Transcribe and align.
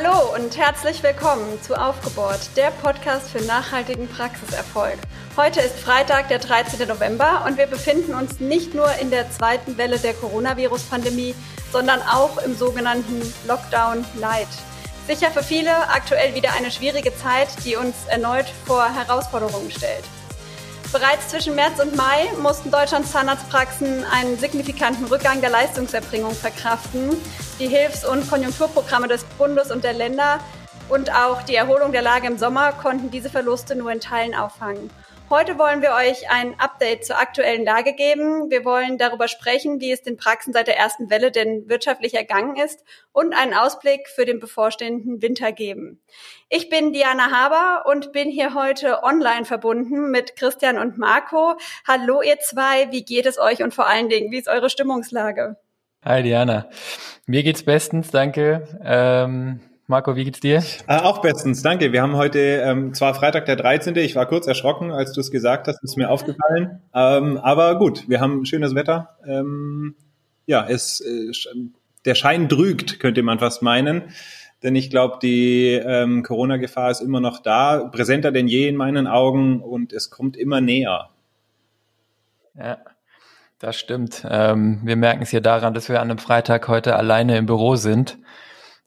Hallo 0.00 0.34
und 0.34 0.56
herzlich 0.56 1.02
willkommen 1.02 1.60
zu 1.62 1.74
Aufgebohrt, 1.74 2.56
der 2.56 2.70
Podcast 2.70 3.30
für 3.30 3.42
nachhaltigen 3.42 4.06
Praxiserfolg. 4.06 4.96
Heute 5.36 5.60
ist 5.60 5.76
Freitag, 5.80 6.28
der 6.28 6.38
13. 6.38 6.86
November 6.86 7.44
und 7.46 7.58
wir 7.58 7.66
befinden 7.66 8.14
uns 8.14 8.38
nicht 8.38 8.74
nur 8.74 8.92
in 9.00 9.10
der 9.10 9.28
zweiten 9.30 9.76
Welle 9.76 9.98
der 9.98 10.14
Coronavirus-Pandemie, 10.14 11.34
sondern 11.72 12.00
auch 12.02 12.38
im 12.38 12.56
sogenannten 12.56 13.22
Lockdown 13.48 14.04
Light. 14.20 14.46
Sicher 15.08 15.32
für 15.32 15.42
viele 15.42 15.88
aktuell 15.88 16.34
wieder 16.34 16.52
eine 16.52 16.70
schwierige 16.70 17.16
Zeit, 17.16 17.48
die 17.64 17.74
uns 17.74 17.96
erneut 18.08 18.46
vor 18.66 18.84
Herausforderungen 18.94 19.70
stellt. 19.70 20.04
Bereits 20.92 21.28
zwischen 21.28 21.56
März 21.56 21.80
und 21.80 21.96
Mai 21.96 22.30
mussten 22.40 22.70
Deutschlands 22.70 23.10
Zahnarztpraxen 23.10 24.04
einen 24.04 24.38
signifikanten 24.38 25.06
Rückgang 25.06 25.40
der 25.40 25.50
Leistungserbringung 25.50 26.34
verkraften. 26.34 27.16
Die 27.58 27.66
Hilfs- 27.66 28.04
und 28.04 28.30
Konjunkturprogramme 28.30 29.08
des 29.08 29.24
Bundes 29.24 29.72
und 29.72 29.82
der 29.82 29.92
Länder 29.92 30.38
und 30.88 31.12
auch 31.12 31.42
die 31.42 31.56
Erholung 31.56 31.90
der 31.90 32.02
Lage 32.02 32.28
im 32.28 32.38
Sommer 32.38 32.70
konnten 32.70 33.10
diese 33.10 33.30
Verluste 33.30 33.74
nur 33.74 33.90
in 33.90 33.98
Teilen 33.98 34.36
auffangen. 34.36 34.90
Heute 35.28 35.58
wollen 35.58 35.82
wir 35.82 35.90
euch 35.90 36.30
ein 36.30 36.58
Update 36.60 37.04
zur 37.04 37.18
aktuellen 37.18 37.64
Lage 37.64 37.94
geben. 37.94 38.48
Wir 38.48 38.64
wollen 38.64 38.96
darüber 38.96 39.26
sprechen, 39.26 39.80
wie 39.80 39.90
es 39.90 40.02
den 40.02 40.16
Praxen 40.16 40.52
seit 40.52 40.68
der 40.68 40.78
ersten 40.78 41.10
Welle 41.10 41.32
denn 41.32 41.68
wirtschaftlich 41.68 42.14
ergangen 42.14 42.54
ist 42.56 42.84
und 43.10 43.34
einen 43.34 43.54
Ausblick 43.54 44.08
für 44.08 44.24
den 44.24 44.38
bevorstehenden 44.38 45.20
Winter 45.20 45.50
geben. 45.50 46.00
Ich 46.48 46.70
bin 46.70 46.92
Diana 46.92 47.32
Haber 47.32 47.90
und 47.90 48.12
bin 48.12 48.30
hier 48.30 48.54
heute 48.54 49.02
online 49.02 49.44
verbunden 49.44 50.12
mit 50.12 50.36
Christian 50.36 50.78
und 50.78 50.96
Marco. 50.96 51.56
Hallo 51.88 52.22
ihr 52.22 52.38
zwei, 52.38 52.92
wie 52.92 53.04
geht 53.04 53.26
es 53.26 53.36
euch 53.36 53.64
und 53.64 53.74
vor 53.74 53.88
allen 53.88 54.08
Dingen, 54.08 54.30
wie 54.30 54.38
ist 54.38 54.48
eure 54.48 54.70
Stimmungslage? 54.70 55.56
Hi 56.08 56.22
Diana, 56.22 56.70
mir 57.26 57.42
geht's 57.42 57.62
bestens, 57.62 58.10
danke. 58.10 58.66
Ähm 58.82 59.60
Marco, 59.88 60.16
wie 60.16 60.24
geht's 60.24 60.40
dir? 60.40 60.64
Äh, 60.86 61.00
auch 61.00 61.20
bestens, 61.20 61.60
danke. 61.60 61.92
Wir 61.92 62.00
haben 62.00 62.16
heute 62.16 62.38
ähm, 62.38 62.94
zwar 62.94 63.14
Freitag 63.14 63.44
der 63.44 63.56
13. 63.56 63.94
Ich 63.96 64.16
war 64.16 64.24
kurz 64.24 64.46
erschrocken, 64.46 64.90
als 64.90 65.12
du 65.12 65.20
es 65.20 65.30
gesagt 65.30 65.68
hast, 65.68 65.84
ist 65.84 65.98
mir 65.98 66.08
aufgefallen. 66.08 66.80
Ähm, 66.94 67.36
aber 67.36 67.78
gut, 67.78 68.08
wir 68.08 68.22
haben 68.22 68.46
schönes 68.46 68.74
Wetter. 68.74 69.18
Ähm, 69.26 69.96
ja, 70.46 70.66
es, 70.66 71.02
äh, 71.02 71.30
der 72.06 72.14
Schein 72.14 72.48
trügt, 72.48 73.00
könnte 73.00 73.22
man 73.22 73.38
fast 73.38 73.60
meinen. 73.60 74.04
Denn 74.62 74.76
ich 74.76 74.88
glaube, 74.88 75.18
die 75.20 75.72
ähm, 75.74 76.22
Corona-Gefahr 76.22 76.90
ist 76.90 77.02
immer 77.02 77.20
noch 77.20 77.42
da, 77.42 77.84
präsenter 77.84 78.32
denn 78.32 78.48
je 78.48 78.66
in 78.66 78.76
meinen 78.76 79.06
Augen 79.06 79.60
und 79.60 79.92
es 79.92 80.08
kommt 80.08 80.38
immer 80.38 80.62
näher. 80.62 81.10
Ja, 82.54 82.78
das 83.58 83.76
stimmt. 83.76 84.26
Ähm, 84.28 84.80
wir 84.84 84.96
merken 84.96 85.22
es 85.22 85.30
hier 85.30 85.40
daran, 85.40 85.74
dass 85.74 85.88
wir 85.88 86.00
an 86.00 86.10
einem 86.10 86.18
Freitag 86.18 86.68
heute 86.68 86.96
alleine 86.96 87.36
im 87.36 87.46
Büro 87.46 87.76
sind 87.76 88.18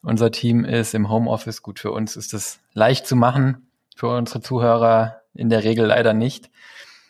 unser 0.03 0.31
Team 0.31 0.65
ist 0.65 0.93
im 0.93 1.09
Homeoffice. 1.09 1.61
Gut, 1.61 1.79
für 1.79 1.91
uns 1.91 2.15
ist 2.15 2.33
es 2.33 2.59
leicht 2.73 3.05
zu 3.05 3.15
machen, 3.15 3.67
für 3.95 4.07
unsere 4.07 4.41
Zuhörer 4.41 5.21
in 5.33 5.49
der 5.49 5.63
Regel 5.63 5.85
leider 5.85 6.13
nicht. 6.13 6.49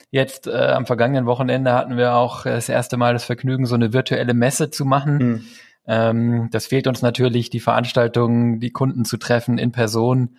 Jetzt 0.10 0.48
äh, 0.48 0.52
am 0.52 0.86
vergangenen 0.86 1.26
Wochenende 1.26 1.72
hatten 1.72 1.96
wir 1.96 2.16
auch 2.16 2.44
das 2.44 2.68
erste 2.68 2.98
Mal 2.98 3.14
das 3.14 3.24
Vergnügen, 3.24 3.66
so 3.66 3.76
eine 3.76 3.94
virtuelle 3.94 4.34
Messe 4.34 4.70
zu 4.70 4.84
machen. 4.84 5.18
Mhm. 5.18 5.46
Ähm, 5.88 6.50
das 6.52 6.68
fehlt 6.68 6.86
uns 6.88 7.02
natürlich, 7.02 7.50
die 7.50 7.62
Veranstaltungen, 7.62 8.60
die 8.60 8.72
Kunden 8.72 9.06
zu 9.06 9.18
treffen 9.18 9.58
in 9.58 9.72
Person. 9.72 10.36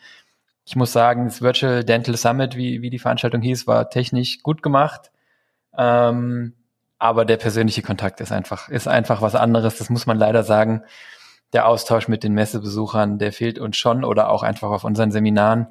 Ich 0.67 0.77
muss 0.77 0.93
sagen, 0.93 1.25
das 1.25 1.41
Virtual 1.41 1.83
Dental 1.85 2.17
Summit, 2.17 2.55
wie, 2.55 2.83
wie 2.83 2.91
die 2.91 2.99
Veranstaltung 2.99 3.41
hieß, 3.41 3.67
war 3.67 3.89
technisch 3.89 4.43
gut 4.43 4.63
gemacht. 4.63 5.11
Ähm, 5.77 6.53
aber 7.03 7.25
der 7.25 7.37
persönliche 7.37 7.83
Kontakt 7.83 8.21
ist 8.21 8.31
einfach, 8.31 8.69
ist 8.69 8.87
einfach 8.87 9.23
was 9.23 9.35
anderes. 9.35 9.77
Das 9.79 9.91
muss 9.91 10.07
man 10.07 10.19
leider 10.19 10.45
sagen 10.45 10.85
der 11.53 11.67
Austausch 11.67 12.07
mit 12.07 12.23
den 12.23 12.33
Messebesuchern, 12.33 13.19
der 13.19 13.33
fehlt 13.33 13.59
uns 13.59 13.77
schon 13.77 14.05
oder 14.05 14.31
auch 14.31 14.45
einfach 14.45 14.71
auf 14.71 14.85
unseren 14.85 15.11
Seminaren. 15.11 15.67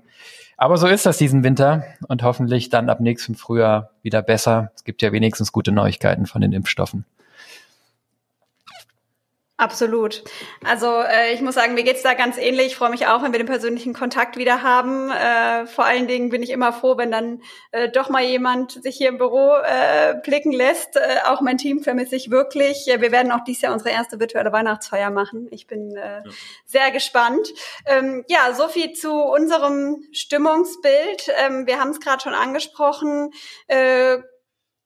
Aber 0.58 0.78
so 0.78 0.88
ist 0.88 1.06
das 1.06 1.18
diesen 1.18 1.44
Winter 1.44 1.86
und 2.08 2.22
hoffentlich 2.22 2.70
dann 2.70 2.90
ab 2.90 3.00
nächstem 3.00 3.36
Frühjahr 3.36 3.92
wieder 4.04 4.22
besser. 4.22 4.72
Es 4.76 4.84
gibt 4.84 5.02
ja 5.02 5.14
wenigstens 5.14 5.54
gute 5.54 5.72
Neuigkeiten 5.72 6.26
von 6.26 6.42
den 6.42 6.52
Impfstoffen. 6.52 7.06
Absolut. 9.62 10.24
Also 10.66 10.88
äh, 11.02 11.36
ich 11.36 11.42
muss 11.42 11.54
sagen, 11.54 11.76
mir 11.76 11.84
geht's 11.84 12.02
da 12.02 12.16
ganz 12.16 12.40
ähnlich. 12.40 12.66
Ich 12.66 12.76
freue 12.76 12.90
mich 12.90 13.06
auch, 13.06 13.22
wenn 13.22 13.32
wir 13.32 13.38
den 13.38 13.46
persönlichen 13.46 13.94
Kontakt 13.94 14.36
wieder 14.36 14.64
haben. 14.64 15.12
Äh, 15.12 15.68
vor 15.68 15.86
allen 15.86 16.08
Dingen 16.08 16.30
bin 16.30 16.42
ich 16.42 16.50
immer 16.50 16.74
froh, 16.74 16.98
wenn 16.98 17.12
dann 17.12 17.44
äh, 17.70 17.88
doch 17.88 18.10
mal 18.10 18.24
jemand 18.24 18.82
sich 18.82 18.98
hier 18.98 19.10
im 19.10 19.20
Büro 19.20 19.54
äh, 19.64 20.16
blicken 20.24 20.52
lässt. 20.52 20.96
Äh, 20.96 21.28
auch 21.28 21.42
mein 21.42 21.60
Team 21.60 21.84
vermisse 21.84 22.16
ich 22.16 22.32
wirklich. 22.32 22.88
Wir 22.88 23.12
werden 23.12 23.32
auch 23.32 23.44
dieses 23.44 23.62
Jahr 23.62 23.74
unsere 23.74 23.92
erste 23.92 24.20
virtuelle 24.20 24.52
Weihnachtsfeier 24.52 25.12
machen. 25.12 25.48
Ich 25.52 25.68
bin 25.68 25.96
äh, 25.96 26.24
ja. 26.26 26.32
sehr 26.66 26.90
gespannt. 26.90 27.54
Ähm, 27.86 28.26
ja, 28.30 28.56
so 28.56 28.68
viel 28.68 28.94
zu 28.94 29.14
unserem 29.14 30.08
Stimmungsbild. 30.12 31.30
Ähm, 31.38 31.68
wir 31.68 31.80
haben 31.80 31.92
es 31.92 32.00
gerade 32.00 32.24
schon 32.24 32.34
angesprochen. 32.34 33.30
Äh, 33.68 34.18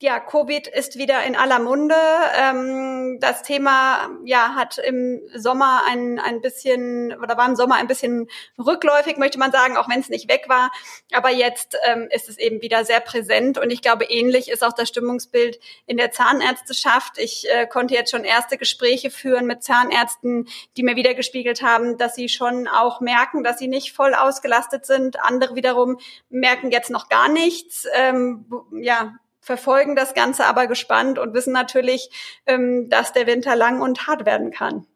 ja, 0.05 0.19
Covid 0.19 0.67
ist 0.67 0.99
wieder 0.99 1.23
in 1.23 1.35
aller 1.35 1.57
Munde. 1.57 1.95
Ähm, 2.37 3.17
das 3.19 3.41
Thema 3.41 4.11
ja 4.23 4.53
hat 4.53 4.77
im 4.77 5.19
Sommer 5.33 5.81
ein, 5.87 6.19
ein 6.19 6.41
bisschen 6.41 7.11
oder 7.19 7.37
war 7.37 7.47
im 7.47 7.55
Sommer 7.55 7.75
ein 7.75 7.87
bisschen 7.87 8.29
rückläufig, 8.63 9.17
möchte 9.17 9.39
man 9.39 9.51
sagen, 9.51 9.77
auch 9.77 9.89
wenn 9.89 9.99
es 9.99 10.09
nicht 10.09 10.29
weg 10.29 10.45
war. 10.47 10.71
Aber 11.11 11.31
jetzt 11.31 11.75
ähm, 11.87 12.07
ist 12.11 12.29
es 12.29 12.37
eben 12.37 12.61
wieder 12.61 12.85
sehr 12.85 12.99
präsent 12.99 13.57
und 13.57 13.71
ich 13.71 13.81
glaube, 13.81 14.05
ähnlich 14.05 14.49
ist 14.49 14.63
auch 14.63 14.73
das 14.73 14.89
Stimmungsbild 14.89 15.59
in 15.87 15.97
der 15.97 16.11
Zahnärzteschaft. 16.11 17.17
Ich 17.17 17.49
äh, 17.49 17.65
konnte 17.65 17.95
jetzt 17.95 18.11
schon 18.11 18.25
erste 18.25 18.59
Gespräche 18.59 19.09
führen 19.09 19.47
mit 19.47 19.63
Zahnärzten, 19.63 20.47
die 20.77 20.83
mir 20.83 20.95
wieder 20.95 21.15
gespiegelt 21.15 21.63
haben, 21.63 21.97
dass 21.97 22.13
sie 22.13 22.29
schon 22.29 22.67
auch 22.67 23.01
merken, 23.01 23.43
dass 23.43 23.57
sie 23.57 23.67
nicht 23.67 23.91
voll 23.93 24.13
ausgelastet 24.13 24.85
sind. 24.85 25.19
Andere 25.19 25.55
wiederum 25.55 25.97
merken 26.29 26.69
jetzt 26.69 26.91
noch 26.91 27.09
gar 27.09 27.27
nichts. 27.27 27.87
Ähm, 27.95 28.45
ja, 28.71 29.15
verfolgen 29.45 29.95
das 29.95 30.15
Ganze 30.15 30.45
aber 30.47 30.65
gespannt 30.65 31.19
und 31.19 31.35
wissen 31.35 31.53
natürlich, 31.53 32.09
ähm, 32.47 32.89
dass 32.89 33.13
der 33.13 33.27
Winter 33.27 33.55
lang 33.55 33.79
und 33.79 34.07
hart 34.07 34.25
werden 34.25 34.49
kann. 34.49 34.87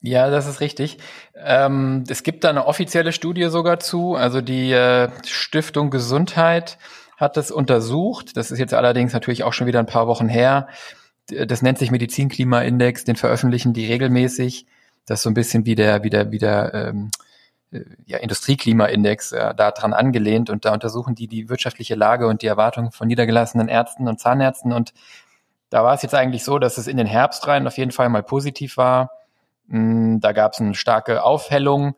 Ja, 0.00 0.30
das 0.30 0.46
ist 0.46 0.60
richtig. 0.60 0.96
Ähm, 1.34 2.04
es 2.08 2.22
gibt 2.22 2.44
da 2.44 2.48
eine 2.50 2.66
offizielle 2.66 3.12
Studie 3.12 3.44
sogar 3.50 3.80
zu. 3.80 4.14
Also 4.14 4.40
die 4.40 4.72
äh, 4.72 5.10
Stiftung 5.26 5.90
Gesundheit 5.90 6.78
hat 7.18 7.36
das 7.36 7.50
untersucht. 7.50 8.36
Das 8.36 8.50
ist 8.50 8.58
jetzt 8.58 8.72
allerdings 8.72 9.12
natürlich 9.12 9.44
auch 9.44 9.52
schon 9.52 9.66
wieder 9.66 9.80
ein 9.80 9.86
paar 9.86 10.06
Wochen 10.06 10.28
her. 10.28 10.68
Das 11.28 11.60
nennt 11.60 11.78
sich 11.78 11.90
Medizinklimaindex. 11.90 13.04
Den 13.04 13.16
veröffentlichen 13.16 13.74
die 13.74 13.86
regelmäßig. 13.86 14.66
Das 15.04 15.18
ist 15.20 15.24
so 15.24 15.30
ein 15.30 15.34
bisschen 15.34 15.66
wie 15.66 15.74
der, 15.74 16.02
wie 16.02 16.10
der, 16.10 16.30
wie 16.30 16.38
der 16.38 16.72
ähm, 16.72 17.10
äh, 17.10 17.26
ja, 18.06 18.18
Industrieklimaindex 18.18 19.32
äh, 19.32 19.54
daran 19.54 19.92
angelehnt 19.92 20.50
und 20.50 20.64
da 20.64 20.72
untersuchen 20.72 21.14
die 21.14 21.26
die 21.26 21.48
wirtschaftliche 21.48 21.94
Lage 21.94 22.26
und 22.26 22.42
die 22.42 22.46
Erwartungen 22.46 22.92
von 22.92 23.08
niedergelassenen 23.08 23.68
Ärzten 23.68 24.08
und 24.08 24.20
Zahnärzten 24.20 24.72
und 24.72 24.92
da 25.70 25.82
war 25.82 25.94
es 25.94 26.02
jetzt 26.02 26.14
eigentlich 26.14 26.44
so, 26.44 26.58
dass 26.58 26.78
es 26.78 26.86
in 26.86 26.96
den 26.96 27.06
Herbst 27.06 27.46
rein 27.48 27.66
auf 27.66 27.76
jeden 27.76 27.90
Fall 27.90 28.08
mal 28.08 28.22
positiv 28.22 28.76
war. 28.76 29.10
Mm, 29.66 30.20
da 30.20 30.32
gab 30.32 30.52
es 30.52 30.60
eine 30.60 30.74
starke 30.74 31.24
Aufhellung. 31.24 31.96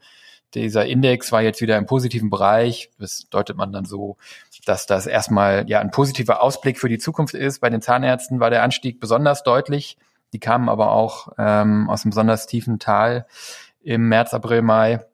Dieser 0.55 0.87
Index 0.87 1.31
war 1.33 1.43
jetzt 1.43 1.61
wieder 1.61 1.77
im 1.77 1.85
positiven 1.85 2.31
Bereich. 2.31 2.91
Das 2.99 3.29
deutet 3.29 3.57
man 3.57 3.73
dann 3.73 3.85
so, 3.85 4.17
dass 4.65 4.87
das 4.87 5.07
erstmal 5.07 5.69
ja 5.69 5.81
ein 5.81 5.91
positiver 5.91 6.43
Ausblick 6.43 6.79
für 6.79 6.89
die 6.89 6.99
Zukunft 6.99 7.35
ist. 7.35 7.61
Bei 7.61 7.69
den 7.69 7.83
Zahnärzten 7.83 8.41
war 8.41 8.49
der 8.49 8.63
Anstieg 8.63 9.01
besonders 9.01 9.43
deutlich. 9.43 9.99
Die 10.33 10.41
kamen 10.41 10.69
aber 10.69 10.93
auch 10.93 11.33
ähm, 11.39 11.91
aus 11.91 12.05
einem 12.05 12.11
besonders 12.11 12.47
tiefen 12.47 12.79
Tal 12.79 13.27
im 13.83 14.09
März, 14.09 14.33
April, 14.33 14.63
Mai. 14.63 15.05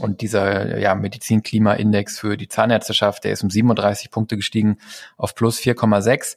Und 0.00 0.20
dieser 0.20 0.78
ja, 0.78 0.94
Medizin-Klima-Index 0.94 2.18
für 2.18 2.36
die 2.36 2.48
Zahnärzteschaft, 2.48 3.24
der 3.24 3.32
ist 3.32 3.42
um 3.42 3.50
37 3.50 4.10
Punkte 4.10 4.36
gestiegen 4.36 4.78
auf 5.16 5.34
plus 5.34 5.58
4,6. 5.58 6.36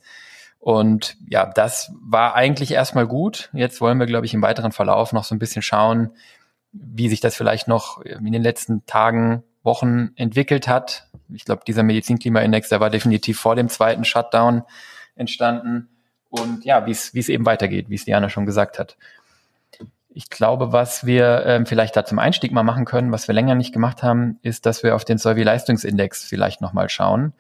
Und 0.60 1.18
ja, 1.28 1.46
das 1.46 1.92
war 2.02 2.36
eigentlich 2.36 2.72
erstmal 2.72 3.08
gut. 3.08 3.50
Jetzt 3.54 3.82
wollen 3.82 3.98
wir, 4.00 4.06
glaube 4.06 4.26
ich, 4.26 4.34
im 4.34 4.42
weiteren 4.42 4.72
Verlauf 4.72 5.14
noch 5.14 5.24
so 5.24 5.34
ein 5.34 5.40
bisschen 5.40 5.62
schauen, 5.62 6.12
wie 6.72 7.10
sich 7.10 7.20
das 7.20 7.36
vielleicht 7.36 7.68
noch 7.68 8.02
in 8.02 8.32
den 8.32 8.44
letzten 8.44 8.86
Tagen, 8.86 9.44
Wochen 9.64 10.12
entwickelt 10.16 10.68
hat. 10.68 11.08
Ich 11.30 11.46
glaube, 11.46 11.64
dieser 11.66 11.84
Medizin-Klima-Index, 11.84 12.70
der 12.70 12.80
war 12.80 12.90
definitiv 12.90 13.40
vor 13.40 13.56
dem 13.56 13.70
zweiten 13.70 14.06
Shutdown 14.06 14.64
entstanden. 15.16 15.90
Und 16.30 16.66
ja, 16.66 16.86
wie 16.86 16.92
es 16.92 17.14
wie 17.14 17.20
es 17.20 17.30
eben 17.30 17.46
weitergeht, 17.46 17.90
wie 17.90 17.96
es 17.96 18.06
Diana 18.06 18.30
schon 18.30 18.46
gesagt 18.46 18.80
hat. 18.80 18.98
Ich 20.14 20.30
glaube, 20.30 20.74
was 20.74 21.06
wir 21.06 21.44
ähm, 21.46 21.66
vielleicht 21.66 21.96
da 21.96 22.04
zum 22.04 22.20
Einstieg 22.20 22.52
mal 22.52 22.64
machen 22.64 22.84
können, 22.84 23.14
was 23.14 23.28
wir 23.30 23.34
länger 23.34 23.56
nicht 23.56 23.72
gemacht 23.72 24.04
haben, 24.04 24.40
ist, 24.42 24.66
dass 24.66 24.84
wir 24.84 24.96
auf 24.96 25.06
den 25.06 25.18
Survey-Leistungsindex 25.18 26.26
vielleicht 26.26 26.60
nochmal 26.60 26.90
schauen. 26.90 27.32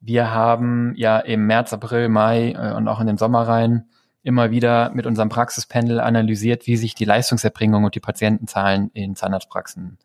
Wir 0.00 0.32
haben 0.32 0.94
ja 0.96 1.18
im 1.18 1.46
März, 1.46 1.74
April, 1.74 2.08
Mai 2.08 2.52
äh, 2.52 2.72
und 2.72 2.88
auch 2.88 3.00
in 3.00 3.06
den 3.06 3.18
Sommer 3.18 3.46
rein 3.46 3.84
immer 4.22 4.50
wieder 4.50 4.90
mit 4.94 5.06
unserem 5.06 5.28
Praxispanel 5.28 6.00
analysiert, 6.00 6.66
wie 6.66 6.76
sich 6.76 6.94
die 6.94 7.04
Leistungserbringung 7.04 7.84
und 7.84 7.94
die 7.94 8.00
Patientenzahlen 8.00 8.90
in 8.92 9.14
Zahnarztpraxen 9.14 9.98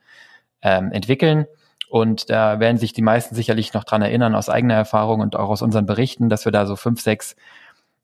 ähm, 0.62 0.92
entwickeln. 0.92 1.46
Und 1.90 2.30
da 2.30 2.60
werden 2.60 2.78
sich 2.78 2.94
die 2.94 3.02
meisten 3.02 3.36
sicherlich 3.36 3.74
noch 3.74 3.84
dran 3.84 4.02
erinnern 4.02 4.36
aus 4.36 4.50
eigener 4.50 4.74
Erfahrung 4.74 5.22
und 5.22 5.36
auch 5.36 5.50
aus 5.50 5.62
unseren 5.62 5.86
Berichten, 5.86 6.30
dass 6.30 6.46
wir 6.46 6.52
da 6.52 6.66
so 6.66 6.76
fünf, 6.76 7.00
sechs 7.02 7.36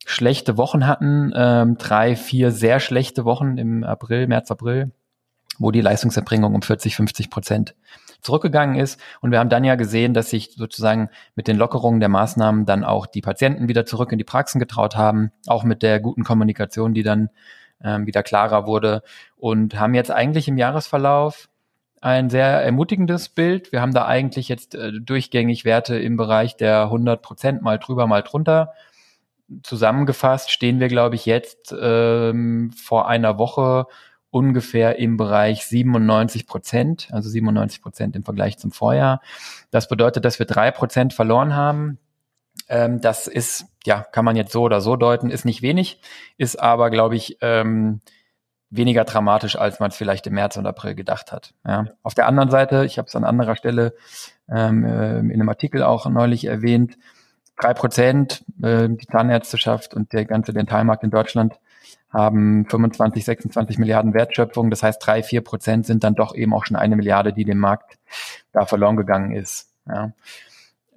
schlechte 0.05 0.57
Wochen 0.57 0.87
hatten, 0.87 1.31
ähm, 1.35 1.77
drei, 1.77 2.15
vier 2.15 2.51
sehr 2.51 2.79
schlechte 2.79 3.25
Wochen 3.25 3.57
im 3.57 3.83
April, 3.83 4.27
März, 4.27 4.51
April, 4.51 4.91
wo 5.59 5.71
die 5.71 5.81
Leistungserbringung 5.81 6.55
um 6.55 6.61
40, 6.61 6.95
50 6.95 7.29
Prozent 7.29 7.75
zurückgegangen 8.21 8.75
ist. 8.75 8.99
Und 9.19 9.31
wir 9.31 9.39
haben 9.39 9.49
dann 9.49 9.63
ja 9.63 9.75
gesehen, 9.75 10.13
dass 10.13 10.29
sich 10.29 10.53
sozusagen 10.55 11.09
mit 11.35 11.47
den 11.47 11.57
Lockerungen 11.57 11.99
der 11.99 12.09
Maßnahmen 12.09 12.65
dann 12.65 12.83
auch 12.83 13.05
die 13.05 13.21
Patienten 13.21 13.67
wieder 13.67 13.85
zurück 13.85 14.11
in 14.11 14.17
die 14.17 14.23
Praxen 14.23 14.59
getraut 14.59 14.95
haben, 14.95 15.31
auch 15.47 15.63
mit 15.63 15.83
der 15.83 15.99
guten 15.99 16.23
Kommunikation, 16.23 16.93
die 16.93 17.03
dann 17.03 17.29
ähm, 17.83 18.05
wieder 18.05 18.23
klarer 18.23 18.67
wurde 18.67 19.01
und 19.37 19.79
haben 19.79 19.93
jetzt 19.93 20.11
eigentlich 20.11 20.47
im 20.47 20.57
Jahresverlauf 20.57 21.49
ein 21.99 22.29
sehr 22.29 22.47
ermutigendes 22.47 23.29
Bild. 23.29 23.71
Wir 23.71 23.81
haben 23.81 23.93
da 23.93 24.05
eigentlich 24.05 24.49
jetzt 24.49 24.75
äh, 24.75 24.91
durchgängig 24.99 25.65
Werte 25.65 25.97
im 25.97 26.17
Bereich 26.17 26.57
der 26.57 26.83
100 26.83 27.21
Prozent 27.21 27.61
mal 27.61 27.77
drüber, 27.77 28.07
mal 28.07 28.23
drunter. 28.23 28.73
Zusammengefasst 29.63 30.51
stehen 30.51 30.79
wir, 30.79 30.87
glaube 30.87 31.15
ich, 31.15 31.25
jetzt 31.25 31.75
ähm, 31.79 32.71
vor 32.71 33.07
einer 33.07 33.37
Woche 33.37 33.87
ungefähr 34.29 34.97
im 34.97 35.17
Bereich 35.17 35.65
97 35.65 36.47
Prozent, 36.47 37.09
also 37.11 37.29
97 37.29 37.81
Prozent 37.81 38.15
im 38.15 38.23
Vergleich 38.23 38.57
zum 38.57 38.71
Vorjahr. 38.71 39.21
Das 39.71 39.89
bedeutet, 39.89 40.23
dass 40.25 40.39
wir 40.39 40.45
drei 40.45 40.71
Prozent 40.71 41.13
verloren 41.13 41.55
haben. 41.55 41.99
Ähm, 42.69 43.01
das 43.01 43.27
ist, 43.27 43.65
ja, 43.85 44.01
kann 44.01 44.25
man 44.25 44.35
jetzt 44.35 44.53
so 44.53 44.61
oder 44.63 44.79
so 44.79 44.95
deuten, 44.95 45.29
ist 45.29 45.45
nicht 45.45 45.61
wenig, 45.61 46.01
ist 46.37 46.59
aber, 46.59 46.89
glaube 46.89 47.17
ich, 47.17 47.37
ähm, 47.41 47.99
weniger 48.69 49.03
dramatisch, 49.03 49.57
als 49.57 49.81
man 49.81 49.89
es 49.89 49.97
vielleicht 49.97 50.25
im 50.27 50.33
März 50.33 50.55
und 50.55 50.65
April 50.65 50.95
gedacht 50.95 51.33
hat. 51.33 51.53
Ja. 51.67 51.87
Auf 52.01 52.13
der 52.13 52.27
anderen 52.27 52.49
Seite, 52.49 52.85
ich 52.85 52.97
habe 52.97 53.07
es 53.07 53.15
an 53.15 53.25
anderer 53.25 53.57
Stelle 53.57 53.93
ähm, 54.49 54.85
äh, 54.85 55.19
in 55.19 55.33
einem 55.33 55.49
Artikel 55.49 55.83
auch 55.83 56.09
neulich 56.09 56.45
erwähnt, 56.45 56.97
drei 57.61 57.73
Prozent, 57.73 58.43
äh, 58.61 58.89
die 58.89 59.07
Zahnärzteschaft 59.07 59.93
und 59.93 60.11
der 60.13 60.25
ganze 60.25 60.53
Dentalmarkt 60.53 61.03
in 61.03 61.11
Deutschland 61.11 61.59
haben 62.09 62.65
25, 62.65 63.23
26 63.23 63.77
Milliarden 63.77 64.13
Wertschöpfung. 64.13 64.69
Das 64.69 64.83
heißt, 64.83 65.05
drei, 65.05 65.23
vier 65.23 65.41
Prozent 65.41 65.85
sind 65.85 66.03
dann 66.03 66.15
doch 66.15 66.35
eben 66.35 66.53
auch 66.53 66.65
schon 66.65 66.75
eine 66.75 66.95
Milliarde, 66.95 67.31
die 67.31 67.45
dem 67.45 67.59
Markt 67.59 67.97
da 68.51 68.65
verloren 68.65 68.97
gegangen 68.97 69.31
ist. 69.31 69.69
Ja. 69.87 70.11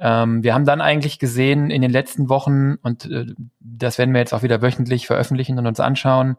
Ähm, 0.00 0.43
wir 0.43 0.55
haben 0.55 0.64
dann 0.64 0.81
eigentlich 0.81 1.20
gesehen 1.20 1.70
in 1.70 1.82
den 1.82 1.93
letzten 1.93 2.28
Wochen, 2.28 2.75
und 2.82 3.08
äh, 3.11 3.26
das 3.61 3.99
werden 3.99 4.12
wir 4.12 4.20
jetzt 4.20 4.34
auch 4.34 4.43
wieder 4.43 4.61
wöchentlich 4.61 5.06
veröffentlichen 5.06 5.58
und 5.58 5.66
uns 5.66 5.78
anschauen, 5.78 6.37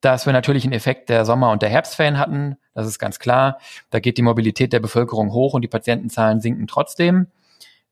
dass 0.00 0.26
wir 0.26 0.32
natürlich 0.32 0.64
einen 0.64 0.72
Effekt 0.72 1.08
der 1.08 1.24
Sommer- 1.24 1.52
und 1.52 1.62
der 1.62 1.68
Herbstferien 1.68 2.18
hatten. 2.18 2.56
Das 2.74 2.86
ist 2.86 2.98
ganz 2.98 3.18
klar. 3.18 3.58
Da 3.90 4.00
geht 4.00 4.18
die 4.18 4.22
Mobilität 4.22 4.72
der 4.72 4.80
Bevölkerung 4.80 5.30
hoch 5.32 5.54
und 5.54 5.62
die 5.62 5.68
Patientenzahlen 5.68 6.40
sinken 6.40 6.66
trotzdem. 6.66 7.26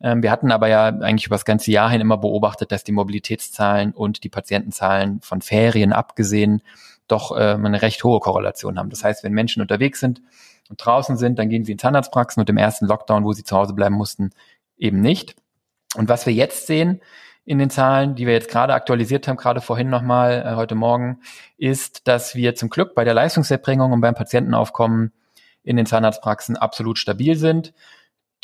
Ähm, 0.01 0.23
wir 0.23 0.31
hatten 0.31 0.53
aber 0.53 0.69
ja 0.69 0.87
eigentlich 0.87 1.27
über 1.27 1.35
das 1.35 1.45
ganze 1.45 1.71
Jahr 1.71 1.91
hin 1.91 2.01
immer 2.01 2.19
beobachtet, 2.19 2.73
dass 2.73 2.85
die 2.85 2.93
Mobilitätszahlen 2.93 3.93
und 3.93 4.25
die 4.25 4.29
Patientenzahlen 4.29 5.21
von 5.21 5.43
Ferien 5.43 5.93
abgesehen 5.93 6.63
doch 7.09 7.35
ähm, 7.39 7.65
eine 7.65 7.83
recht 7.83 8.05
hohe 8.05 8.21
Korrelation 8.21 8.79
haben. 8.79 8.91
Das 8.91 9.03
heißt, 9.03 9.25
wenn 9.25 9.33
Menschen 9.33 9.63
unterwegs 9.63 10.01
sind 10.01 10.21
und 10.69 10.85
draußen 10.85 11.17
sind, 11.17 11.39
dann 11.39 11.49
gehen 11.49 11.65
sie 11.65 11.73
in 11.73 11.79
Zahnarztpraxen 11.79 12.41
und 12.41 12.51
im 12.51 12.59
ersten 12.59 12.87
Lockdown, 12.87 13.25
wo 13.25 13.33
sie 13.33 13.45
zu 13.45 13.57
Hause 13.57 13.73
bleiben 13.73 13.95
mussten, 13.95 14.31
eben 14.77 15.01
nicht. 15.01 15.35
Und 15.97 16.09
was 16.09 16.27
wir 16.27 16.33
jetzt 16.33 16.67
sehen 16.67 17.01
in 17.47 17.59
den 17.59 17.71
Zahlen, 17.71 18.15
die 18.15 18.27
wir 18.27 18.35
jetzt 18.35 18.51
gerade 18.51 18.75
aktualisiert 18.75 19.27
haben, 19.27 19.39
gerade 19.39 19.63
vorhin 19.63 19.89
nochmal, 19.89 20.45
äh, 20.47 20.55
heute 20.55 20.75
Morgen, 20.75 21.21
ist, 21.57 22.07
dass 22.07 22.35
wir 22.35 22.55
zum 22.55 22.69
Glück 22.69 22.95
bei 22.95 23.05
der 23.05 23.15
Leistungserbringung 23.15 23.93
und 23.93 24.03
beim 24.03 24.15
Patientenaufkommen 24.15 25.13
in 25.63 25.77
den 25.77 25.87
Zahnarztpraxen 25.87 26.57
absolut 26.57 26.99
stabil 26.99 27.37
sind 27.37 27.73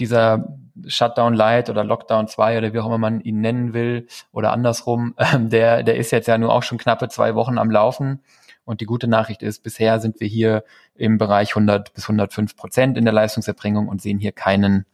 dieser 0.01 0.59
Shutdown 0.87 1.35
Light 1.35 1.71
oder 1.71 1.85
Lockdown 1.85 2.27
2 2.27 2.59
oder 2.59 2.73
wie 2.73 2.81
auch 2.81 2.87
immer 2.87 2.99
man 2.99 3.21
ihn 3.21 3.41
nennen 3.41 3.75
will 3.75 4.09
oder 4.33 4.53
andersrum, 4.53 5.15
ähm, 5.19 5.51
der, 5.51 5.83
der 5.83 5.97
ist 5.97 6.11
jetzt 6.11 6.29
ja 6.29 6.39
nur 6.39 6.53
auch 6.53 6.63
schon 6.63 6.79
knappe 6.79 7.09
zwei 7.09 7.35
Wochen 7.35 7.59
am 7.59 7.71
Laufen. 7.71 8.23
Und 8.65 8.81
die 8.81 8.87
gute 8.87 9.09
Nachricht 9.09 9.43
ist, 9.43 9.63
bisher 9.63 10.01
sind 10.01 10.21
wir 10.21 10.27
hier 10.27 10.65
im 10.95 11.19
Bereich 11.19 11.51
100 11.51 11.93
bis 11.93 12.05
105 12.05 12.57
Prozent 12.57 12.97
in 12.97 13.05
der 13.05 13.13
Leistungserbringung 13.13 13.89
und 13.89 14.01
sehen 14.01 14.19
hier 14.19 14.33
keinen 14.33 14.87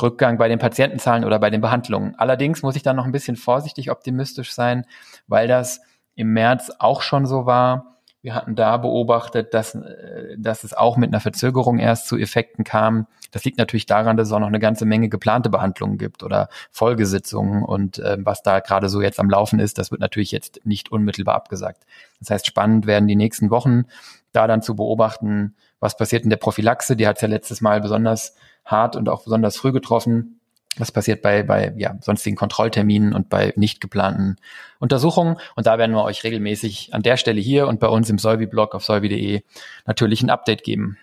Rückgang 0.00 0.38
bei 0.38 0.48
den 0.48 0.58
Patientenzahlen 0.58 1.24
oder 1.24 1.38
bei 1.38 1.50
den 1.50 1.60
Behandlungen. 1.60 2.14
Allerdings 2.16 2.62
muss 2.62 2.76
ich 2.76 2.82
da 2.82 2.94
noch 2.94 3.04
ein 3.04 3.12
bisschen 3.12 3.36
vorsichtig 3.36 3.90
optimistisch 3.90 4.52
sein, 4.52 4.86
weil 5.26 5.46
das 5.46 5.82
im 6.14 6.32
März 6.32 6.72
auch 6.78 7.02
schon 7.02 7.26
so 7.26 7.44
war 7.44 7.99
wir 8.22 8.34
hatten 8.34 8.54
da 8.54 8.76
beobachtet, 8.76 9.54
dass, 9.54 9.74
äh, 9.74 10.36
dass 10.36 10.64
es 10.64 10.74
auch 10.74 10.96
mit 10.96 11.10
einer 11.10 11.20
Verzögerung 11.20 11.78
erst 11.78 12.06
zu 12.06 12.16
Effekten 12.16 12.64
kam. 12.64 13.06
Das 13.30 13.44
liegt 13.44 13.58
natürlich 13.58 13.86
daran, 13.86 14.16
dass 14.16 14.28
es 14.28 14.32
auch 14.32 14.40
noch 14.40 14.48
eine 14.48 14.58
ganze 14.58 14.84
Menge 14.84 15.08
geplante 15.08 15.48
Behandlungen 15.48 15.96
gibt 15.98 16.22
oder 16.22 16.48
Folgesitzungen 16.70 17.64
und 17.64 17.98
äh, 17.98 18.18
was 18.20 18.42
da 18.42 18.60
gerade 18.60 18.88
so 18.88 19.00
jetzt 19.00 19.20
am 19.20 19.30
Laufen 19.30 19.58
ist, 19.58 19.78
das 19.78 19.90
wird 19.90 20.00
natürlich 20.00 20.32
jetzt 20.32 20.60
nicht 20.64 20.92
unmittelbar 20.92 21.36
abgesagt. 21.36 21.84
Das 22.18 22.30
heißt, 22.30 22.46
spannend 22.46 22.86
werden 22.86 23.08
die 23.08 23.16
nächsten 23.16 23.50
Wochen 23.50 23.84
da 24.32 24.46
dann 24.46 24.62
zu 24.62 24.76
beobachten, 24.76 25.54
was 25.78 25.96
passiert 25.96 26.24
in 26.24 26.30
der 26.30 26.36
Prophylaxe. 26.36 26.96
Die 26.96 27.06
hat 27.06 27.16
es 27.16 27.22
ja 27.22 27.28
letztes 27.28 27.60
Mal 27.60 27.80
besonders 27.80 28.34
hart 28.64 28.96
und 28.96 29.08
auch 29.08 29.24
besonders 29.24 29.56
früh 29.56 29.72
getroffen 29.72 30.39
was 30.76 30.92
passiert 30.92 31.22
bei, 31.22 31.42
bei 31.42 31.74
ja, 31.76 31.98
sonstigen 32.00 32.36
Kontrollterminen 32.36 33.12
und 33.12 33.28
bei 33.28 33.52
nicht 33.56 33.80
geplanten 33.80 34.36
Untersuchungen. 34.78 35.36
Und 35.56 35.66
da 35.66 35.78
werden 35.78 35.92
wir 35.94 36.04
euch 36.04 36.24
regelmäßig 36.24 36.94
an 36.94 37.02
der 37.02 37.16
Stelle 37.16 37.40
hier 37.40 37.66
und 37.66 37.80
bei 37.80 37.88
uns 37.88 38.08
im 38.08 38.18
Solvi-Blog 38.18 38.74
auf 38.74 38.84
solvi.de 38.84 39.42
natürlich 39.86 40.22
ein 40.22 40.30
Update 40.30 40.62
geben. 40.62 40.96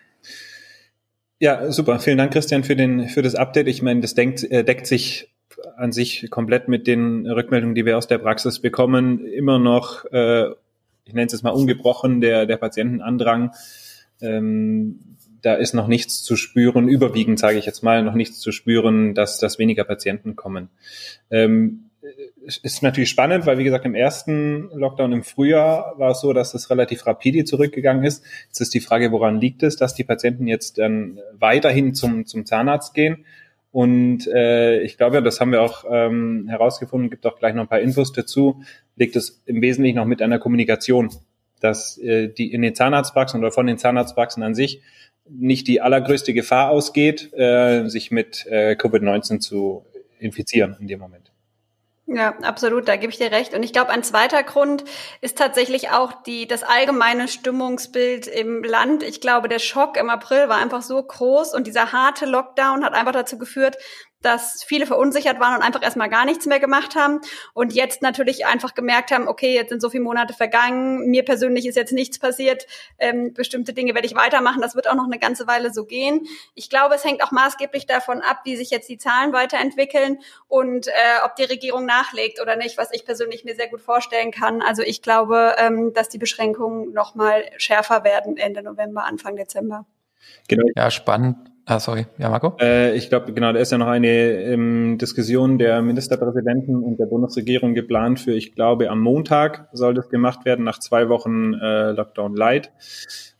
Ja, 1.40 1.72
super. 1.72 2.00
Vielen 2.00 2.18
Dank, 2.18 2.34
Christian, 2.34 2.64
für, 2.64 2.76
den, 2.76 3.10
für 3.10 3.22
das 3.22 3.36
Update. 3.36 3.68
Ich 3.68 3.82
meine, 3.82 4.02
das 4.02 4.16
denkt, 4.16 4.44
äh, 4.44 4.64
deckt 4.64 4.88
sich 4.88 5.30
an 5.76 5.92
sich 5.92 6.30
komplett 6.30 6.68
mit 6.68 6.88
den 6.88 7.28
Rückmeldungen, 7.28 7.76
die 7.76 7.86
wir 7.86 7.98
aus 7.98 8.08
der 8.08 8.18
Praxis 8.18 8.60
bekommen. 8.60 9.26
Immer 9.26 9.60
noch, 9.60 10.06
äh, 10.06 10.48
ich 11.06 11.14
nenne 11.14 11.28
es 11.28 11.34
jetzt 11.34 11.44
mal 11.44 11.52
ungebrochen, 11.52 12.22
der, 12.22 12.46
der 12.46 12.58
Patientenandrang. 12.58 13.52
Ähm, 14.22 15.18
da 15.42 15.54
ist 15.54 15.74
noch 15.74 15.88
nichts 15.88 16.24
zu 16.24 16.36
spüren, 16.36 16.88
überwiegend 16.88 17.40
sage 17.40 17.58
ich 17.58 17.66
jetzt 17.66 17.84
mal, 17.84 18.04
noch 18.04 18.14
nichts 18.14 18.40
zu 18.40 18.52
spüren, 18.52 19.14
dass, 19.14 19.40
dass 19.40 19.60
weniger 19.60 19.84
Patienten 19.84 20.36
kommen. 20.36 20.70
Ähm, 21.30 21.88
ist 22.64 22.82
natürlich 22.82 23.10
spannend, 23.10 23.46
weil 23.46 23.58
wie 23.58 23.64
gesagt, 23.64 23.86
im 23.86 23.96
ersten 23.96 24.70
Lockdown 24.74 25.12
im 25.12 25.24
Frühjahr 25.24 25.96
war 25.98 26.12
es 26.12 26.22
so, 26.22 26.32
dass 26.32 26.54
es 26.54 26.70
relativ 26.70 27.06
rapide 27.06 27.44
zurückgegangen 27.44 28.06
ist. 28.06 28.24
Jetzt 28.48 28.62
ist 28.62 28.74
die 28.74 28.80
Frage, 28.80 29.12
woran 29.12 29.42
liegt 29.42 29.64
es, 29.64 29.76
dass 29.76 29.96
die 29.96 30.06
Patienten 30.06 30.48
jetzt 30.48 30.78
dann 30.78 31.20
weiterhin 31.34 31.94
zum, 31.94 32.26
zum 32.26 32.46
Zahnarzt 32.46 32.94
gehen? 32.94 33.26
Und 33.72 34.28
äh, 34.28 34.82
ich 34.82 34.98
glaube, 34.98 35.22
das 35.22 35.42
haben 35.42 35.52
wir 35.52 35.62
auch 35.62 35.84
ähm, 35.90 36.46
herausgefunden, 36.48 37.10
gibt 37.10 37.26
auch 37.26 37.38
gleich 37.38 37.54
noch 37.54 37.64
ein 37.64 37.68
paar 37.68 37.82
Infos 37.82 38.14
dazu, 38.14 38.62
liegt 38.96 39.16
es 39.16 39.44
im 39.46 39.62
Wesentlichen 39.62 39.98
noch 39.98 40.06
mit 40.06 40.22
einer 40.22 40.40
Kommunikation, 40.40 41.10
dass 41.60 41.98
äh, 41.98 42.30
die 42.30 42.52
in 42.52 42.62
den 42.62 42.76
Zahnarztpraxen 42.76 43.40
oder 43.40 43.52
von 43.52 43.68
den 43.68 43.78
Zahnarztpraxen 43.78 44.42
an 44.42 44.56
sich 44.56 44.82
nicht 45.30 45.68
die 45.68 45.82
allergrößte 45.82 46.34
Gefahr 46.34 46.70
ausgeht, 46.70 47.32
äh, 47.34 47.88
sich 47.88 48.12
mit 48.12 48.46
äh, 48.48 48.76
Covid-19 48.80 49.40
zu 49.40 49.86
infizieren 50.20 50.78
in 50.80 50.88
dem 50.88 51.00
Moment. 51.00 51.32
Ja, 52.10 52.38
absolut, 52.42 52.88
da 52.88 52.96
gebe 52.96 53.12
ich 53.12 53.18
dir 53.18 53.34
recht. 53.34 53.54
Und 53.54 53.64
ich 53.64 53.74
glaube, 53.74 53.92
ein 53.92 54.02
zweiter 54.02 54.42
Grund 54.42 54.86
ist 55.20 55.38
tatsächlich 55.38 55.90
auch 55.90 56.14
die, 56.24 56.48
das 56.48 56.64
allgemeine 56.64 57.28
Stimmungsbild 57.28 58.28
im 58.28 58.64
Land. 58.64 59.04
Ich 59.04 59.20
glaube, 59.20 59.50
der 59.50 59.60
Schock 59.60 59.98
im 59.98 60.10
April 60.10 60.48
war 60.48 60.58
einfach 60.58 60.82
so 60.82 61.04
groß 61.04 61.54
und 61.54 61.68
dieser 61.68 61.92
harte 61.92 62.26
Lockdown 62.26 62.86
hat 62.86 62.94
einfach 62.94 63.12
dazu 63.12 63.38
geführt, 63.38 63.78
dass 64.22 64.64
viele 64.64 64.86
verunsichert 64.86 65.40
waren 65.40 65.56
und 65.56 65.62
einfach 65.62 65.84
erstmal 65.84 66.10
gar 66.10 66.26
nichts 66.26 66.46
mehr 66.46 66.60
gemacht 66.60 66.96
haben 66.96 67.22
und 67.54 67.74
jetzt 67.74 68.02
natürlich 68.02 68.46
einfach 68.46 68.74
gemerkt 68.74 69.12
haben, 69.12 69.28
okay, 69.28 69.54
jetzt 69.54 69.70
sind 69.70 69.82
so 69.82 69.90
viele 69.90 70.04
Monate 70.04 70.34
vergangen, 70.34 71.10
mir 71.10 71.24
persönlich 71.24 71.68
ist 71.68 71.76
jetzt 71.76 71.94
nichts 71.94 72.18
passiert, 72.18 72.66
ähm, 72.98 73.34
bestimmte 73.34 73.74
Dinge 73.74 73.94
werde 73.94 74.08
ich 74.08 74.16
weitermachen, 74.16 74.62
das 74.62 74.76
wird 74.76 74.90
auch 74.90 74.96
noch 74.96 75.06
eine 75.06 75.20
ganze 75.20 75.46
Weile 75.48 75.72
so 75.72 75.86
gehen. 75.86 76.28
Ich 76.56 76.70
glaube, 76.70 76.96
es 76.96 77.06
hängt 77.06 77.24
auch 77.24 77.32
maßgeblich 77.32 77.86
davon 77.86 78.22
ab, 78.22 78.42
wie 78.44 78.56
sich 78.56 78.72
jetzt 78.72 78.90
die 78.90 78.98
Zahlen 78.98 79.34
weiterentwickeln 79.34 80.20
und 80.48 80.88
äh, 80.88 80.92
ob 81.24 81.36
die 81.36 81.44
Regierung 81.44 81.86
nachlegt 81.86 82.42
oder 82.42 82.56
nicht, 82.56 82.78
was 82.78 82.92
ich 82.92 83.06
persönlich 83.06 83.46
mir 83.46 83.56
sehr 83.56 83.70
gut 83.70 83.82
vorstellen 83.82 84.32
kann. 84.32 84.62
Also 84.62 84.82
ich 84.82 85.02
glaube, 85.02 85.56
ähm, 85.58 85.94
dass 85.94 86.10
die 86.10 86.18
Beschränkungen 86.18 86.92
noch 86.92 87.14
mal 87.14 87.44
schärfer 87.58 88.04
werden 88.04 88.38
Ende 88.38 88.64
November, 88.64 89.06
Anfang 89.06 89.36
Dezember. 89.36 89.86
Genau. 90.48 90.66
Ja, 90.76 90.90
spannend 90.90 91.38
Ah, 91.70 91.82
sorry. 91.82 92.06
Ja, 92.18 92.30
Marco? 92.30 92.56
Äh, 92.62 92.96
ich 92.96 93.10
glaube, 93.10 93.34
genau, 93.34 93.52
da 93.52 93.60
ist 93.60 93.74
ja 93.74 93.78
noch 93.78 93.88
eine 93.88 94.08
ähm, 94.08 94.98
Diskussion 94.98 95.58
der 95.58 95.82
Ministerpräsidenten 95.82 96.82
und 96.82 96.98
der 96.98 97.08
Bundesregierung 97.08 97.74
geplant 97.74 98.22
für, 98.22 98.32
ich 98.32 98.56
glaube, 98.56 98.90
am 98.90 99.02
Montag 99.02 99.68
soll 99.74 99.94
das 99.94 100.08
gemacht 100.08 100.46
werden, 100.46 100.64
nach 100.64 100.80
zwei 100.80 101.10
Wochen 101.10 101.56
äh, 101.56 101.92
Lockdown 101.92 102.38
Light. 102.38 102.72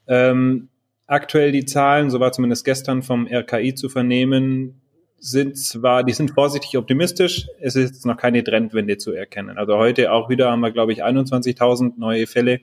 Ähm, 0.08 0.68
aktuell 1.06 1.54
die 1.54 1.64
Zahlen, 1.64 2.10
so 2.10 2.20
war 2.20 2.34
zumindest 2.34 2.66
gestern 2.66 3.02
vom 3.02 3.28
RKI 3.28 3.76
zu 3.76 3.88
vernehmen, 3.88 4.82
sind 5.18 5.58
zwar, 5.58 6.04
die 6.04 6.12
sind 6.12 6.32
vorsichtig 6.32 6.78
optimistisch, 6.78 7.48
es 7.62 7.78
ist 7.78 7.92
jetzt 7.92 8.06
noch 8.06 8.18
keine 8.18 8.44
Trendwende 8.44 8.98
zu 8.98 9.14
erkennen. 9.14 9.58
Also 9.58 9.78
heute 9.78 10.12
auch 10.12 10.28
wieder 10.28 10.52
haben 10.52 10.60
wir, 10.60 10.72
glaube 10.72 10.92
ich, 10.92 11.02
21.000 11.02 11.94
neue 11.96 12.28
Fälle. 12.28 12.60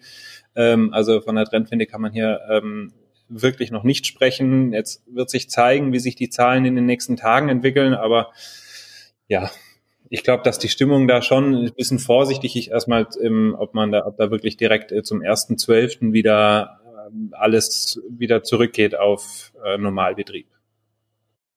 Ähm, 0.55 0.93
also 0.93 1.23
von 1.23 1.37
der 1.37 1.47
Trendwende 1.47 1.87
kann 1.87 2.03
man 2.03 2.13
hier 2.13 2.41
ähm, 2.51 2.93
wirklich 3.43 3.71
noch 3.71 3.85
nicht 3.85 4.07
sprechen. 4.07 4.73
Jetzt 4.73 5.03
wird 5.07 5.31
sich 5.31 5.51
zeigen, 5.51 5.93
wie 5.93 5.99
sich 5.99 6.17
die 6.17 6.31
Zahlen 6.31 6.65
in 6.65 6.77
den 6.77 6.87
nächsten 6.87 7.17
Tagen 7.17 7.49
entwickeln, 7.49 7.95
aber 7.95 8.33
ja, 9.29 9.51
ich 10.11 10.23
glaube, 10.23 10.43
dass 10.43 10.59
die 10.59 10.69
Stimmung 10.69 11.09
da 11.09 11.23
schon 11.23 11.55
ein 11.55 11.73
bisschen 11.75 11.99
vorsichtig 11.99 12.57
ist, 12.57 12.69
erstmal, 12.69 13.07
ähm, 13.23 13.57
ob 13.59 13.75
man 13.75 13.91
da, 13.91 14.07
ob 14.07 14.17
da 14.17 14.31
wirklich 14.31 14.57
direkt 14.57 14.93
äh, 14.93 15.03
zum 15.03 15.23
ersten 15.23 15.59
Zwölften 15.59 16.13
wieder 16.13 16.81
alles 17.33 18.01
wieder 18.09 18.43
zurückgeht 18.43 18.97
auf 18.97 19.53
äh, 19.65 19.79
Normalbetrieb. 19.79 20.47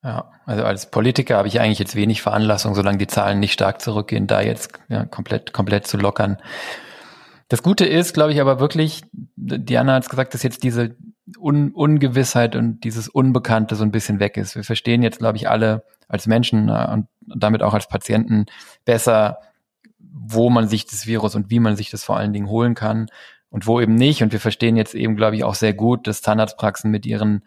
Ja, 0.03 0.31
also 0.46 0.63
als 0.63 0.89
Politiker 0.91 1.38
habe 1.38 1.48
ich 1.48 1.60
eigentlich 1.60 1.79
jetzt 1.79 1.96
wenig 1.96 2.22
Veranlassung, 2.22 2.75
solange 2.75 2.98
die 2.98 3.07
Zahlen 3.07 3.39
nicht 3.39 3.53
stark 3.53 3.81
zurückgehen, 3.81 4.27
da 4.27 4.41
jetzt 4.41 4.79
ja, 4.89 5.05
komplett, 5.05 5.53
komplett 5.53 5.88
zu 5.88 5.98
lockern. 5.98 6.38
Das 7.48 7.63
Gute 7.63 7.86
ist, 7.86 8.13
glaube 8.13 8.34
ich, 8.34 8.42
aber 8.42 8.60
wirklich, 8.60 9.04
Diana 9.36 9.94
hat 9.96 10.04
es 10.04 10.10
gesagt, 10.10 10.34
dass 10.34 10.44
jetzt 10.44 10.63
diese 10.63 10.96
Un 11.38 11.72
Ungewissheit 11.72 12.56
und 12.56 12.84
dieses 12.84 13.10
Unbekannte 13.10 13.75
so 13.75 13.84
ein 13.84 13.92
bisschen 13.92 14.20
weg 14.20 14.38
ist. 14.38 14.56
Wir 14.56 14.63
verstehen 14.63 15.04
jetzt, 15.04 15.20
glaube 15.20 15.38
ich, 15.38 15.50
alle 15.50 15.84
als 16.08 16.25
Menschen 16.25 16.70
äh, 16.70 16.88
und 16.92 17.08
damit 17.25 17.63
auch 17.63 17.74
als 17.74 17.88
Patienten 17.88 18.46
besser, 18.86 19.39
wo 20.00 20.50
man 20.50 20.68
sich 20.68 20.86
das 20.86 21.06
Virus 21.06 21.36
und 21.36 21.50
wie 21.50 21.60
man 21.60 21.75
sich 21.75 21.89
das 21.89 22.04
vor 22.04 22.18
allen 22.18 22.34
Dingen 22.34 22.48
holen 22.48 22.75
kann 22.75 23.08
und 23.50 23.68
wo 23.68 23.82
eben 23.82 23.96
nicht. 23.96 24.24
Und 24.24 24.32
wir 24.32 24.39
verstehen 24.39 24.77
jetzt 24.77 24.96
eben, 24.96 25.16
glaube 25.16 25.36
ich, 25.36 25.44
auch 25.44 25.56
sehr 25.56 25.74
gut, 25.74 26.08
dass 26.08 26.22
Zahnarztpraxen 26.22 26.92
mit 26.92 27.06
ihren 27.06 27.44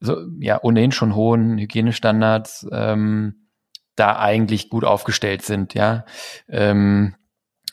so, 0.00 0.16
ja, 0.40 0.60
ohnehin 0.62 0.92
schon 0.92 1.14
hohen 1.14 1.58
Hygienestandards 1.58 2.66
ähm, 2.72 3.46
da 3.94 4.18
eigentlich 4.18 4.68
gut 4.68 4.84
aufgestellt 4.84 5.42
sind, 5.42 5.74
ja. 5.74 6.04
Ähm, 6.48 7.14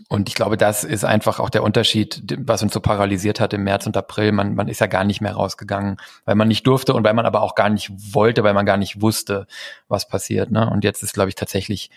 und 0.07 0.29
ich 0.29 0.35
glaube, 0.35 0.57
das 0.57 0.83
ist 0.83 1.03
einfach 1.03 1.39
auch 1.39 1.49
der 1.49 1.63
Unterschied, 1.63 2.23
was 2.39 2.63
uns 2.63 2.73
so 2.73 2.79
paralysiert 2.79 3.39
hat 3.39 3.53
im 3.53 3.63
März 3.63 3.85
und 3.85 3.97
April. 3.97 4.31
Man, 4.31 4.55
man 4.55 4.67
ist 4.67 4.79
ja 4.79 4.87
gar 4.87 5.03
nicht 5.03 5.21
mehr 5.21 5.33
rausgegangen, 5.33 5.97
weil 6.25 6.35
man 6.35 6.47
nicht 6.47 6.65
durfte 6.65 6.93
und 6.93 7.03
weil 7.03 7.13
man 7.13 7.25
aber 7.25 7.41
auch 7.41 7.55
gar 7.55 7.69
nicht 7.69 7.91
wollte, 8.13 8.43
weil 8.43 8.53
man 8.53 8.65
gar 8.65 8.77
nicht 8.77 9.01
wusste, 9.01 9.45
was 9.87 10.07
passiert. 10.07 10.51
Ne? 10.51 10.69
Und 10.69 10.83
jetzt 10.83 11.03
ist, 11.03 11.13
glaube 11.13 11.29
ich, 11.29 11.35
tatsächlich 11.35 11.91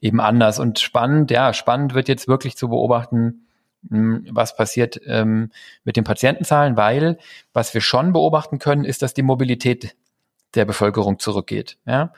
eben 0.00 0.20
anders. 0.20 0.58
Und 0.58 0.80
spannend, 0.80 1.30
ja, 1.30 1.52
spannend 1.52 1.94
wird 1.94 2.08
jetzt 2.08 2.28
wirklich 2.28 2.56
zu 2.56 2.68
beobachten, 2.68 3.46
hm, 3.88 4.26
was 4.30 4.56
passiert 4.56 5.00
ähm, 5.06 5.50
mit 5.84 5.96
den 5.96 6.04
Patientenzahlen, 6.04 6.76
weil 6.76 7.18
was 7.52 7.72
wir 7.74 7.80
schon 7.80 8.12
beobachten 8.12 8.58
können, 8.58 8.84
ist, 8.84 9.02
dass 9.02 9.14
die 9.14 9.22
Mobilität 9.22 9.94
der 10.54 10.64
Bevölkerung 10.64 11.18
zurückgeht. 11.18 11.78
Ja? 11.86 12.12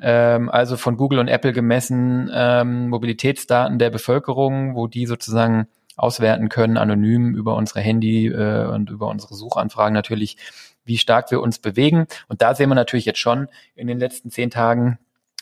Ähm, 0.00 0.50
also 0.50 0.76
von 0.76 0.96
Google 0.96 1.18
und 1.18 1.28
Apple 1.28 1.52
gemessen 1.52 2.30
ähm, 2.32 2.88
Mobilitätsdaten 2.88 3.78
der 3.78 3.90
Bevölkerung, 3.90 4.74
wo 4.74 4.86
die 4.86 5.06
sozusagen 5.06 5.66
auswerten 5.96 6.48
können, 6.48 6.76
anonym 6.76 7.34
über 7.34 7.54
unsere 7.54 7.80
Handy 7.80 8.26
äh, 8.26 8.66
und 8.66 8.90
über 8.90 9.08
unsere 9.08 9.34
Suchanfragen 9.34 9.94
natürlich, 9.94 10.36
wie 10.84 10.98
stark 10.98 11.30
wir 11.30 11.40
uns 11.40 11.58
bewegen. 11.58 12.06
Und 12.28 12.42
da 12.42 12.54
sehen 12.54 12.68
wir 12.68 12.74
natürlich 12.74 13.04
jetzt 13.04 13.20
schon 13.20 13.48
in 13.74 13.86
den 13.86 13.98
letzten 13.98 14.30
zehn 14.30 14.50
Tagen, 14.50 14.98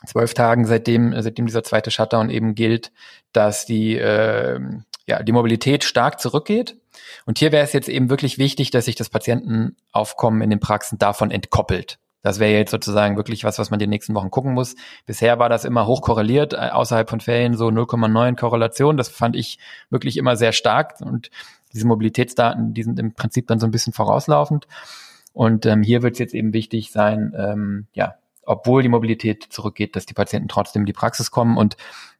zwölf 0.06 0.34
Tagen, 0.34 0.66
seitdem, 0.66 1.20
seitdem 1.20 1.46
dieser 1.46 1.64
zweite 1.64 1.90
Shutdown 1.90 2.28
eben 2.28 2.54
gilt, 2.54 2.92
dass 3.32 3.64
die 3.64 3.96
äh, 3.96 4.60
ja, 5.06 5.22
die 5.22 5.32
Mobilität 5.32 5.84
stark 5.84 6.20
zurückgeht. 6.20 6.76
Und 7.26 7.38
hier 7.38 7.52
wäre 7.52 7.64
es 7.64 7.72
jetzt 7.72 7.88
eben 7.88 8.10
wirklich 8.10 8.38
wichtig, 8.38 8.70
dass 8.70 8.84
sich 8.84 8.94
das 8.94 9.08
Patientenaufkommen 9.08 10.42
in 10.42 10.50
den 10.50 10.60
Praxen 10.60 10.98
davon 10.98 11.30
entkoppelt. 11.30 11.98
Das 12.22 12.38
wäre 12.38 12.52
jetzt 12.52 12.70
sozusagen 12.70 13.16
wirklich 13.16 13.44
was, 13.44 13.58
was 13.58 13.70
man 13.70 13.78
die 13.78 13.86
nächsten 13.86 14.14
Wochen 14.14 14.30
gucken 14.30 14.54
muss. 14.54 14.76
Bisher 15.06 15.38
war 15.38 15.48
das 15.48 15.64
immer 15.64 15.86
hoch 15.86 16.02
korreliert, 16.02 16.52
äh, 16.52 16.70
außerhalb 16.70 17.10
von 17.10 17.20
Ferien 17.20 17.56
so 17.56 17.66
0,9 17.68 18.36
Korrelation. 18.36 18.96
Das 18.96 19.08
fand 19.08 19.36
ich 19.36 19.58
wirklich 19.90 20.16
immer 20.16 20.36
sehr 20.36 20.52
stark. 20.52 21.00
Und 21.00 21.30
diese 21.72 21.86
Mobilitätsdaten, 21.86 22.74
die 22.74 22.82
sind 22.82 22.98
im 22.98 23.14
Prinzip 23.14 23.46
dann 23.48 23.58
so 23.58 23.66
ein 23.66 23.72
bisschen 23.72 23.92
vorauslaufend. 23.92 24.66
Und 25.32 25.66
ähm, 25.66 25.82
hier 25.82 26.02
wird 26.02 26.14
es 26.14 26.18
jetzt 26.18 26.34
eben 26.34 26.52
wichtig 26.52 26.92
sein, 26.92 27.34
ähm, 27.36 27.86
ja, 27.94 28.16
obwohl 28.44 28.82
die 28.82 28.88
Mobilität 28.88 29.44
zurückgeht, 29.50 29.96
dass 29.96 30.06
die 30.06 30.14
Patienten 30.14 30.48
trotzdem 30.48 30.82
in 30.82 30.86
die 30.86 30.92
Praxis 30.92 31.30
kommen. 31.30 31.56
Und 31.56 31.76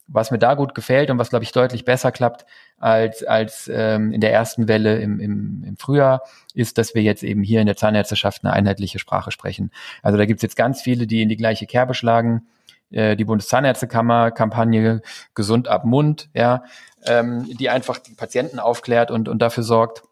was 0.07 0.31
mir 0.31 0.39
da 0.39 0.55
gut 0.55 0.75
gefällt 0.75 1.11
und 1.11 1.19
was, 1.19 1.31
glaube 1.31 1.45
ich, 1.45 1.53
deutlich 1.53 1.85
besser 1.85 2.13
klappt 2.13 2.45
als, 2.83 3.23
als 3.23 3.71
ähm, 3.73 4.13
in 4.13 4.21
der 4.21 4.33
ersten 4.33 4.67
Welle 4.67 4.99
im, 4.99 5.21
im, 5.21 5.63
im 5.65 5.77
Frühjahr, 5.77 6.23
ist, 6.53 6.79
dass 6.79 6.95
wir 6.95 7.03
jetzt 7.03 7.23
eben 7.23 7.45
hier 7.45 7.61
in 7.61 7.67
der 7.67 7.77
Zahnärzteschaft 7.77 8.45
eine 8.45 8.53
einheitliche 8.53 8.99
Sprache 8.99 9.31
sprechen. 9.31 9.71
Also 10.03 10.19
da 10.19 10.27
gibt 10.27 10.39
es 10.39 10.43
jetzt 10.43 10.57
ganz 10.57 10.83
viele, 10.83 11.07
die 11.07 11.23
in 11.23 11.29
die 11.29 11.37
gleiche 11.37 11.67
Kerbe 11.67 11.95
schlagen. 11.95 12.49
Äh, 12.91 13.15
die 13.15 13.25
Bundeszahnärztekammer, 13.25 14.33
Kampagne 14.33 15.01
Gesund 15.35 15.69
ab 15.69 15.85
Mund, 15.85 16.29
ja, 16.35 16.65
ähm, 17.07 17.47
die 17.57 17.71
einfach 17.71 17.99
die 17.99 18.15
Patienten 18.15 18.59
aufklärt 18.59 19.13
und, 19.13 19.29
und 19.29 19.41
dafür 19.41 19.63
sorgt, 19.63 20.03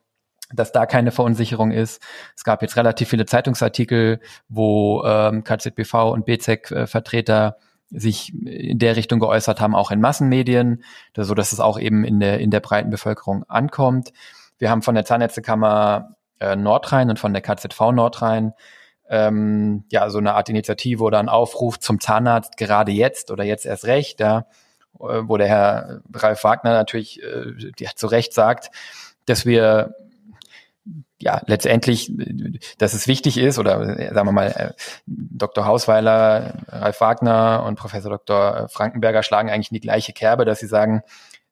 dass 0.52 0.70
da 0.70 0.86
keine 0.86 1.10
Verunsicherung 1.10 1.72
ist. 1.72 2.00
Es 2.36 2.44
gab 2.44 2.62
jetzt 2.62 2.76
relativ 2.76 3.08
viele 3.08 3.26
Zeitungsartikel, 3.26 4.20
wo 4.48 5.02
ähm, 5.04 5.42
KZBV 5.42 5.94
und 6.12 6.24
BZEC-Vertreter 6.24 7.56
äh, 7.58 7.69
sich 7.90 8.32
in 8.34 8.78
der 8.78 8.96
Richtung 8.96 9.18
geäußert 9.18 9.60
haben, 9.60 9.74
auch 9.74 9.90
in 9.90 10.00
Massenmedien, 10.00 10.82
so 11.16 11.34
dass 11.34 11.52
es 11.52 11.60
auch 11.60 11.78
eben 11.78 12.04
in 12.04 12.20
der, 12.20 12.40
in 12.40 12.50
der 12.50 12.60
breiten 12.60 12.90
Bevölkerung 12.90 13.44
ankommt. 13.48 14.12
Wir 14.58 14.70
haben 14.70 14.82
von 14.82 14.94
der 14.94 15.04
Zahnärztekammer 15.04 16.16
äh, 16.38 16.56
Nordrhein 16.56 17.10
und 17.10 17.18
von 17.18 17.32
der 17.32 17.42
KZV 17.42 17.92
Nordrhein 17.92 18.52
ähm, 19.08 19.84
ja 19.90 20.08
so 20.08 20.18
eine 20.18 20.34
Art 20.34 20.48
Initiative 20.48 21.02
oder 21.02 21.18
ein 21.18 21.28
Aufruf 21.28 21.78
zum 21.80 22.00
Zahnarzt 22.00 22.56
gerade 22.56 22.92
jetzt 22.92 23.30
oder 23.30 23.42
jetzt 23.42 23.66
erst 23.66 23.86
recht, 23.86 24.20
ja, 24.20 24.46
äh, 25.00 25.22
wo 25.24 25.36
der 25.36 25.48
Herr 25.48 26.00
Ralf 26.14 26.44
Wagner 26.44 26.72
natürlich 26.72 27.22
äh, 27.22 27.72
ja, 27.78 27.90
zu 27.94 28.06
Recht 28.06 28.32
sagt, 28.32 28.70
dass 29.26 29.44
wir 29.44 29.94
ja, 31.20 31.42
letztendlich, 31.46 32.12
dass 32.78 32.94
es 32.94 33.06
wichtig 33.06 33.36
ist, 33.38 33.58
oder 33.58 33.84
sagen 34.12 34.28
wir 34.28 34.32
mal, 34.32 34.48
äh, 34.48 34.72
Dr. 35.06 35.66
Hausweiler, 35.66 36.54
Ralf 36.68 37.00
Wagner 37.00 37.64
und 37.66 37.76
Professor 37.76 38.10
Dr. 38.10 38.68
Frankenberger 38.68 39.22
schlagen 39.22 39.50
eigentlich 39.50 39.70
in 39.70 39.74
die 39.74 39.80
gleiche 39.80 40.12
Kerbe, 40.12 40.44
dass 40.44 40.60
sie 40.60 40.66
sagen, 40.66 41.02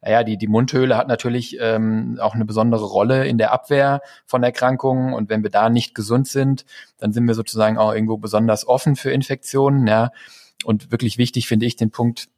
naja, 0.00 0.22
die, 0.22 0.38
die 0.38 0.46
Mundhöhle 0.46 0.96
hat 0.96 1.08
natürlich 1.08 1.58
ähm, 1.60 2.18
auch 2.20 2.34
eine 2.34 2.44
besondere 2.44 2.84
Rolle 2.84 3.26
in 3.26 3.36
der 3.36 3.52
Abwehr 3.52 4.00
von 4.26 4.42
Erkrankungen 4.42 5.12
und 5.12 5.28
wenn 5.28 5.42
wir 5.42 5.50
da 5.50 5.68
nicht 5.68 5.94
gesund 5.94 6.28
sind, 6.28 6.64
dann 6.98 7.12
sind 7.12 7.26
wir 7.26 7.34
sozusagen 7.34 7.78
auch 7.78 7.92
irgendwo 7.92 8.16
besonders 8.16 8.66
offen 8.66 8.96
für 8.96 9.10
Infektionen, 9.10 9.86
ja. 9.86 10.10
Und 10.64 10.90
wirklich 10.90 11.18
wichtig 11.18 11.46
finde 11.46 11.66
ich 11.66 11.76
den 11.76 11.90
Punkt, 11.90 12.28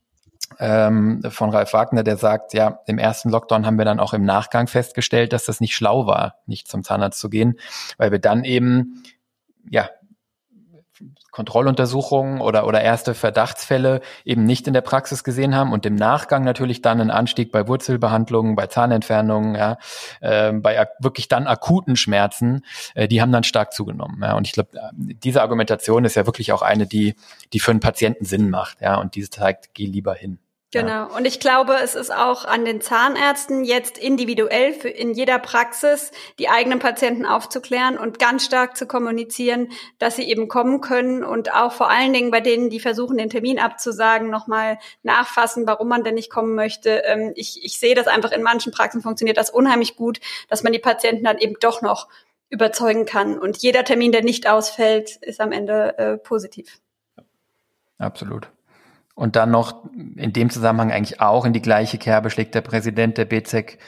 ähm, 0.59 1.23
von 1.31 1.51
Ralf 1.51 1.73
Wagner, 1.73 2.03
der 2.03 2.17
sagt, 2.17 2.55
ja, 2.55 2.81
im 2.87 2.99
ersten 2.99 3.31
Lockdown 3.31 3.67
haben 3.67 3.79
wir 3.79 3.85
dann 3.85 4.01
auch 4.01 4.13
im 4.13 4.25
Nachgang 4.25 4.67
festgestellt, 4.67 5.33
dass 5.33 5.45
das 5.45 5.61
nicht 5.61 5.75
schlau 5.75 6.07
war, 6.07 6.37
nicht 6.47 6.69
zum 6.69 6.83
Zahnarzt 6.83 7.21
zu 7.21 7.31
gehen, 7.31 7.59
weil 7.97 8.11
wir 8.11 8.19
dann 8.19 8.45
eben, 8.45 9.03
ja, 9.71 9.89
Kontrolluntersuchungen 11.41 12.43
oder, 12.43 12.67
oder 12.67 12.83
erste 12.83 13.15
Verdachtsfälle 13.15 14.03
eben 14.27 14.45
nicht 14.45 14.67
in 14.67 14.75
der 14.75 14.83
Praxis 14.83 15.25
gesehen 15.25 15.55
haben 15.57 15.73
und 15.73 15.87
im 15.87 15.95
Nachgang 15.95 16.45
natürlich 16.45 16.83
dann 16.83 17.01
einen 17.01 17.11
Anstieg 17.11 17.51
bei 17.51 17.67
Wurzelbehandlungen, 17.67 18.57
bei 18.57 18.67
Zahnentfernungen, 18.67 19.55
ja, 19.55 19.79
äh, 20.21 20.53
bei 20.53 20.87
wirklich 20.99 21.29
dann 21.29 21.47
akuten 21.47 21.97
Schmerzen, 21.97 22.63
äh, 22.95 23.09
die 23.09 23.23
haben 23.23 23.33
dann 23.33 23.43
stark 23.43 23.73
zugenommen. 23.73 24.19
Ja. 24.21 24.37
Und 24.37 24.47
ich 24.47 24.53
glaube, 24.53 24.69
diese 24.93 25.41
Argumentation 25.41 26.05
ist 26.05 26.15
ja 26.15 26.27
wirklich 26.27 26.53
auch 26.53 26.61
eine, 26.61 26.87
die, 26.87 27.15
die 27.55 27.61
für 27.61 27.71
einen 27.71 27.81
Patienten 27.81 28.27
Sinn 28.27 28.51
macht, 28.51 28.83
ja, 28.83 28.97
und 28.97 29.15
diese 29.15 29.31
zeigt, 29.31 29.73
geh 29.73 29.87
lieber 29.87 30.13
hin. 30.13 30.41
Genau. 30.73 31.13
Und 31.17 31.27
ich 31.27 31.41
glaube, 31.41 31.75
es 31.83 31.97
ist 31.97 32.15
auch 32.15 32.45
an 32.45 32.65
den 32.65 32.81
Zahnärzten 32.81 33.65
jetzt 33.65 33.99
individuell 33.99 34.73
für 34.73 34.89
in 34.89 35.15
jeder 35.15 35.41
Praxis 35.41 36.13
die 36.39 36.49
eigenen 36.49 36.79
Patienten 36.79 37.27
aufzuklären 37.27 37.99
und 37.99 38.21
ganz 38.21 38.45
stark 38.45 38.77
zu 38.77 38.87
kommunizieren, 38.87 39.73
dass 39.99 40.15
sie 40.15 40.23
eben 40.23 40.47
kommen 40.47 40.81
können 40.81 41.25
und 41.25 41.53
auch 41.53 41.73
vor 41.73 41.91
allen 41.91 42.13
Dingen 42.13 42.31
bei 42.31 42.41
denen, 42.41 42.71
die 42.71 42.79
versuchen, 42.79 43.19
den 43.19 43.31
Termin 43.31 43.59
abzusagen, 43.59 44.31
nochmal 44.31 44.79
nachfassen, 45.03 45.67
warum 45.67 45.89
man 45.89 46.05
denn 46.05 46.15
nicht 46.15 46.31
kommen 46.31 46.55
möchte. 46.55 47.03
Ähm, 47.05 47.33
ich, 47.35 47.65
ich 47.65 47.81
sehe 47.81 47.97
das 47.97 48.07
einfach 48.07 48.31
in 48.31 48.45
manchen 48.45 48.71
Praxen 48.71 49.03
funktioniert 49.03 49.39
das 49.39 49.51
unheimlich 49.51 49.97
gut, 49.97 50.21
dass 50.49 50.63
man 50.63 50.73
die 50.73 50.79
Patienten 50.79 51.25
dann 51.25 51.39
eben 51.39 51.57
doch 51.59 51.83
noch 51.83 52.07
überzeugen 52.49 53.07
kann. 53.07 53.41
Und 53.41 53.57
jeder 53.57 53.83
Termin, 53.83 54.13
der 54.13 54.23
nicht 54.23 54.49
ausfällt, 54.49 55.17
ist 55.17 55.41
am 55.41 55.51
Ende 55.51 55.99
äh, 55.99 56.17
positiv. 56.17 56.79
Absolut. 57.99 58.51
Und 59.21 59.37
dann 59.37 59.51
noch 59.51 59.85
in 60.17 60.33
dem 60.33 60.49
Zusammenhang 60.49 60.91
eigentlich 60.91 61.21
auch 61.21 61.45
in 61.45 61.53
die 61.53 61.61
gleiche 61.61 61.99
Kerbe 61.99 62.31
schlägt 62.31 62.55
der 62.55 62.63
Präsident 62.63 63.19
der 63.19 63.27
BZEC, 63.27 63.79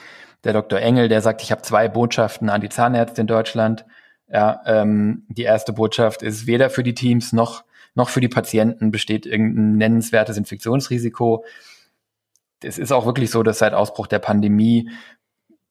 der 0.44 0.52
Dr. 0.52 0.78
Engel, 0.78 1.08
der 1.08 1.22
sagt, 1.22 1.40
ich 1.40 1.50
habe 1.50 1.62
zwei 1.62 1.88
Botschaften 1.88 2.50
an 2.50 2.60
die 2.60 2.68
Zahnärzte 2.68 3.22
in 3.22 3.26
Deutschland. 3.26 3.86
Ja, 4.30 4.60
ähm, 4.66 5.24
die 5.28 5.44
erste 5.44 5.72
Botschaft 5.72 6.20
ist, 6.20 6.46
weder 6.46 6.68
für 6.68 6.82
die 6.82 6.92
Teams 6.92 7.32
noch, 7.32 7.64
noch 7.94 8.10
für 8.10 8.20
die 8.20 8.28
Patienten 8.28 8.90
besteht 8.90 9.24
irgendein 9.24 9.78
nennenswertes 9.78 10.36
Infektionsrisiko. 10.36 11.46
Es 12.62 12.76
ist 12.76 12.92
auch 12.92 13.06
wirklich 13.06 13.30
so, 13.30 13.42
dass 13.42 13.60
seit 13.60 13.72
Ausbruch 13.72 14.08
der 14.08 14.18
Pandemie 14.18 14.90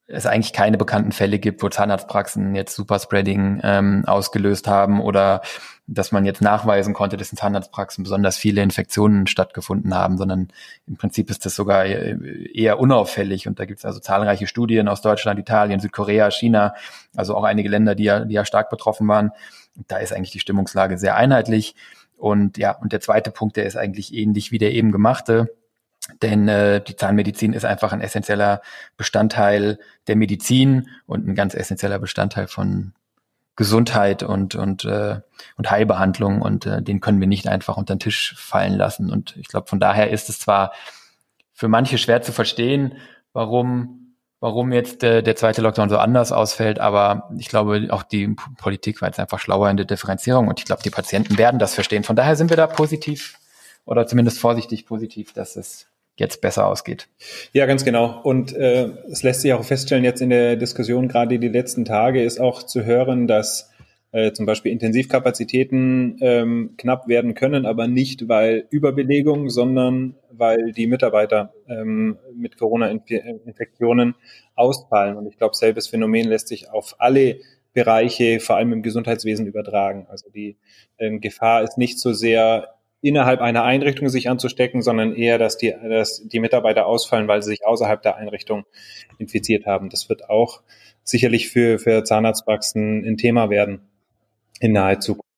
es 0.06 0.26
eigentlich 0.26 0.52
keine 0.52 0.76
bekannten 0.76 1.12
Fälle 1.12 1.38
gibt, 1.38 1.62
wo 1.62 1.68
Zahnarztpraxen 1.68 2.54
jetzt 2.54 2.74
Superspreading 2.74 3.60
ähm, 3.62 4.04
ausgelöst 4.06 4.66
haben 4.68 5.00
oder 5.00 5.42
dass 5.86 6.12
man 6.12 6.24
jetzt 6.24 6.40
nachweisen 6.40 6.94
konnte, 6.94 7.16
dass 7.16 7.30
in 7.30 7.38
Zahnarztpraxen 7.38 8.04
besonders 8.04 8.36
viele 8.36 8.62
Infektionen 8.62 9.26
stattgefunden 9.26 9.94
haben, 9.94 10.16
sondern 10.16 10.48
im 10.86 10.96
Prinzip 10.96 11.30
ist 11.30 11.44
das 11.44 11.54
sogar 11.54 11.84
eher 11.84 12.78
unauffällig. 12.78 13.46
Und 13.48 13.58
da 13.58 13.64
gibt 13.64 13.78
es 13.78 13.84
also 13.84 14.00
zahlreiche 14.00 14.46
Studien 14.46 14.88
aus 14.88 15.02
Deutschland, 15.02 15.38
Italien, 15.38 15.80
Südkorea, 15.80 16.30
China, 16.30 16.74
also 17.14 17.36
auch 17.36 17.44
einige 17.44 17.68
Länder, 17.68 17.94
die 17.94 18.04
ja, 18.04 18.24
die 18.24 18.34
ja 18.34 18.44
stark 18.44 18.70
betroffen 18.70 19.06
waren. 19.08 19.32
Da 19.88 19.98
ist 19.98 20.12
eigentlich 20.12 20.32
die 20.32 20.40
Stimmungslage 20.40 20.98
sehr 20.98 21.16
einheitlich. 21.16 21.74
Und 22.16 22.58
ja, 22.58 22.72
und 22.72 22.92
der 22.92 23.00
zweite 23.00 23.30
Punkt, 23.30 23.56
der 23.56 23.66
ist 23.66 23.76
eigentlich 23.76 24.14
ähnlich 24.14 24.52
wie 24.52 24.58
der 24.58 24.72
eben 24.72 24.92
gemachte 24.92 25.48
Denn 26.20 26.48
äh, 26.48 26.82
die 26.82 26.96
Zahnmedizin 26.96 27.52
ist 27.52 27.64
einfach 27.64 27.92
ein 27.92 28.00
essentieller 28.00 28.60
Bestandteil 28.96 29.78
der 30.08 30.16
Medizin 30.16 30.88
und 31.06 31.26
ein 31.26 31.34
ganz 31.34 31.54
essentieller 31.54 31.98
Bestandteil 31.98 32.48
von 32.48 32.92
Gesundheit 33.54 34.22
und 34.22 34.54
und 34.54 34.84
äh, 34.84 35.20
und 35.56 35.70
Heilbehandlung 35.70 36.40
und 36.40 36.66
äh, 36.66 36.82
den 36.82 37.00
können 37.00 37.20
wir 37.20 37.28
nicht 37.28 37.46
einfach 37.46 37.76
unter 37.76 37.94
den 37.94 38.00
Tisch 38.00 38.34
fallen 38.36 38.74
lassen. 38.74 39.10
Und 39.10 39.36
ich 39.36 39.46
glaube, 39.46 39.68
von 39.68 39.78
daher 39.78 40.10
ist 40.10 40.28
es 40.28 40.40
zwar 40.40 40.72
für 41.52 41.68
manche 41.68 41.98
schwer 41.98 42.22
zu 42.22 42.32
verstehen, 42.32 42.96
warum 43.32 44.14
warum 44.40 44.72
jetzt 44.72 45.04
äh, 45.04 45.22
der 45.22 45.36
zweite 45.36 45.62
Lockdown 45.62 45.88
so 45.88 45.98
anders 45.98 46.32
ausfällt, 46.32 46.80
aber 46.80 47.30
ich 47.38 47.48
glaube, 47.48 47.86
auch 47.90 48.02
die 48.02 48.34
Politik 48.58 49.00
war 49.00 49.08
jetzt 49.08 49.20
einfach 49.20 49.38
schlauer 49.38 49.70
in 49.70 49.76
der 49.76 49.86
Differenzierung 49.86 50.48
und 50.48 50.58
ich 50.58 50.64
glaube, 50.64 50.82
die 50.82 50.90
Patienten 50.90 51.38
werden 51.38 51.60
das 51.60 51.74
verstehen. 51.74 52.02
Von 52.02 52.16
daher 52.16 52.34
sind 52.34 52.50
wir 52.50 52.56
da 52.56 52.66
positiv 52.66 53.38
oder 53.84 54.06
zumindest 54.06 54.40
vorsichtig 54.40 54.86
positiv, 54.86 55.32
dass 55.32 55.54
es 55.54 55.91
jetzt 56.16 56.40
besser 56.40 56.66
ausgeht. 56.66 57.08
Ja, 57.52 57.66
ganz 57.66 57.84
genau. 57.84 58.20
Und 58.22 58.54
äh, 58.54 58.90
es 59.10 59.22
lässt 59.22 59.40
sich 59.40 59.52
auch 59.52 59.64
feststellen, 59.64 60.04
jetzt 60.04 60.20
in 60.20 60.30
der 60.30 60.56
Diskussion, 60.56 61.08
gerade 61.08 61.38
die 61.38 61.48
letzten 61.48 61.84
Tage, 61.84 62.22
ist 62.22 62.40
auch 62.40 62.62
zu 62.62 62.84
hören, 62.84 63.26
dass 63.26 63.72
äh, 64.12 64.32
zum 64.32 64.44
Beispiel 64.44 64.72
Intensivkapazitäten 64.72 66.18
ähm, 66.20 66.74
knapp 66.76 67.08
werden 67.08 67.34
können, 67.34 67.64
aber 67.64 67.88
nicht 67.88 68.28
weil 68.28 68.66
Überbelegung, 68.70 69.48
sondern 69.48 70.16
weil 70.30 70.72
die 70.72 70.86
Mitarbeiter 70.86 71.54
ähm, 71.66 72.18
mit 72.36 72.58
Corona-Infektionen 72.58 74.14
ausfallen. 74.54 75.16
Und 75.16 75.26
ich 75.26 75.38
glaube, 75.38 75.56
selbes 75.56 75.88
Phänomen 75.88 76.28
lässt 76.28 76.48
sich 76.48 76.68
auf 76.70 76.96
alle 76.98 77.38
Bereiche, 77.72 78.38
vor 78.40 78.56
allem 78.56 78.74
im 78.74 78.82
Gesundheitswesen, 78.82 79.46
übertragen. 79.46 80.06
Also 80.10 80.28
die 80.28 80.58
ähm, 80.98 81.22
Gefahr 81.22 81.62
ist 81.62 81.78
nicht 81.78 81.98
so 81.98 82.12
sehr 82.12 82.68
innerhalb 83.02 83.40
einer 83.40 83.64
Einrichtung 83.64 84.08
sich 84.08 84.30
anzustecken, 84.30 84.80
sondern 84.80 85.14
eher, 85.14 85.36
dass 85.36 85.58
die, 85.58 85.74
dass 85.88 86.26
die 86.26 86.40
Mitarbeiter 86.40 86.86
ausfallen, 86.86 87.28
weil 87.28 87.42
sie 87.42 87.50
sich 87.50 87.66
außerhalb 87.66 88.00
der 88.00 88.16
Einrichtung 88.16 88.64
infiziert 89.18 89.66
haben. 89.66 89.90
Das 89.90 90.08
wird 90.08 90.30
auch 90.30 90.62
sicherlich 91.02 91.50
für, 91.50 91.78
für 91.78 92.04
Zahnarztpraxen 92.04 93.04
ein 93.04 93.16
Thema 93.16 93.50
werden 93.50 93.80
in 94.60 94.72
naher 94.72 95.00
Zukunft. 95.00 95.31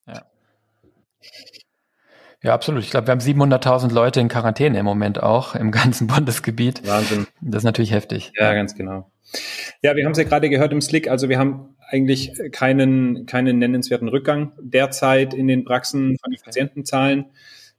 Ja. 2.44 2.54
Absolut. 2.54 2.84
Ich 2.84 2.90
glaube, 2.90 3.06
wir 3.08 3.12
haben 3.12 3.20
700.000 3.20 3.92
Leute 3.92 4.20
in 4.20 4.28
Quarantäne 4.28 4.78
im 4.78 4.84
Moment 4.84 5.22
auch 5.22 5.54
im 5.54 5.70
ganzen 5.70 6.06
Bundesgebiet. 6.08 6.86
Wahnsinn. 6.86 7.26
Das 7.40 7.62
ist 7.62 7.64
natürlich 7.64 7.92
heftig. 7.92 8.32
Ja, 8.38 8.54
ganz 8.54 8.74
genau. 8.74 9.10
Ja, 9.82 9.96
wir 9.96 10.04
haben 10.04 10.12
es 10.12 10.18
ja 10.18 10.24
gerade 10.24 10.48
gehört 10.50 10.70
im 10.72 10.80
Slick. 10.80 11.08
Also 11.08 11.28
wir 11.28 11.38
haben 11.38 11.74
eigentlich 11.88 12.32
keinen, 12.52 13.26
keinen 13.26 13.58
nennenswerten 13.58 14.08
Rückgang 14.08 14.52
derzeit 14.60 15.34
in 15.34 15.48
den 15.48 15.64
Praxen 15.64 16.18
von 16.22 16.30
den 16.30 16.40
Patientenzahlen. 16.40 17.26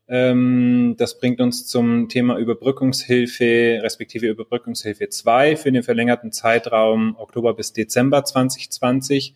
Ähm, 0.07 0.95
das 0.97 1.19
bringt 1.19 1.41
uns 1.41 1.67
zum 1.67 2.09
Thema 2.09 2.37
Überbrückungshilfe, 2.37 3.79
respektive 3.81 4.27
Überbrückungshilfe 4.27 5.09
2 5.09 5.55
für 5.55 5.71
den 5.71 5.83
verlängerten 5.83 6.31
Zeitraum 6.31 7.15
Oktober 7.17 7.55
bis 7.55 7.73
Dezember 7.73 8.23
2020. 8.23 9.33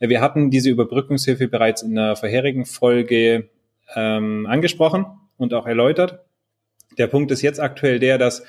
Wir 0.00 0.20
hatten 0.20 0.50
diese 0.50 0.70
Überbrückungshilfe 0.70 1.48
bereits 1.48 1.82
in 1.82 1.94
der 1.94 2.14
vorherigen 2.14 2.64
Folge 2.64 3.48
ähm, 3.94 4.46
angesprochen 4.46 5.06
und 5.36 5.54
auch 5.54 5.66
erläutert. 5.66 6.20
Der 6.96 7.06
Punkt 7.06 7.30
ist 7.30 7.42
jetzt 7.42 7.60
aktuell 7.60 7.98
der, 7.98 8.18
dass 8.18 8.44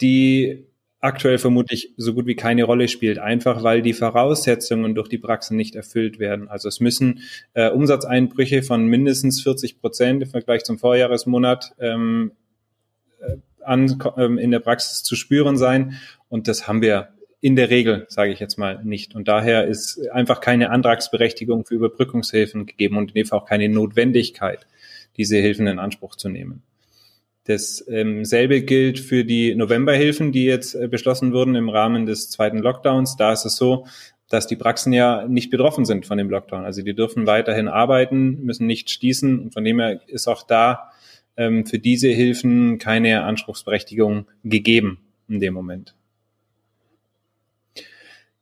die 0.00 0.66
aktuell 1.00 1.38
vermutlich 1.38 1.94
so 1.96 2.12
gut 2.12 2.26
wie 2.26 2.34
keine 2.34 2.64
Rolle 2.64 2.88
spielt, 2.88 3.18
einfach 3.18 3.62
weil 3.62 3.82
die 3.82 3.92
Voraussetzungen 3.92 4.94
durch 4.94 5.08
die 5.08 5.18
Praxen 5.18 5.56
nicht 5.56 5.76
erfüllt 5.76 6.18
werden. 6.18 6.48
Also 6.48 6.68
es 6.68 6.80
müssen 6.80 7.20
äh, 7.54 7.70
Umsatzeinbrüche 7.70 8.62
von 8.62 8.86
mindestens 8.86 9.40
40 9.42 9.80
Prozent 9.80 10.22
im 10.22 10.28
Vergleich 10.28 10.64
zum 10.64 10.78
Vorjahresmonat 10.78 11.74
ähm, 11.78 12.32
äh, 13.20 13.36
an, 13.64 14.02
ähm, 14.16 14.38
in 14.38 14.50
der 14.50 14.58
Praxis 14.58 15.04
zu 15.04 15.14
spüren 15.14 15.56
sein. 15.56 15.98
Und 16.28 16.48
das 16.48 16.66
haben 16.66 16.82
wir 16.82 17.10
in 17.40 17.56
der 17.56 17.70
Regel, 17.70 18.06
sage 18.08 18.32
ich 18.32 18.40
jetzt 18.40 18.58
mal, 18.58 18.82
nicht. 18.84 19.14
Und 19.14 19.28
daher 19.28 19.66
ist 19.66 20.00
einfach 20.10 20.40
keine 20.40 20.70
Antragsberechtigung 20.70 21.64
für 21.64 21.74
Überbrückungshilfen 21.74 22.66
gegeben 22.66 22.96
und 22.96 23.10
in 23.10 23.14
dem 23.14 23.26
Fall 23.26 23.38
auch 23.38 23.46
keine 23.46 23.68
Notwendigkeit, 23.68 24.66
diese 25.16 25.36
Hilfen 25.36 25.66
in 25.66 25.78
Anspruch 25.78 26.16
zu 26.16 26.28
nehmen. 26.28 26.62
Dasselbe 27.44 28.56
ähm, 28.56 28.66
gilt 28.66 28.98
für 29.00 29.24
die 29.24 29.54
Novemberhilfen, 29.54 30.32
die 30.32 30.44
jetzt 30.44 30.74
äh, 30.74 30.88
beschlossen 30.88 31.32
wurden 31.32 31.54
im 31.54 31.70
Rahmen 31.70 32.04
des 32.04 32.28
zweiten 32.28 32.58
Lockdowns. 32.58 33.16
Da 33.16 33.32
ist 33.32 33.46
es 33.46 33.56
so, 33.56 33.86
dass 34.28 34.46
die 34.46 34.56
Praxen 34.56 34.92
ja 34.92 35.26
nicht 35.26 35.50
betroffen 35.50 35.86
sind 35.86 36.04
von 36.04 36.18
dem 36.18 36.28
Lockdown. 36.28 36.64
Also 36.64 36.82
die 36.82 36.94
dürfen 36.94 37.26
weiterhin 37.26 37.68
arbeiten, 37.68 38.42
müssen 38.42 38.66
nicht 38.66 38.90
schließen 38.90 39.40
und 39.40 39.54
von 39.54 39.64
dem 39.64 39.80
her 39.80 40.00
ist 40.08 40.28
auch 40.28 40.42
da 40.42 40.90
ähm, 41.38 41.64
für 41.64 41.78
diese 41.78 42.08
Hilfen 42.08 42.78
keine 42.78 43.22
Anspruchsberechtigung 43.22 44.26
gegeben 44.44 44.98
in 45.28 45.40
dem 45.40 45.54
Moment. 45.54 45.94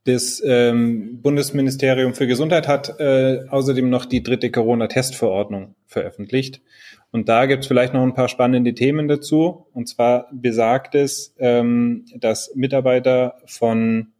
Das 0.06 0.40
ähm, 0.46 1.20
Bundesministerium 1.20 2.14
für 2.14 2.28
Gesundheit 2.28 2.68
hat 2.68 3.00
äh, 3.00 3.40
außerdem 3.48 3.90
noch 3.90 4.04
die 4.04 4.22
dritte 4.22 4.52
Corona-Testverordnung 4.52 5.74
veröffentlicht. 5.88 6.60
Und 7.10 7.28
da 7.28 7.46
gibt 7.46 7.62
es 7.64 7.66
vielleicht 7.66 7.92
noch 7.92 8.04
ein 8.04 8.14
paar 8.14 8.28
spannende 8.28 8.72
Themen 8.72 9.08
dazu. 9.08 9.66
Und 9.72 9.88
zwar 9.88 10.28
besagt 10.32 10.94
es, 10.94 11.34
ähm, 11.38 12.04
dass 12.14 12.54
Mitarbeiter 12.54 13.34
von 13.46 14.12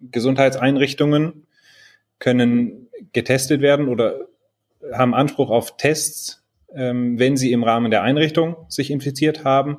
Gesundheitseinrichtungen 0.00 1.46
können 2.18 2.88
getestet 3.14 3.62
werden 3.62 3.88
oder 3.88 4.26
haben 4.92 5.14
Anspruch 5.14 5.48
auf 5.48 5.78
Tests, 5.78 6.44
ähm, 6.74 7.18
wenn 7.18 7.38
sie 7.38 7.52
im 7.52 7.64
Rahmen 7.64 7.90
der 7.90 8.02
Einrichtung 8.02 8.56
sich 8.68 8.90
infiziert 8.90 9.42
haben 9.42 9.78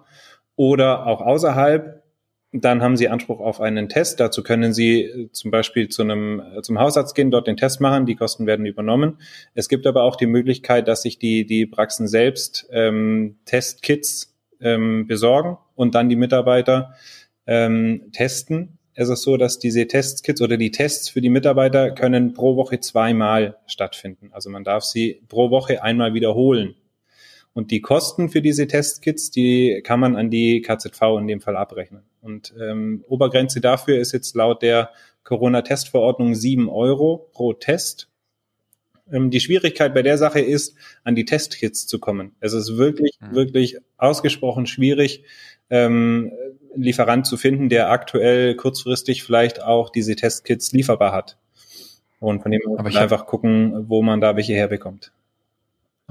oder 0.55 1.05
auch 1.05 1.21
außerhalb. 1.21 2.00
Dann 2.53 2.81
haben 2.81 2.97
Sie 2.97 3.07
Anspruch 3.07 3.39
auf 3.39 3.61
einen 3.61 3.87
Test. 3.87 4.19
Dazu 4.19 4.43
können 4.43 4.73
Sie 4.73 5.03
äh, 5.03 5.31
zum 5.31 5.51
Beispiel 5.51 5.87
zu 5.87 6.01
einem, 6.01 6.41
äh, 6.57 6.61
zum 6.61 6.79
Hausarzt 6.79 7.15
gehen, 7.15 7.31
dort 7.31 7.47
den 7.47 7.55
Test 7.55 7.79
machen. 7.79 8.05
Die 8.05 8.15
Kosten 8.15 8.45
werden 8.45 8.65
übernommen. 8.65 9.19
Es 9.53 9.69
gibt 9.69 9.87
aber 9.87 10.03
auch 10.03 10.17
die 10.17 10.25
Möglichkeit, 10.25 10.89
dass 10.89 11.03
sich 11.03 11.17
die, 11.17 11.45
die 11.45 11.65
Praxen 11.65 12.07
selbst 12.07 12.67
ähm, 12.71 13.37
Testkits 13.45 14.35
ähm, 14.59 15.07
besorgen 15.07 15.57
und 15.75 15.95
dann 15.95 16.09
die 16.09 16.17
Mitarbeiter 16.17 16.93
ähm, 17.47 18.11
testen. 18.11 18.77
Es 18.93 19.07
ist 19.07 19.21
so, 19.21 19.37
dass 19.37 19.57
diese 19.57 19.87
Testkits 19.87 20.41
oder 20.41 20.57
die 20.57 20.71
Tests 20.71 21.07
für 21.07 21.21
die 21.21 21.29
Mitarbeiter 21.29 21.91
können 21.91 22.33
pro 22.33 22.57
Woche 22.57 22.81
zweimal 22.81 23.57
stattfinden. 23.65 24.29
Also 24.33 24.49
man 24.49 24.65
darf 24.65 24.83
sie 24.83 25.21
pro 25.29 25.49
Woche 25.51 25.81
einmal 25.83 26.13
wiederholen. 26.13 26.75
Und 27.53 27.71
die 27.71 27.81
Kosten 27.81 28.29
für 28.29 28.41
diese 28.41 28.67
Testkits, 28.67 29.31
die 29.31 29.81
kann 29.83 30.01
man 30.01 30.17
an 30.17 30.29
die 30.29 30.61
KZV 30.61 31.01
in 31.19 31.27
dem 31.27 31.39
Fall 31.39 31.55
abrechnen. 31.55 32.03
Und 32.21 32.53
ähm, 32.61 33.03
Obergrenze 33.07 33.61
dafür 33.61 33.99
ist 33.99 34.11
jetzt 34.11 34.35
laut 34.35 34.61
der 34.61 34.91
Corona-Testverordnung 35.23 36.35
sieben 36.35 36.69
Euro 36.69 37.29
pro 37.33 37.53
Test. 37.53 38.09
Ähm, 39.11 39.29
die 39.29 39.39
Schwierigkeit 39.39 39.93
bei 39.93 40.01
der 40.01 40.17
Sache 40.17 40.39
ist, 40.39 40.75
an 41.03 41.15
die 41.15 41.25
Testkits 41.25 41.87
zu 41.87 41.99
kommen. 41.99 42.35
Es 42.39 42.53
ist 42.53 42.77
wirklich, 42.77 43.17
mhm. 43.19 43.35
wirklich 43.35 43.77
ausgesprochen 43.97 44.65
schwierig, 44.65 45.23
ähm, 45.69 46.31
Lieferant 46.73 47.27
zu 47.27 47.35
finden, 47.35 47.67
der 47.67 47.89
aktuell 47.89 48.55
kurzfristig 48.55 49.23
vielleicht 49.23 49.61
auch 49.61 49.89
diese 49.89 50.15
Testkits 50.15 50.71
lieferbar 50.71 51.11
hat. 51.11 51.37
Und 52.19 52.43
von 52.43 52.51
dem 52.51 52.61
muss 52.65 52.81
man 52.81 52.95
einfach 52.95 53.25
gucken, 53.25 53.89
wo 53.89 54.01
man 54.01 54.21
da 54.21 54.35
welche 54.35 54.53
herbekommt. 54.53 55.11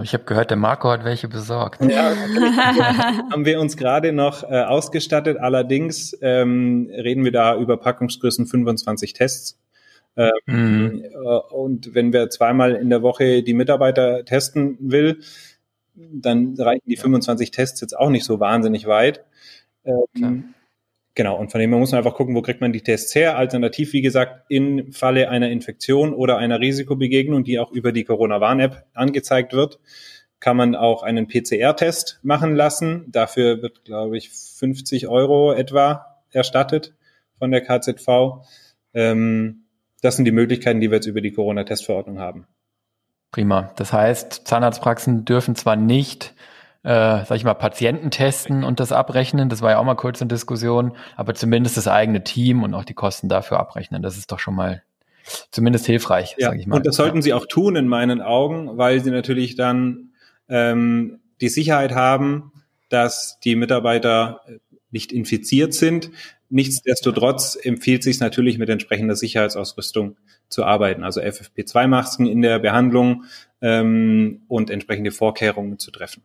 Ich 0.02 0.14
habe 0.14 0.24
gehört, 0.24 0.50
der 0.50 0.56
Marco 0.56 0.90
hat 0.90 1.04
welche 1.04 1.28
besorgt. 1.28 1.82
Ja, 1.82 2.12
haben 3.30 3.44
wir 3.44 3.60
uns 3.60 3.76
gerade 3.76 4.12
noch 4.12 4.42
äh, 4.42 4.62
ausgestattet. 4.62 5.38
Allerdings 5.38 6.16
ähm, 6.22 6.90
reden 6.90 7.24
wir 7.24 7.32
da 7.32 7.56
über 7.56 7.76
Packungsgrößen 7.76 8.46
25 8.46 9.12
Tests. 9.12 9.58
Ähm, 10.16 10.30
mhm. 10.46 11.04
äh, 11.04 11.16
und 11.54 11.94
wenn 11.94 12.12
wir 12.12 12.30
zweimal 12.30 12.74
in 12.74 12.90
der 12.90 13.02
Woche 13.02 13.42
die 13.42 13.54
Mitarbeiter 13.54 14.24
testen 14.24 14.76
will, 14.80 15.20
dann 15.94 16.54
reichen 16.58 16.86
die 16.86 16.96
25 16.96 17.50
Tests 17.50 17.80
jetzt 17.80 17.96
auch 17.98 18.10
nicht 18.10 18.24
so 18.24 18.40
wahnsinnig 18.40 18.86
weit. 18.86 19.24
Ähm, 19.84 20.54
Genau, 21.14 21.36
und 21.36 21.50
von 21.50 21.60
dem 21.60 21.70
her 21.70 21.78
muss 21.78 21.90
man 21.90 21.98
einfach 21.98 22.14
gucken, 22.14 22.34
wo 22.34 22.42
kriegt 22.42 22.60
man 22.60 22.72
die 22.72 22.82
Tests 22.82 23.14
her. 23.14 23.36
Alternativ, 23.36 23.92
wie 23.92 24.00
gesagt, 24.00 24.44
im 24.48 24.92
Falle 24.92 25.28
einer 25.28 25.50
Infektion 25.50 26.14
oder 26.14 26.38
einer 26.38 26.60
Risikobegegnung, 26.60 27.42
die 27.42 27.58
auch 27.58 27.72
über 27.72 27.92
die 27.92 28.04
Corona-Warn-App 28.04 28.86
angezeigt 28.94 29.52
wird, 29.52 29.80
kann 30.38 30.56
man 30.56 30.74
auch 30.74 31.02
einen 31.02 31.26
PCR-Test 31.26 32.20
machen 32.22 32.54
lassen. 32.54 33.06
Dafür 33.08 33.60
wird, 33.60 33.84
glaube 33.84 34.16
ich, 34.16 34.30
50 34.30 35.08
Euro 35.08 35.52
etwa 35.52 36.06
erstattet 36.30 36.94
von 37.38 37.50
der 37.50 37.62
KZV. 37.62 38.44
Ähm, 38.94 39.64
das 40.02 40.16
sind 40.16 40.24
die 40.24 40.32
Möglichkeiten, 40.32 40.80
die 40.80 40.90
wir 40.90 40.96
jetzt 40.96 41.06
über 41.06 41.20
die 41.20 41.32
Corona-Testverordnung 41.32 42.20
haben. 42.20 42.46
Prima. 43.32 43.72
Das 43.76 43.92
heißt, 43.92 44.46
Zahnarztpraxen 44.46 45.24
dürfen 45.24 45.54
zwar 45.54 45.76
nicht 45.76 46.34
äh, 46.82 47.24
sag 47.24 47.36
ich 47.36 47.44
mal, 47.44 47.54
Patienten 47.54 48.10
testen 48.10 48.64
und 48.64 48.80
das 48.80 48.92
abrechnen. 48.92 49.48
Das 49.48 49.60
war 49.60 49.72
ja 49.72 49.78
auch 49.78 49.84
mal 49.84 49.96
kurz 49.96 50.20
in 50.20 50.28
Diskussion, 50.28 50.92
aber 51.16 51.34
zumindest 51.34 51.76
das 51.76 51.88
eigene 51.88 52.24
Team 52.24 52.62
und 52.62 52.74
auch 52.74 52.84
die 52.84 52.94
Kosten 52.94 53.28
dafür 53.28 53.60
abrechnen. 53.60 54.02
Das 54.02 54.16
ist 54.16 54.32
doch 54.32 54.38
schon 54.38 54.54
mal 54.54 54.82
zumindest 55.50 55.86
hilfreich, 55.86 56.36
ja, 56.38 56.48
sage 56.48 56.60
ich 56.60 56.66
mal. 56.66 56.76
Und 56.76 56.86
das 56.86 56.96
sollten. 56.96 57.22
Sie 57.22 57.34
auch 57.34 57.46
tun 57.46 57.76
in 57.76 57.86
meinen 57.86 58.22
Augen, 58.22 58.78
weil 58.78 59.00
Sie 59.00 59.10
natürlich 59.10 59.56
dann 59.56 60.10
ähm, 60.48 61.20
die 61.40 61.48
Sicherheit 61.48 61.92
haben, 61.94 62.52
dass 62.88 63.38
die 63.40 63.56
Mitarbeiter 63.56 64.40
nicht 64.90 65.12
infiziert 65.12 65.74
sind. 65.74 66.10
Nichtsdestotrotz 66.48 67.56
empfiehlt 67.62 68.02
sich 68.02 68.18
natürlich 68.18 68.58
mit 68.58 68.68
entsprechender 68.68 69.14
Sicherheitsausrüstung 69.14 70.16
zu 70.48 70.64
arbeiten, 70.64 71.04
also 71.04 71.20
FFP2-Masken 71.20 72.26
in 72.26 72.42
der 72.42 72.58
Behandlung 72.58 73.24
ähm, 73.62 74.42
und 74.48 74.68
entsprechende 74.68 75.12
Vorkehrungen 75.12 75.78
zu 75.78 75.92
treffen. 75.92 76.24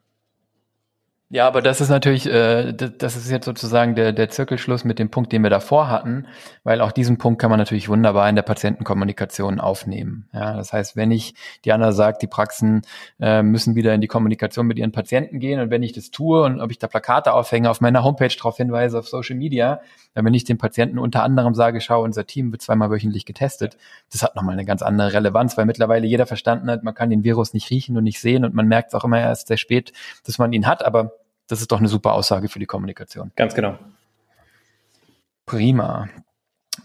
Ja, 1.36 1.48
aber 1.48 1.62
das 1.62 1.82
ist 1.82 1.89
natürlich, 1.89 2.28
äh, 2.28 2.71
das 2.71 3.17
ist 3.17 3.30
jetzt 3.30 3.43
sozusagen 3.43 3.93
der, 3.93 4.13
der 4.13 4.30
Zirkelschluss 4.30 4.86
mit 4.86 5.00
dem 5.00 5.12
Punkt, 5.12 5.34
den 5.34 5.43
wir 5.43 5.50
davor 5.50 5.89
hatten, 5.89 6.28
weil 6.63 6.80
auch 6.80 6.93
diesen 6.93 7.17
Punkt 7.17 7.41
kann 7.41 7.50
man 7.50 7.60
natürlich 7.60 7.89
wunderbar 7.89 8.30
in 8.30 8.38
der 8.38 8.43
Patientenkommunikation 8.43 9.60
aufnehmen. 9.60 10.30
Ja, 10.32 10.56
das 10.56 10.71
heißt, 10.71 10.95
wenn 10.95 11.12
ich, 11.12 11.36
die 11.65 11.74
Anna 11.74 11.91
sagt, 11.91 12.21
die 12.21 12.28
Praxen 12.28 12.84
äh, 13.19 13.43
müssen 13.43 13.76
wieder 13.76 13.93
in 13.93 14.00
die 14.00 14.08
Kommunikation 14.08 14.65
mit 14.65 14.80
ihren 14.80 14.93
Patienten 14.93 15.41
gehen 15.41 15.60
und 15.60 15.71
wenn 15.71 15.84
ich 15.84 15.91
das 15.91 16.10
tue 16.10 16.41
und 16.41 16.62
ob 16.62 16.71
ich 16.71 16.80
da 16.80 16.88
Plakate 16.88 17.34
aufhänge, 17.34 17.69
auf 17.69 17.82
meiner 17.82 18.06
Homepage 18.06 18.34
darauf 18.34 18.56
hinweise, 18.56 18.98
auf 18.98 19.10
Social 19.10 19.36
Media, 19.36 19.82
dann 20.13 20.24
wenn 20.24 20.34
ich 20.34 20.45
den 20.45 20.58
Patienten 20.58 20.98
unter 20.98 21.21
anderem 21.21 21.54
sage, 21.54 21.82
schau, 21.82 22.02
unser 22.02 22.26
Team 22.26 22.54
wird 22.54 22.62
zweimal 22.62 22.91
wöchentlich 22.91 23.26
getestet, 23.26 23.76
das 24.10 24.24
hat 24.24 24.38
nochmal 24.38 24.54
eine 24.54 24.63
ganz 24.63 24.82
andere 24.82 25.12
Relevanz, 25.12 25.58
weil 25.58 25.65
mittlerweile 25.65 26.08
jeder 26.08 26.28
verstanden 26.28 26.71
hat, 26.71 26.84
man 26.84 26.95
kann 26.95 27.10
den 27.10 27.26
Virus 27.26 27.54
nicht 27.54 27.69
riechen 27.71 27.98
und 27.98 28.06
nicht 28.06 28.21
sehen 28.21 28.45
und 28.45 28.54
man 28.54 28.69
merkt 28.69 28.93
es 28.93 28.95
auch 28.95 29.04
immer 29.04 29.19
erst 29.19 29.48
sehr 29.50 29.58
spät, 29.58 29.91
dass 30.26 30.38
man 30.38 30.54
ihn 30.54 30.65
hat, 30.65 30.86
aber 30.86 31.12
das 31.48 31.62
ist 31.62 31.72
doch 31.72 31.80
eine 31.80 31.88
super 31.88 32.14
Aussage 32.14 32.50
für 32.50 32.60
die 32.60 32.66
Kommunikation. 32.66 33.32
Ganz 33.36 33.54
genau. 33.54 33.78
Prima. 35.46 36.08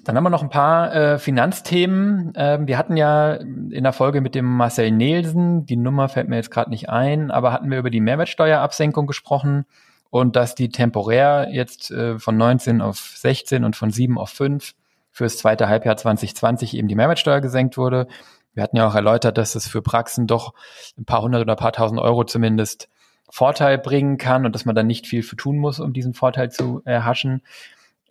Dann 0.05 0.16
haben 0.16 0.25
wir 0.25 0.31
noch 0.31 0.42
ein 0.42 0.51
paar 0.51 0.94
äh, 0.94 1.18
Finanzthemen. 1.18 2.33
Ähm, 2.37 2.66
wir 2.68 2.79
hatten 2.79 2.96
ja 2.96 3.35
in 3.35 3.83
der 3.83 3.92
Folge 3.92 4.20
mit 4.20 4.35
dem 4.35 4.44
Marcel 4.44 4.90
Nielsen, 4.90 5.66
die 5.66 5.77
Nummer 5.77 6.09
fällt 6.09 6.29
mir 6.29 6.37
jetzt 6.37 6.51
gerade 6.51 6.70
nicht 6.70 6.88
ein, 6.88 7.31
aber 7.31 7.53
hatten 7.53 7.70
wir 7.70 7.79
über 7.79 7.90
die 7.90 8.01
Mehrwertsteuerabsenkung 8.01 9.07
gesprochen 9.07 9.66
und 10.11 10.37
dass 10.37 10.55
die 10.55 10.68
temporär 10.68 11.49
jetzt 11.51 11.90
äh, 11.90 12.18
von 12.18 12.37
19 12.37 12.81
auf 12.81 12.99
16 12.99 13.64
und 13.64 13.77
von 13.77 13.90
7 13.90 14.18
auf 14.18 14.31
5 14.31 14.75
fürs 15.11 15.38
zweite 15.38 15.68
Halbjahr 15.68 15.96
2020 15.96 16.77
eben 16.77 16.88
die 16.88 16.94
Mehrwertsteuer 16.94 17.40
gesenkt 17.40 17.77
wurde. 17.77 18.07
Wir 18.55 18.62
hatten 18.62 18.77
ja 18.77 18.87
auch 18.87 18.94
erläutert, 18.94 19.38
dass 19.38 19.55
es 19.55 19.68
für 19.68 19.83
Praxen 19.83 20.27
doch 20.27 20.55
ein 20.99 21.05
paar 21.05 21.23
hundert 21.23 21.42
oder 21.42 21.55
ein 21.55 21.59
paar 21.59 21.73
tausend 21.73 22.01
Euro 22.01 22.25
zumindest 22.25 22.88
Vorteil 23.30 23.78
bringen 23.78 24.18
kann 24.18 24.44
und 24.44 24.54
dass 24.54 24.64
man 24.64 24.74
dann 24.74 24.86
nicht 24.86 25.06
viel 25.06 25.22
für 25.22 25.36
tun 25.36 25.58
muss, 25.58 25.80
um 25.80 25.92
diesen 25.92 26.14
Vorteil 26.14 26.50
zu 26.50 26.82
erhaschen. 26.84 27.42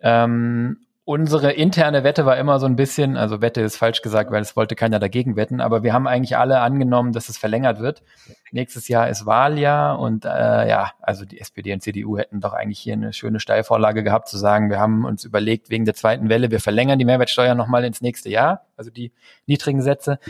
Ähm, 0.00 0.78
unsere 1.04 1.50
interne 1.50 2.04
Wette 2.04 2.24
war 2.24 2.36
immer 2.36 2.60
so 2.60 2.66
ein 2.66 2.76
bisschen, 2.76 3.16
also 3.16 3.40
Wette 3.40 3.60
ist 3.62 3.76
falsch 3.76 4.00
gesagt, 4.00 4.30
weil 4.30 4.42
es 4.42 4.54
wollte 4.54 4.76
keiner 4.76 5.00
dagegen 5.00 5.34
wetten, 5.34 5.60
aber 5.60 5.82
wir 5.82 5.92
haben 5.92 6.06
eigentlich 6.06 6.36
alle 6.36 6.60
angenommen, 6.60 7.12
dass 7.12 7.28
es 7.28 7.36
verlängert 7.36 7.80
wird. 7.80 8.04
Nächstes 8.52 8.86
Jahr 8.86 9.08
ist 9.08 9.26
Wahljahr 9.26 9.98
und 9.98 10.24
äh, 10.24 10.68
ja, 10.68 10.92
also 11.00 11.24
die 11.24 11.40
SPD 11.40 11.72
und 11.72 11.82
CDU 11.82 12.16
hätten 12.16 12.40
doch 12.40 12.52
eigentlich 12.52 12.78
hier 12.78 12.92
eine 12.92 13.12
schöne 13.12 13.40
Steilvorlage 13.40 14.04
gehabt, 14.04 14.28
zu 14.28 14.38
sagen, 14.38 14.70
wir 14.70 14.78
haben 14.78 15.04
uns 15.04 15.24
überlegt, 15.24 15.68
wegen 15.68 15.84
der 15.84 15.94
zweiten 15.94 16.28
Welle, 16.28 16.52
wir 16.52 16.60
verlängern 16.60 17.00
die 17.00 17.04
Mehrwertsteuer 17.04 17.56
nochmal 17.56 17.84
ins 17.84 18.00
nächste 18.00 18.30
Jahr, 18.30 18.66
also 18.76 18.90
die 18.90 19.12
niedrigen 19.46 19.82
Sätze. 19.82 20.20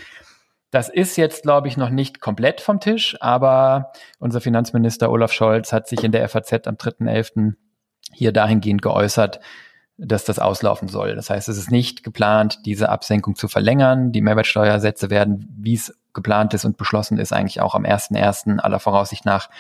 Das 0.70 0.88
ist 0.88 1.16
jetzt, 1.16 1.42
glaube 1.42 1.68
ich, 1.68 1.76
noch 1.76 1.90
nicht 1.90 2.20
komplett 2.20 2.60
vom 2.60 2.78
Tisch, 2.78 3.16
aber 3.20 3.92
unser 4.18 4.40
Finanzminister 4.40 5.10
Olaf 5.10 5.32
Scholz 5.32 5.72
hat 5.72 5.88
sich 5.88 6.04
in 6.04 6.12
der 6.12 6.28
FAZ 6.28 6.66
am 6.66 6.76
3.11. 6.76 7.54
hier 8.12 8.32
dahingehend 8.32 8.80
geäußert, 8.80 9.40
dass 9.98 10.24
das 10.24 10.38
auslaufen 10.38 10.88
soll. 10.88 11.16
Das 11.16 11.28
heißt, 11.28 11.48
es 11.48 11.58
ist 11.58 11.70
nicht 11.70 12.04
geplant, 12.04 12.60
diese 12.64 12.88
Absenkung 12.88 13.34
zu 13.34 13.48
verlängern. 13.48 14.12
Die 14.12 14.22
Mehrwertsteuersätze 14.22 15.10
werden, 15.10 15.52
wie 15.58 15.74
es 15.74 15.98
geplant 16.14 16.54
ist 16.54 16.64
und 16.64 16.76
beschlossen 16.76 17.18
ist, 17.18 17.32
eigentlich 17.32 17.60
auch 17.60 17.74
am 17.74 17.84
1.1. 17.84 18.58
aller 18.60 18.80
Voraussicht 18.80 19.24
nach 19.24 19.50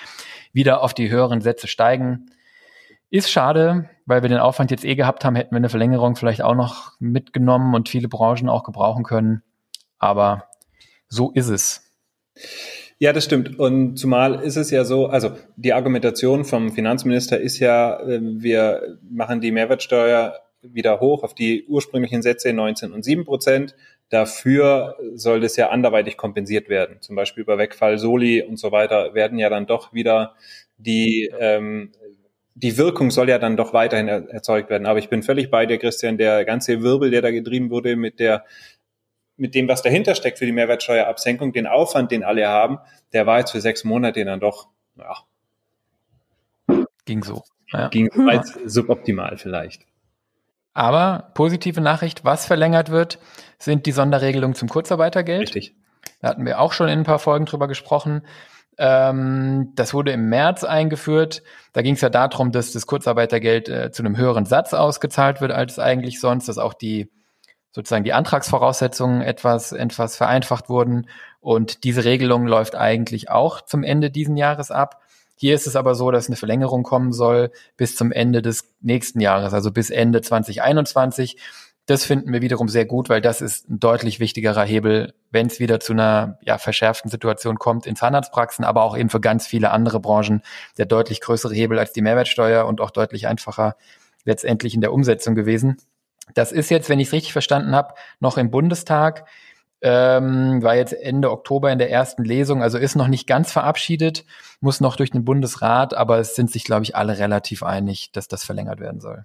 wieder 0.52 0.82
auf 0.82 0.94
die 0.94 1.10
höheren 1.10 1.40
Sätze 1.40 1.66
steigen. 1.66 2.30
Ist 3.10 3.30
schade, 3.30 3.90
weil 4.06 4.22
wir 4.22 4.28
den 4.28 4.38
Aufwand 4.38 4.70
jetzt 4.70 4.84
eh 4.84 4.94
gehabt 4.94 5.24
haben, 5.24 5.34
hätten 5.34 5.50
wir 5.50 5.58
eine 5.58 5.68
Verlängerung 5.68 6.14
vielleicht 6.14 6.42
auch 6.42 6.54
noch 6.54 6.92
mitgenommen 7.00 7.74
und 7.74 7.88
viele 7.88 8.08
Branchen 8.08 8.48
auch 8.48 8.62
gebrauchen 8.62 9.02
können. 9.02 9.42
Aber 9.98 10.44
so 11.10 11.32
ist 11.32 11.48
es. 11.48 11.82
Ja, 12.98 13.12
das 13.12 13.24
stimmt. 13.24 13.58
Und 13.58 13.96
zumal 13.96 14.42
ist 14.42 14.56
es 14.56 14.70
ja 14.70 14.84
so, 14.84 15.06
also 15.06 15.32
die 15.56 15.72
Argumentation 15.72 16.44
vom 16.44 16.70
Finanzminister 16.70 17.40
ist 17.40 17.58
ja, 17.58 18.00
ähm, 18.06 18.42
wir 18.42 18.98
machen 19.10 19.40
die 19.40 19.52
Mehrwertsteuer 19.52 20.34
wieder 20.62 21.00
hoch 21.00 21.22
auf 21.22 21.34
die 21.34 21.64
ursprünglichen 21.66 22.22
Sätze 22.22 22.52
19 22.52 22.92
und 22.92 23.02
7 23.02 23.24
Prozent. 23.24 23.74
Dafür 24.10 24.96
soll 25.14 25.40
das 25.40 25.56
ja 25.56 25.70
anderweitig 25.70 26.16
kompensiert 26.16 26.68
werden. 26.68 26.96
Zum 27.00 27.16
Beispiel 27.16 27.42
über 27.42 27.58
Wegfall 27.58 27.98
Soli 27.98 28.42
und 28.42 28.58
so 28.58 28.70
weiter 28.70 29.14
werden 29.14 29.38
ja 29.38 29.48
dann 29.48 29.66
doch 29.66 29.94
wieder 29.94 30.34
die, 30.76 31.30
ähm, 31.38 31.92
die 32.54 32.76
Wirkung 32.76 33.10
soll 33.10 33.30
ja 33.30 33.38
dann 33.38 33.56
doch 33.56 33.72
weiterhin 33.72 34.08
erzeugt 34.08 34.68
werden. 34.68 34.86
Aber 34.86 34.98
ich 34.98 35.08
bin 35.08 35.22
völlig 35.22 35.50
bei 35.50 35.64
dir, 35.64 35.78
Christian. 35.78 36.18
Der 36.18 36.44
ganze 36.44 36.82
Wirbel, 36.82 37.10
der 37.10 37.22
da 37.22 37.30
getrieben 37.30 37.70
wurde 37.70 37.96
mit 37.96 38.18
der 38.20 38.44
mit 39.40 39.54
dem, 39.54 39.68
was 39.68 39.82
dahinter 39.82 40.14
steckt 40.14 40.38
für 40.38 40.46
die 40.46 40.52
Mehrwertsteuerabsenkung, 40.52 41.52
den 41.52 41.66
Aufwand, 41.66 42.12
den 42.12 42.22
alle 42.22 42.46
haben, 42.46 42.78
der 43.12 43.26
war 43.26 43.38
jetzt 43.38 43.52
für 43.52 43.60
sechs 43.60 43.84
Monate 43.84 44.24
dann 44.24 44.38
doch, 44.38 44.68
ja. 44.96 45.16
Ging 47.06 47.24
so. 47.24 47.42
Ja. 47.72 47.88
Ging 47.88 48.08
weit 48.26 48.44
suboptimal 48.66 49.36
vielleicht. 49.38 49.86
Aber 50.74 51.30
positive 51.34 51.80
Nachricht, 51.80 52.24
was 52.24 52.46
verlängert 52.46 52.90
wird, 52.90 53.18
sind 53.58 53.86
die 53.86 53.92
Sonderregelungen 53.92 54.54
zum 54.54 54.68
Kurzarbeitergeld. 54.68 55.42
Richtig. 55.42 55.74
Da 56.20 56.28
hatten 56.28 56.44
wir 56.44 56.60
auch 56.60 56.72
schon 56.72 56.88
in 56.88 57.00
ein 57.00 57.04
paar 57.04 57.18
Folgen 57.18 57.46
drüber 57.46 57.66
gesprochen. 57.66 58.22
Ähm, 58.78 59.72
das 59.74 59.94
wurde 59.94 60.12
im 60.12 60.28
März 60.28 60.64
eingeführt. 60.64 61.42
Da 61.72 61.82
ging 61.82 61.94
es 61.94 62.00
ja 62.00 62.10
darum, 62.10 62.52
dass 62.52 62.72
das 62.72 62.86
Kurzarbeitergeld 62.86 63.68
äh, 63.68 63.90
zu 63.90 64.02
einem 64.02 64.16
höheren 64.16 64.44
Satz 64.44 64.74
ausgezahlt 64.74 65.40
wird 65.40 65.52
als 65.52 65.78
eigentlich 65.78 66.20
sonst, 66.20 66.48
dass 66.48 66.58
auch 66.58 66.74
die 66.74 67.10
sozusagen 67.72 68.04
die 68.04 68.12
Antragsvoraussetzungen 68.12 69.22
etwas, 69.22 69.72
etwas 69.72 70.16
vereinfacht 70.16 70.68
wurden. 70.68 71.08
Und 71.40 71.84
diese 71.84 72.04
Regelung 72.04 72.46
läuft 72.46 72.74
eigentlich 72.74 73.30
auch 73.30 73.60
zum 73.60 73.82
Ende 73.82 74.10
diesen 74.10 74.36
Jahres 74.36 74.70
ab. 74.70 75.00
Hier 75.36 75.54
ist 75.54 75.66
es 75.66 75.76
aber 75.76 75.94
so, 75.94 76.10
dass 76.10 76.26
eine 76.26 76.36
Verlängerung 76.36 76.82
kommen 76.82 77.12
soll 77.12 77.50
bis 77.76 77.96
zum 77.96 78.12
Ende 78.12 78.42
des 78.42 78.74
nächsten 78.82 79.20
Jahres, 79.20 79.54
also 79.54 79.70
bis 79.70 79.88
Ende 79.88 80.20
2021. 80.20 81.38
Das 81.86 82.04
finden 82.04 82.32
wir 82.32 82.42
wiederum 82.42 82.68
sehr 82.68 82.84
gut, 82.84 83.08
weil 83.08 83.22
das 83.22 83.40
ist 83.40 83.70
ein 83.70 83.80
deutlich 83.80 84.20
wichtigerer 84.20 84.64
Hebel, 84.64 85.14
wenn 85.30 85.46
es 85.46 85.58
wieder 85.58 85.80
zu 85.80 85.94
einer 85.94 86.38
ja, 86.42 86.58
verschärften 86.58 87.10
Situation 87.10 87.56
kommt 87.56 87.86
in 87.86 87.96
Zahnarztpraxen, 87.96 88.66
aber 88.66 88.82
auch 88.82 88.96
eben 88.96 89.08
für 89.08 89.20
ganz 89.20 89.46
viele 89.46 89.70
andere 89.70 89.98
Branchen 89.98 90.42
der 90.76 90.86
deutlich 90.86 91.20
größere 91.22 91.54
Hebel 91.54 91.78
als 91.78 91.92
die 91.92 92.02
Mehrwertsteuer 92.02 92.66
und 92.66 92.80
auch 92.80 92.90
deutlich 92.90 93.26
einfacher 93.26 93.76
letztendlich 94.24 94.74
in 94.74 94.82
der 94.82 94.92
Umsetzung 94.92 95.34
gewesen. 95.34 95.78
Das 96.34 96.52
ist 96.52 96.70
jetzt, 96.70 96.88
wenn 96.88 97.00
ich 97.00 97.08
es 97.08 97.12
richtig 97.12 97.32
verstanden 97.32 97.74
habe, 97.74 97.94
noch 98.20 98.38
im 98.38 98.50
Bundestag. 98.50 99.26
Ähm, 99.82 100.62
war 100.62 100.76
jetzt 100.76 100.92
Ende 100.92 101.30
Oktober 101.30 101.72
in 101.72 101.78
der 101.78 101.90
ersten 101.90 102.22
Lesung, 102.22 102.62
also 102.62 102.76
ist 102.76 102.96
noch 102.96 103.08
nicht 103.08 103.26
ganz 103.26 103.50
verabschiedet, 103.50 104.26
muss 104.60 104.82
noch 104.82 104.94
durch 104.94 105.10
den 105.10 105.24
Bundesrat, 105.24 105.94
aber 105.94 106.18
es 106.18 106.34
sind 106.34 106.50
sich, 106.50 106.64
glaube 106.64 106.82
ich, 106.82 106.96
alle 106.96 107.18
relativ 107.18 107.62
einig, 107.62 108.12
dass 108.12 108.28
das 108.28 108.44
verlängert 108.44 108.78
werden 108.78 109.00
soll. 109.00 109.24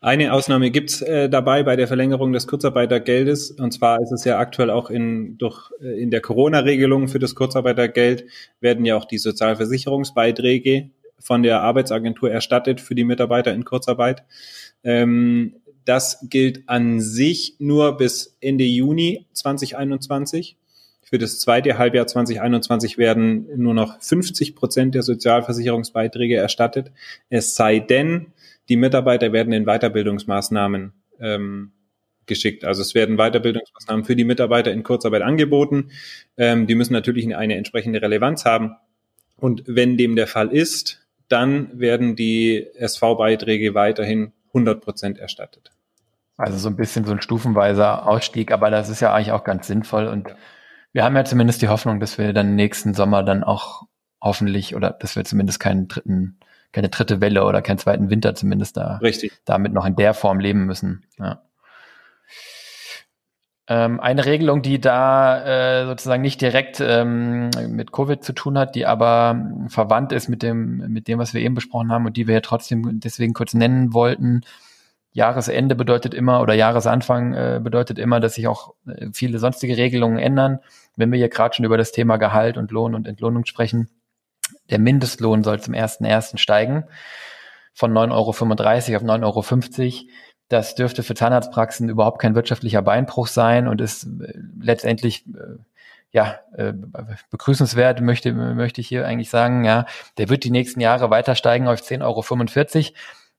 Eine 0.00 0.32
Ausnahme 0.32 0.70
gibt's 0.70 1.02
äh, 1.02 1.28
dabei 1.28 1.64
bei 1.64 1.74
der 1.74 1.88
Verlängerung 1.88 2.32
des 2.32 2.46
Kurzarbeitergeldes, 2.46 3.50
und 3.50 3.72
zwar 3.72 4.00
ist 4.00 4.12
es 4.12 4.24
ja 4.24 4.38
aktuell 4.38 4.70
auch 4.70 4.90
in, 4.90 5.38
durch, 5.38 5.72
äh, 5.80 6.00
in 6.00 6.12
der 6.12 6.20
Corona-Regelung 6.20 7.08
für 7.08 7.18
das 7.18 7.34
Kurzarbeitergeld 7.34 8.26
werden 8.60 8.84
ja 8.84 8.96
auch 8.96 9.06
die 9.06 9.18
Sozialversicherungsbeiträge 9.18 10.90
von 11.18 11.42
der 11.42 11.62
Arbeitsagentur 11.62 12.30
erstattet 12.30 12.80
für 12.80 12.94
die 12.94 13.04
Mitarbeiter 13.04 13.52
in 13.52 13.64
Kurzarbeit. 13.64 14.22
Ähm, 14.84 15.56
das 15.86 16.18
gilt 16.28 16.68
an 16.68 17.00
sich 17.00 17.54
nur 17.58 17.96
bis 17.96 18.36
Ende 18.40 18.64
Juni 18.64 19.26
2021. 19.32 20.56
Für 21.02 21.18
das 21.18 21.38
zweite 21.38 21.78
Halbjahr 21.78 22.08
2021 22.08 22.98
werden 22.98 23.46
nur 23.56 23.72
noch 23.72 24.02
50 24.02 24.56
Prozent 24.56 24.96
der 24.96 25.02
Sozialversicherungsbeiträge 25.02 26.36
erstattet. 26.36 26.90
Es 27.30 27.54
sei 27.54 27.78
denn, 27.78 28.26
die 28.68 28.76
Mitarbeiter 28.76 29.32
werden 29.32 29.52
in 29.52 29.64
Weiterbildungsmaßnahmen 29.64 30.92
ähm, 31.20 31.70
geschickt. 32.26 32.64
Also 32.64 32.82
es 32.82 32.96
werden 32.96 33.16
Weiterbildungsmaßnahmen 33.16 34.04
für 34.04 34.16
die 34.16 34.24
Mitarbeiter 34.24 34.72
in 34.72 34.82
Kurzarbeit 34.82 35.22
angeboten. 35.22 35.92
Ähm, 36.36 36.66
die 36.66 36.74
müssen 36.74 36.92
natürlich 36.92 37.32
eine 37.36 37.54
entsprechende 37.54 38.02
Relevanz 38.02 38.44
haben. 38.44 38.74
Und 39.36 39.62
wenn 39.66 39.96
dem 39.96 40.16
der 40.16 40.26
Fall 40.26 40.48
ist, 40.48 41.06
dann 41.28 41.78
werden 41.78 42.16
die 42.16 42.66
SV-Beiträge 42.74 43.74
weiterhin 43.74 44.32
100 44.48 44.80
Prozent 44.80 45.18
erstattet. 45.18 45.70
Also 46.36 46.58
so 46.58 46.68
ein 46.68 46.76
bisschen 46.76 47.04
so 47.04 47.12
ein 47.12 47.22
stufenweiser 47.22 48.06
Ausstieg, 48.06 48.52
aber 48.52 48.70
das 48.70 48.88
ist 48.88 49.00
ja 49.00 49.14
eigentlich 49.14 49.32
auch 49.32 49.44
ganz 49.44 49.66
sinnvoll 49.66 50.06
und 50.06 50.34
wir 50.92 51.04
haben 51.04 51.16
ja 51.16 51.24
zumindest 51.24 51.60
die 51.62 51.68
Hoffnung, 51.68 52.00
dass 52.00 52.16
wir 52.16 52.32
dann 52.32 52.54
nächsten 52.54 52.94
Sommer 52.94 53.22
dann 53.22 53.44
auch 53.44 53.82
hoffentlich 54.20 54.74
oder 54.74 54.90
dass 54.90 55.16
wir 55.16 55.24
zumindest 55.24 55.60
keinen 55.60 55.88
dritten, 55.88 56.38
keine 56.72 56.88
dritte 56.88 57.20
Welle 57.20 57.44
oder 57.44 57.62
keinen 57.62 57.78
zweiten 57.78 58.10
Winter 58.10 58.34
zumindest 58.34 58.76
da 58.76 58.96
Richtig. 58.98 59.32
damit 59.44 59.72
noch 59.72 59.84
in 59.84 59.96
der 59.96 60.14
Form 60.14 60.40
leben 60.40 60.64
müssen. 60.64 61.04
Ja. 61.18 61.42
Ähm, 63.68 63.98
eine 63.98 64.24
Regelung, 64.24 64.62
die 64.62 64.80
da 64.80 65.82
äh, 65.82 65.86
sozusagen 65.86 66.22
nicht 66.22 66.40
direkt 66.40 66.80
ähm, 66.80 67.50
mit 67.68 67.92
Covid 67.92 68.22
zu 68.22 68.32
tun 68.32 68.56
hat, 68.56 68.74
die 68.76 68.86
aber 68.86 69.50
verwandt 69.68 70.12
ist 70.12 70.28
mit 70.28 70.42
dem, 70.42 70.78
mit 70.92 71.08
dem, 71.08 71.18
was 71.18 71.34
wir 71.34 71.40
eben 71.40 71.54
besprochen 71.54 71.90
haben 71.90 72.06
und 72.06 72.16
die 72.16 72.28
wir 72.28 72.34
ja 72.34 72.40
trotzdem 72.40 73.00
deswegen 73.00 73.34
kurz 73.34 73.54
nennen 73.54 73.92
wollten. 73.92 74.42
Jahresende 75.16 75.74
bedeutet 75.74 76.12
immer 76.12 76.42
oder 76.42 76.52
Jahresanfang 76.52 77.32
äh, 77.32 77.60
bedeutet 77.62 77.98
immer, 77.98 78.20
dass 78.20 78.34
sich 78.34 78.48
auch 78.48 78.74
äh, 78.86 79.06
viele 79.14 79.38
sonstige 79.38 79.78
Regelungen 79.78 80.18
ändern. 80.18 80.58
Wenn 80.94 81.10
wir 81.10 81.16
hier 81.16 81.30
gerade 81.30 81.54
schon 81.54 81.64
über 81.64 81.78
das 81.78 81.90
Thema 81.90 82.18
Gehalt 82.18 82.58
und 82.58 82.70
Lohn 82.70 82.94
und 82.94 83.08
Entlohnung 83.08 83.46
sprechen, 83.46 83.88
der 84.68 84.78
Mindestlohn 84.78 85.42
soll 85.42 85.58
zum 85.58 85.72
1.1. 85.72 86.36
steigen 86.36 86.84
von 87.72 87.94
9,35 87.94 88.92
Euro 88.92 89.38
auf 89.38 89.48
9,50 89.48 89.80
Euro. 89.80 90.08
Das 90.50 90.74
dürfte 90.74 91.02
für 91.02 91.14
Zahnarztpraxen 91.14 91.88
überhaupt 91.88 92.20
kein 92.20 92.34
wirtschaftlicher 92.34 92.82
Beinbruch 92.82 93.26
sein 93.26 93.68
und 93.68 93.80
ist 93.80 94.04
äh, 94.04 94.34
letztendlich 94.60 95.24
äh, 95.28 95.56
ja, 96.12 96.38
begrüßenswert, 97.30 98.00
möchte, 98.00 98.32
möchte 98.32 98.80
ich 98.80 98.88
hier 98.88 99.06
eigentlich 99.06 99.28
sagen, 99.28 99.64
ja, 99.64 99.84
der 100.16 100.30
wird 100.30 100.44
die 100.44 100.50
nächsten 100.50 100.80
Jahre 100.80 101.10
weiter 101.10 101.34
steigen 101.34 101.68
auf 101.68 101.80
10,45 101.80 102.02
Euro. 102.02 102.94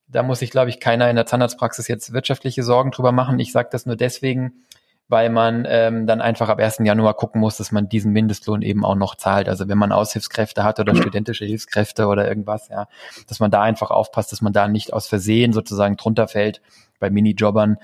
Da 0.07 0.23
muss 0.23 0.39
sich, 0.39 0.51
glaube 0.51 0.69
ich, 0.69 0.79
keiner 0.79 1.09
in 1.09 1.15
der 1.15 1.25
Zahnarztpraxis 1.25 1.87
jetzt 1.87 2.13
wirtschaftliche 2.13 2.63
Sorgen 2.63 2.91
drüber 2.91 3.11
machen. 3.11 3.39
Ich 3.39 3.51
sage 3.51 3.69
das 3.71 3.85
nur 3.85 3.95
deswegen, 3.95 4.63
weil 5.09 5.29
man 5.29 5.65
ähm, 5.67 6.07
dann 6.07 6.21
einfach 6.21 6.49
ab 6.49 6.59
1. 6.59 6.79
Januar 6.79 7.13
gucken 7.13 7.39
muss, 7.39 7.57
dass 7.57 7.71
man 7.71 7.87
diesen 7.87 8.11
Mindestlohn 8.11 8.61
eben 8.61 8.83
auch 8.83 8.95
noch 8.95 9.15
zahlt. 9.15 9.47
Also 9.47 9.67
wenn 9.67 9.77
man 9.77 9.91
Aushilfskräfte 9.91 10.63
hat 10.63 10.79
oder 10.79 10.95
studentische 10.95 11.45
Hilfskräfte 11.45 12.07
oder 12.07 12.27
irgendwas, 12.27 12.67
ja, 12.69 12.87
dass 13.27 13.39
man 13.39 13.51
da 13.51 13.61
einfach 13.61 13.89
aufpasst, 13.89 14.31
dass 14.31 14.41
man 14.41 14.53
da 14.53 14.67
nicht 14.67 14.93
aus 14.93 15.07
Versehen 15.07 15.53
sozusagen 15.53 15.95
drunter 15.95 16.27
fällt 16.27 16.61
bei 16.99 17.09
Minijobbern, 17.09 17.77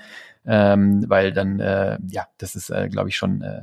ähm, 0.46 1.04
weil 1.08 1.32
dann, 1.32 1.60
äh, 1.60 1.98
ja, 2.08 2.26
das 2.38 2.56
ist, 2.56 2.70
äh, 2.70 2.88
glaube 2.88 3.08
ich, 3.08 3.16
schon 3.16 3.42
äh, 3.42 3.62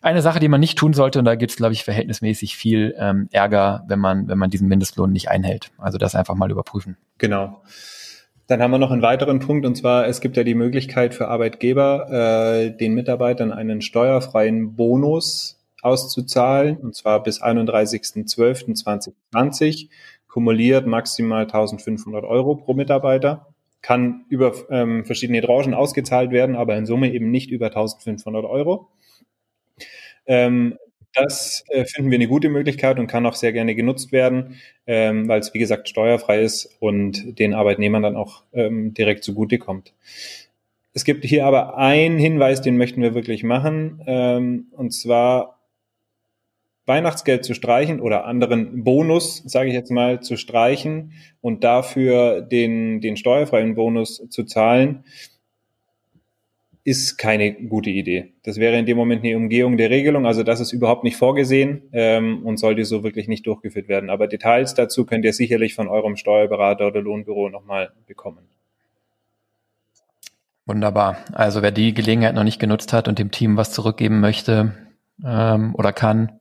eine 0.00 0.22
Sache, 0.22 0.40
die 0.40 0.48
man 0.48 0.60
nicht 0.60 0.78
tun 0.78 0.92
sollte. 0.92 1.18
Und 1.18 1.24
da 1.24 1.34
gibt 1.34 1.52
es, 1.52 1.56
glaube 1.56 1.72
ich, 1.72 1.84
verhältnismäßig 1.84 2.56
viel 2.56 2.94
ähm, 2.98 3.28
Ärger, 3.30 3.84
wenn 3.88 3.98
man, 3.98 4.28
wenn 4.28 4.38
man 4.38 4.50
diesen 4.50 4.68
Mindestlohn 4.68 5.12
nicht 5.12 5.30
einhält. 5.30 5.70
Also 5.78 5.98
das 5.98 6.14
einfach 6.14 6.34
mal 6.34 6.50
überprüfen. 6.50 6.96
Genau. 7.18 7.62
Dann 8.48 8.60
haben 8.60 8.72
wir 8.72 8.78
noch 8.78 8.90
einen 8.90 9.02
weiteren 9.02 9.38
Punkt, 9.38 9.64
und 9.64 9.76
zwar, 9.76 10.08
es 10.08 10.20
gibt 10.20 10.36
ja 10.36 10.44
die 10.44 10.54
Möglichkeit 10.54 11.14
für 11.14 11.28
Arbeitgeber, 11.28 12.10
äh, 12.10 12.76
den 12.76 12.92
Mitarbeitern 12.92 13.52
einen 13.52 13.80
steuerfreien 13.80 14.74
Bonus 14.74 15.60
auszuzahlen, 15.80 16.76
und 16.78 16.94
zwar 16.94 17.22
bis 17.22 17.40
31.12.2020, 17.40 19.88
kumuliert 20.28 20.86
maximal 20.86 21.44
1500 21.44 22.24
Euro 22.24 22.56
pro 22.56 22.74
Mitarbeiter, 22.74 23.51
kann 23.82 24.24
über 24.28 24.54
ähm, 24.70 25.04
verschiedene 25.04 25.42
Tranchen 25.42 25.74
ausgezahlt 25.74 26.30
werden, 26.30 26.56
aber 26.56 26.76
in 26.76 26.86
Summe 26.86 27.12
eben 27.12 27.30
nicht 27.30 27.50
über 27.50 27.66
1500 27.66 28.44
Euro. 28.44 28.88
Ähm, 30.26 30.78
das 31.14 31.64
äh, 31.68 31.84
finden 31.84 32.10
wir 32.10 32.16
eine 32.16 32.28
gute 32.28 32.48
Möglichkeit 32.48 32.98
und 32.98 33.06
kann 33.06 33.26
auch 33.26 33.34
sehr 33.34 33.52
gerne 33.52 33.74
genutzt 33.74 34.12
werden, 34.12 34.56
ähm, 34.86 35.28
weil 35.28 35.40
es, 35.40 35.52
wie 35.52 35.58
gesagt, 35.58 35.88
steuerfrei 35.88 36.40
ist 36.40 36.76
und 36.80 37.38
den 37.38 37.52
Arbeitnehmern 37.52 38.02
dann 38.02 38.16
auch 38.16 38.44
ähm, 38.52 38.94
direkt 38.94 39.24
zugutekommt. 39.24 39.92
Es 40.94 41.04
gibt 41.04 41.24
hier 41.24 41.46
aber 41.46 41.76
einen 41.76 42.18
Hinweis, 42.18 42.62
den 42.62 42.76
möchten 42.76 43.02
wir 43.02 43.14
wirklich 43.14 43.44
machen, 43.44 44.02
ähm, 44.06 44.66
und 44.72 44.92
zwar 44.92 45.61
Weihnachtsgeld 46.86 47.44
zu 47.44 47.54
streichen 47.54 48.00
oder 48.00 48.24
anderen 48.24 48.82
Bonus, 48.84 49.42
sage 49.46 49.68
ich 49.68 49.74
jetzt 49.74 49.90
mal, 49.90 50.20
zu 50.20 50.36
streichen 50.36 51.12
und 51.40 51.62
dafür 51.64 52.40
den, 52.40 53.00
den 53.00 53.16
steuerfreien 53.16 53.74
Bonus 53.74 54.26
zu 54.30 54.44
zahlen 54.44 55.04
ist 56.84 57.16
keine 57.16 57.52
gute 57.52 57.90
Idee. 57.90 58.32
Das 58.42 58.56
wäre 58.56 58.76
in 58.76 58.86
dem 58.86 58.96
Moment 58.96 59.22
eine 59.22 59.36
Umgehung 59.36 59.76
der 59.76 59.90
Regelung, 59.90 60.26
also 60.26 60.42
das 60.42 60.60
ist 60.60 60.72
überhaupt 60.72 61.04
nicht 61.04 61.16
vorgesehen 61.16 61.82
ähm, 61.92 62.44
und 62.44 62.56
sollte 62.56 62.84
so 62.84 63.04
wirklich 63.04 63.28
nicht 63.28 63.46
durchgeführt 63.46 63.88
werden. 63.88 64.10
Aber 64.10 64.26
Details 64.26 64.74
dazu 64.74 65.06
könnt 65.06 65.24
ihr 65.24 65.32
sicherlich 65.32 65.74
von 65.74 65.86
eurem 65.86 66.16
Steuerberater 66.16 66.88
oder 66.88 67.00
Lohnbüro 67.00 67.48
nochmal 67.50 67.92
bekommen. 68.08 68.48
Wunderbar. 70.66 71.18
Also 71.32 71.62
wer 71.62 71.70
die 71.70 71.94
Gelegenheit 71.94 72.34
noch 72.34 72.44
nicht 72.44 72.60
genutzt 72.60 72.92
hat 72.92 73.06
und 73.06 73.18
dem 73.18 73.30
Team 73.30 73.56
was 73.56 73.72
zurückgeben 73.72 74.20
möchte 74.20 74.74
ähm, 75.24 75.74
oder 75.76 75.92
kann, 75.92 76.40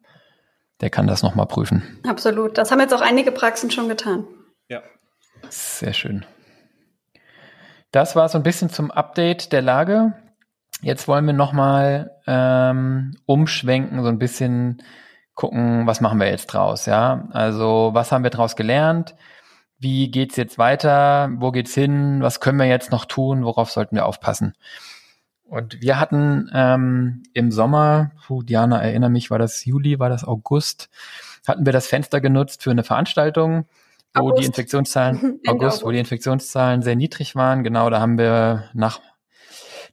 der 0.81 0.89
kann 0.89 1.07
das 1.07 1.23
nochmal 1.23 1.45
prüfen. 1.45 1.99
Absolut. 2.07 2.57
Das 2.57 2.71
haben 2.71 2.79
jetzt 2.79 2.93
auch 2.93 3.01
einige 3.01 3.31
Praxen 3.31 3.71
schon 3.71 3.87
getan. 3.87 4.25
Ja. 4.67 4.81
Sehr 5.49 5.93
schön. 5.93 6.25
Das 7.91 8.15
war 8.15 8.29
so 8.29 8.37
ein 8.37 8.43
bisschen 8.43 8.69
zum 8.69 8.89
Update 8.89 9.51
der 9.51 9.61
Lage. 9.61 10.13
Jetzt 10.81 11.07
wollen 11.07 11.25
wir 11.25 11.33
nochmal 11.33 12.11
ähm, 12.25 13.15
umschwenken, 13.25 14.01
so 14.01 14.09
ein 14.09 14.17
bisschen 14.17 14.81
gucken, 15.35 15.85
was 15.85 16.01
machen 16.01 16.19
wir 16.19 16.29
jetzt 16.29 16.47
draus, 16.47 16.85
ja? 16.85 17.27
Also, 17.31 17.91
was 17.93 18.11
haben 18.11 18.23
wir 18.23 18.31
draus 18.31 18.55
gelernt? 18.55 19.15
Wie 19.77 20.09
geht's 20.09 20.35
jetzt 20.35 20.57
weiter? 20.57 21.29
Wo 21.37 21.51
geht's 21.51 21.73
hin? 21.73 22.21
Was 22.21 22.39
können 22.39 22.59
wir 22.59 22.65
jetzt 22.65 22.91
noch 22.91 23.05
tun? 23.05 23.43
Worauf 23.43 23.71
sollten 23.71 23.95
wir 23.95 24.05
aufpassen? 24.05 24.55
Und 25.51 25.81
wir 25.81 25.99
hatten 25.99 26.49
ähm, 26.53 27.23
im 27.33 27.51
Sommer, 27.51 28.11
puh, 28.25 28.41
Diana, 28.41 28.81
erinnere 28.81 29.09
mich, 29.09 29.29
war 29.31 29.37
das 29.37 29.65
Juli, 29.65 29.99
war 29.99 30.07
das 30.07 30.23
August, 30.23 30.89
hatten 31.45 31.65
wir 31.65 31.73
das 31.73 31.87
Fenster 31.87 32.21
genutzt 32.21 32.63
für 32.63 32.71
eine 32.71 32.85
Veranstaltung, 32.85 33.65
wo 34.13 34.29
August. 34.29 34.39
die 34.39 34.45
Infektionszahlen, 34.45 35.17
August, 35.17 35.49
August, 35.49 35.83
wo 35.83 35.91
die 35.91 35.99
Infektionszahlen 35.99 36.81
sehr 36.83 36.95
niedrig 36.95 37.35
waren. 37.35 37.65
Genau, 37.65 37.89
da 37.89 37.99
haben 37.99 38.17
wir 38.17 38.69
nach 38.73 39.01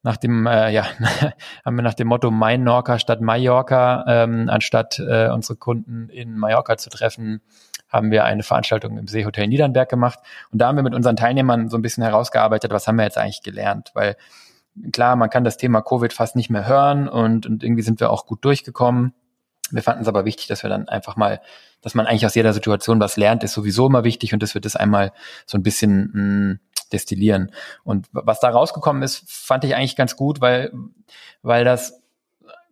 nach 0.05 0.17
dem, 0.17 0.47
äh, 0.47 0.71
ja, 0.71 0.87
haben 1.65 1.75
wir 1.75 1.83
nach 1.83 1.95
dem 1.95 2.07
Motto 2.07 2.31
Mainorca 2.31 3.01
statt 3.01 3.21
Mallorca, 3.21 4.05
ähm, 4.07 4.49
anstatt 4.49 5.01
äh, 5.01 5.29
unsere 5.29 5.57
Kunden 5.57 6.09
in 6.09 6.39
Mallorca 6.39 6.77
zu 6.77 6.89
treffen, 6.89 7.41
haben 7.89 8.13
wir 8.13 8.25
eine 8.25 8.45
Veranstaltung 8.45 8.97
im 8.97 9.09
Seehotel 9.09 9.49
Niedernberg 9.49 9.89
gemacht. 9.89 10.21
Und 10.53 10.61
da 10.61 10.69
haben 10.69 10.77
wir 10.77 10.85
mit 10.85 10.95
unseren 10.95 11.17
Teilnehmern 11.17 11.69
so 11.69 11.77
ein 11.77 11.83
bisschen 11.83 12.05
herausgearbeitet, 12.05 12.71
was 12.71 12.87
haben 12.87 12.95
wir 12.95 13.03
jetzt 13.03 13.19
eigentlich 13.19 13.43
gelernt, 13.43 13.91
weil 13.95 14.15
klar, 14.93 15.17
man 15.17 15.31
kann 15.31 15.45
das 15.45 15.57
Thema 15.57 15.83
Covid 15.83 16.13
fast 16.13 16.37
nicht 16.37 16.51
mehr 16.51 16.67
hören 16.67 17.09
und, 17.09 17.47
und 17.47 17.63
irgendwie 17.63 17.83
sind 17.83 18.01
wir 18.01 18.11
auch 18.11 18.27
gut 18.27 18.45
durchgekommen. 18.45 19.15
Wir 19.71 19.83
fanden 19.83 20.03
es 20.03 20.09
aber 20.09 20.25
wichtig, 20.25 20.47
dass 20.47 20.63
wir 20.63 20.71
dann 20.71 20.89
einfach 20.89 21.17
mal, 21.17 21.41
dass 21.83 21.95
man 21.95 22.07
eigentlich 22.07 22.25
aus 22.25 22.35
jeder 22.35 22.53
Situation 22.53 23.01
was 23.01 23.17
lernt, 23.17 23.45
ist 23.45 23.53
sowieso 23.53 23.87
immer 23.87 24.05
wichtig 24.05 24.33
und 24.33 24.43
dass 24.43 24.55
wir 24.55 24.61
das 24.61 24.77
einmal 24.77 25.13
so 25.47 25.59
ein 25.59 25.63
bisschen 25.63 26.11
mh, 26.13 26.23
mm, 26.23 26.61
destillieren. 26.93 27.53
Und 27.85 28.07
was 28.13 28.41
da 28.41 28.49
rausgekommen 28.49 29.03
ist, 29.03 29.25
fand 29.31 29.65
ich 29.65 29.75
eigentlich 29.75 29.97
ganz 29.97 30.17
gut, 30.17 30.41
weil, 30.41 30.73
weil 31.43 31.65
das, 31.65 32.03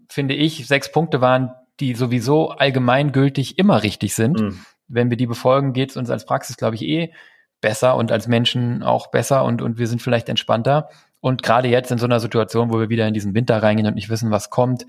finde 0.08 0.34
ich, 0.34 0.66
sechs 0.66 0.90
Punkte 0.90 1.20
waren, 1.20 1.52
die 1.80 1.94
sowieso 1.94 2.50
allgemeingültig 2.50 3.58
immer 3.58 3.82
richtig 3.82 4.14
sind. 4.14 4.40
Mhm. 4.40 4.60
Wenn 4.88 5.10
wir 5.10 5.16
die 5.16 5.26
befolgen, 5.26 5.72
geht 5.72 5.90
es 5.90 5.96
uns 5.96 6.10
als 6.10 6.24
Praxis, 6.24 6.56
glaube 6.56 6.76
ich, 6.76 6.82
eh 6.82 7.12
besser 7.60 7.96
und 7.96 8.12
als 8.12 8.28
Menschen 8.28 8.82
auch 8.82 9.08
besser 9.08 9.44
und, 9.44 9.62
und 9.62 9.78
wir 9.78 9.86
sind 9.86 10.02
vielleicht 10.02 10.28
entspannter. 10.28 10.88
Und 11.26 11.42
gerade 11.42 11.66
jetzt 11.66 11.90
in 11.90 11.98
so 11.98 12.04
einer 12.04 12.20
Situation, 12.20 12.70
wo 12.70 12.78
wir 12.78 12.88
wieder 12.88 13.08
in 13.08 13.12
diesen 13.12 13.34
Winter 13.34 13.60
reingehen 13.60 13.88
und 13.88 13.94
nicht 13.94 14.08
wissen, 14.08 14.30
was 14.30 14.48
kommt, 14.48 14.86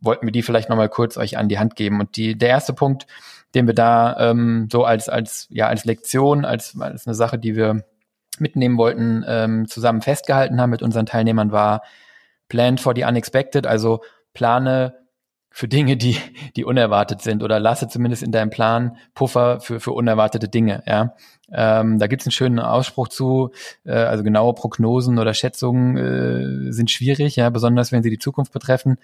wollten 0.00 0.26
wir 0.26 0.32
die 0.32 0.40
vielleicht 0.40 0.70
nochmal 0.70 0.88
kurz 0.88 1.18
euch 1.18 1.36
an 1.36 1.50
die 1.50 1.58
Hand 1.58 1.76
geben. 1.76 2.00
Und 2.00 2.16
die, 2.16 2.38
der 2.38 2.48
erste 2.48 2.72
Punkt, 2.72 3.06
den 3.54 3.66
wir 3.66 3.74
da 3.74 4.30
ähm, 4.30 4.70
so 4.72 4.86
als, 4.86 5.10
als, 5.10 5.46
ja, 5.50 5.68
als 5.68 5.84
Lektion, 5.84 6.46
als, 6.46 6.74
als 6.80 7.06
eine 7.06 7.14
Sache, 7.14 7.38
die 7.38 7.54
wir 7.54 7.84
mitnehmen 8.38 8.78
wollten, 8.78 9.22
ähm, 9.28 9.68
zusammen 9.68 10.00
festgehalten 10.00 10.58
haben 10.58 10.70
mit 10.70 10.80
unseren 10.80 11.04
Teilnehmern, 11.04 11.52
war 11.52 11.82
Plan 12.48 12.78
for 12.78 12.94
the 12.96 13.04
Unexpected, 13.04 13.66
also 13.66 14.00
plane 14.32 14.94
für 15.58 15.68
Dinge, 15.68 15.96
die, 15.96 16.16
die 16.56 16.64
unerwartet 16.64 17.22
sind 17.22 17.42
oder 17.42 17.58
lasse 17.58 17.88
zumindest 17.88 18.22
in 18.22 18.32
deinem 18.32 18.50
Plan 18.50 18.96
Puffer 19.14 19.60
für, 19.60 19.80
für 19.80 19.92
unerwartete 19.92 20.48
Dinge. 20.48 20.82
Ja, 20.86 21.14
ähm, 21.50 21.98
da 21.98 22.06
gibt 22.06 22.22
es 22.22 22.26
einen 22.26 22.32
schönen 22.32 22.58
Ausspruch 22.60 23.08
zu. 23.08 23.50
Äh, 23.84 23.92
also 23.92 24.22
genaue 24.22 24.54
Prognosen 24.54 25.18
oder 25.18 25.34
Schätzungen 25.34 25.96
äh, 25.96 26.72
sind 26.72 26.90
schwierig, 26.90 27.36
ja, 27.36 27.50
besonders 27.50 27.92
wenn 27.92 28.02
sie 28.02 28.10
die 28.10 28.18
Zukunft 28.18 28.52
betreffen 28.52 28.98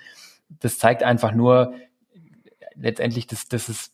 das 0.60 0.78
zeigt 0.78 1.02
einfach 1.02 1.32
nur 1.32 1.74
letztendlich, 2.74 3.26
dass, 3.26 3.48
dass 3.48 3.68
es 3.68 3.92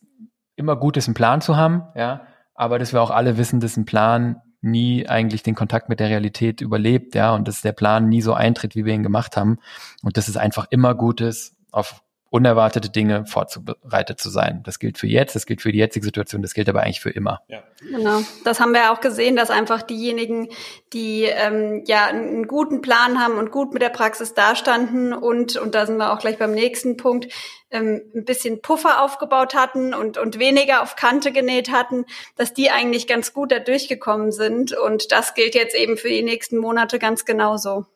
immer 0.57 0.77
gut 0.77 0.97
ist, 0.97 1.07
einen 1.07 1.15
Plan 1.15 1.41
zu 1.41 1.57
haben, 1.57 1.85
ja, 1.95 2.27
aber 2.55 2.79
dass 2.79 2.93
wir 2.93 3.03
auch 3.03 3.11
alle 3.11 3.39
wissen, 3.39 3.61
dass 3.61 3.77
ein 3.77 3.85
Plan 3.85 4.43
nie 4.63 5.09
eigentlich 5.09 5.43
den 5.43 5.55
Kontakt 5.55 5.89
mit 5.89 6.01
der 6.01 6.11
Realität 6.11 6.61
überlebt, 6.61 7.15
ja, 7.15 7.35
und 7.35 7.49
dass 7.49 7.63
der 7.63 7.73
Plan 7.73 8.09
nie 8.09 8.21
so 8.21 8.35
eintritt, 8.35 8.75
wie 8.75 8.85
wir 8.85 8.93
ihn 8.93 9.03
gemacht 9.03 9.37
haben. 9.37 9.59
Und 10.03 10.17
dass 10.17 10.29
es 10.29 10.37
einfach 10.37 10.67
immer 10.71 10.95
gut 10.95 11.23
ist, 11.23 11.57
auf 11.73 12.03
unerwartete 12.31 12.91
Dinge 12.91 13.27
vorzubereitet 13.27 14.21
zu 14.21 14.31
sein. 14.31 14.63
Das 14.65 14.79
gilt 14.79 14.99
für 14.99 15.09
jetzt, 15.09 15.35
das 15.35 15.47
gilt 15.47 15.61
für 15.61 15.73
die 15.73 15.79
jetzige 15.79 16.05
Situation, 16.05 16.43
das 16.43 16.55
gilt 16.55 16.69
aber 16.69 16.83
eigentlich 16.83 17.01
für 17.01 17.11
immer. 17.11 17.43
Ja. 17.49 17.63
Genau, 17.81 18.21
das 18.45 18.61
haben 18.61 18.73
wir 18.73 18.93
auch 18.93 19.01
gesehen, 19.01 19.35
dass 19.35 19.51
einfach 19.51 19.83
diejenigen, 19.83 20.49
die 20.93 21.25
ähm, 21.25 21.83
ja 21.87 22.07
einen 22.07 22.47
guten 22.47 22.83
Plan 22.83 23.21
haben 23.21 23.37
und 23.37 23.51
gut 23.51 23.73
mit 23.73 23.83
der 23.83 23.89
Praxis 23.89 24.33
dastanden 24.33 25.13
und 25.13 25.57
und 25.57 25.75
da 25.75 25.87
sind 25.87 25.97
wir 25.97 26.13
auch 26.13 26.21
gleich 26.21 26.39
beim 26.39 26.53
nächsten 26.53 26.97
Punkt, 26.97 27.33
ähm, 27.73 28.03
ein 28.15 28.25
bisschen 28.25 28.63
Puffer 28.63 29.03
aufgebaut 29.03 29.55
hatten 29.55 29.93
und 29.93 30.17
und 30.17 30.39
weniger 30.39 30.83
auf 30.83 30.95
Kante 30.95 31.33
genäht 31.33 31.73
hatten, 31.73 32.05
dass 32.37 32.55
die 32.55 32.71
eigentlich 32.71 33.09
ganz 33.09 33.33
gut 33.33 33.51
da 33.51 33.59
durchgekommen 33.59 34.31
sind 34.31 34.73
und 34.73 35.11
das 35.11 35.35
gilt 35.35 35.57
jetzt 35.57 35.75
eben 35.75 35.97
für 35.97 36.09
die 36.09 36.23
nächsten 36.23 36.59
Monate 36.59 37.01
ganz 37.01 37.25
genauso. 37.25 37.87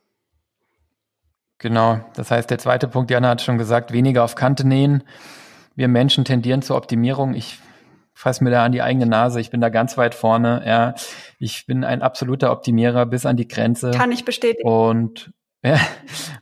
Genau. 1.59 2.01
Das 2.15 2.31
heißt, 2.31 2.51
der 2.51 2.59
zweite 2.59 2.89
Punkt, 2.89 3.11
Jana 3.11 3.31
hat 3.31 3.43
schon 3.43 3.59
gesagt, 3.59 3.93
weniger 3.93 4.25
auf 4.25 4.35
Kante 4.35 4.67
nähen. 4.67 5.03
Wir 5.75 5.89
Menschen 5.89 6.25
tendieren 6.25 6.63
zur 6.63 6.77
Optimierung. 6.77 7.35
Ich 7.35 7.59
fasse 8.13 8.45
mir 8.45 8.51
da 8.51 8.65
an 8.65 8.73
die 8.73 8.83
eigene 8.83 9.07
Nase. 9.07 9.41
Ich 9.41 9.51
bin 9.51 9.61
da 9.61 9.69
ganz 9.69 9.99
weit 9.99 10.15
vorne. 10.15 10.63
Ja, 10.67 10.95
ich 11.39 11.67
bin 11.67 11.85
ein 11.85 12.03
absoluter 12.03 12.53
Optimierer 12.53 13.07
bis 13.07 13.27
an 13.27 13.37
die 13.37 13.49
Grenze. 13.49 13.91
Kann 13.91 14.13
ich 14.13 14.25
bestätigen. 14.25 14.69
Und 14.69 15.33
ja, 15.65 15.81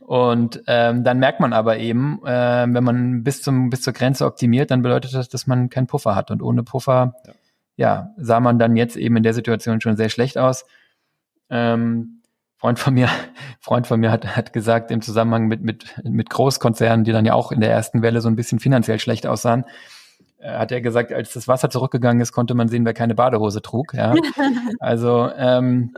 und 0.00 0.64
ähm, 0.66 1.04
dann 1.04 1.20
merkt 1.20 1.38
man 1.38 1.52
aber 1.52 1.78
eben, 1.78 2.20
äh, 2.26 2.66
wenn 2.68 2.82
man 2.82 3.22
bis 3.22 3.40
zum 3.40 3.70
bis 3.70 3.80
zur 3.80 3.92
Grenze 3.92 4.26
optimiert, 4.26 4.72
dann 4.72 4.82
bedeutet 4.82 5.14
das, 5.14 5.28
dass 5.28 5.46
man 5.46 5.70
keinen 5.70 5.86
Puffer 5.86 6.16
hat. 6.16 6.32
Und 6.32 6.42
ohne 6.42 6.64
Puffer, 6.64 7.14
ja, 7.24 7.32
ja 7.76 8.10
sah 8.16 8.40
man 8.40 8.58
dann 8.58 8.76
jetzt 8.76 8.96
eben 8.96 9.16
in 9.16 9.22
der 9.22 9.32
Situation 9.32 9.80
schon 9.80 9.96
sehr 9.96 10.08
schlecht 10.08 10.38
aus. 10.38 10.66
Ähm, 11.50 12.21
Freund 12.62 12.78
von 12.78 12.94
mir, 12.94 13.08
Freund 13.60 13.88
von 13.88 13.98
mir 13.98 14.12
hat, 14.12 14.36
hat 14.36 14.52
gesagt 14.52 14.92
im 14.92 15.02
Zusammenhang 15.02 15.48
mit, 15.48 15.62
mit, 15.62 16.00
mit 16.04 16.30
Großkonzernen, 16.30 17.04
die 17.04 17.10
dann 17.10 17.26
ja 17.26 17.34
auch 17.34 17.50
in 17.50 17.60
der 17.60 17.72
ersten 17.72 18.02
Welle 18.02 18.20
so 18.20 18.28
ein 18.28 18.36
bisschen 18.36 18.60
finanziell 18.60 19.00
schlecht 19.00 19.26
aussahen, 19.26 19.64
äh, 20.38 20.58
hat 20.58 20.70
er 20.70 20.80
gesagt, 20.80 21.12
als 21.12 21.32
das 21.32 21.48
Wasser 21.48 21.70
zurückgegangen 21.70 22.22
ist, 22.22 22.30
konnte 22.30 22.54
man 22.54 22.68
sehen, 22.68 22.84
wer 22.84 22.94
keine 22.94 23.16
Badehose 23.16 23.62
trug. 23.62 23.94
Ja. 23.94 24.14
Also 24.78 25.28
ähm, 25.36 25.92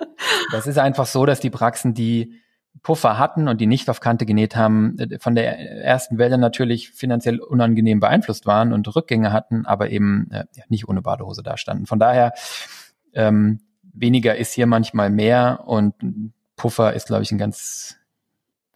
das 0.52 0.66
ist 0.66 0.78
einfach 0.78 1.04
so, 1.04 1.26
dass 1.26 1.38
die 1.38 1.50
Praxen, 1.50 1.92
die 1.92 2.40
Puffer 2.82 3.18
hatten 3.18 3.46
und 3.46 3.60
die 3.60 3.66
nicht 3.66 3.90
auf 3.90 4.00
Kante 4.00 4.24
genäht 4.24 4.56
haben, 4.56 4.98
äh, 4.98 5.18
von 5.18 5.34
der 5.34 5.58
ersten 5.58 6.16
Welle 6.16 6.38
natürlich 6.38 6.92
finanziell 6.92 7.40
unangenehm 7.40 8.00
beeinflusst 8.00 8.46
waren 8.46 8.72
und 8.72 8.94
Rückgänge 8.96 9.34
hatten, 9.34 9.66
aber 9.66 9.90
eben 9.90 10.30
äh, 10.30 10.46
nicht 10.68 10.88
ohne 10.88 11.02
Badehose 11.02 11.42
dastanden. 11.42 11.84
Von 11.84 11.98
daher 11.98 12.32
ähm, 13.12 13.60
weniger 13.92 14.36
ist 14.36 14.54
hier 14.54 14.66
manchmal 14.66 15.10
mehr 15.10 15.64
und 15.66 15.94
Puffer 16.56 16.92
ist, 16.92 17.06
glaube 17.06 17.22
ich, 17.22 17.32
ein 17.32 17.38
ganz 17.38 17.96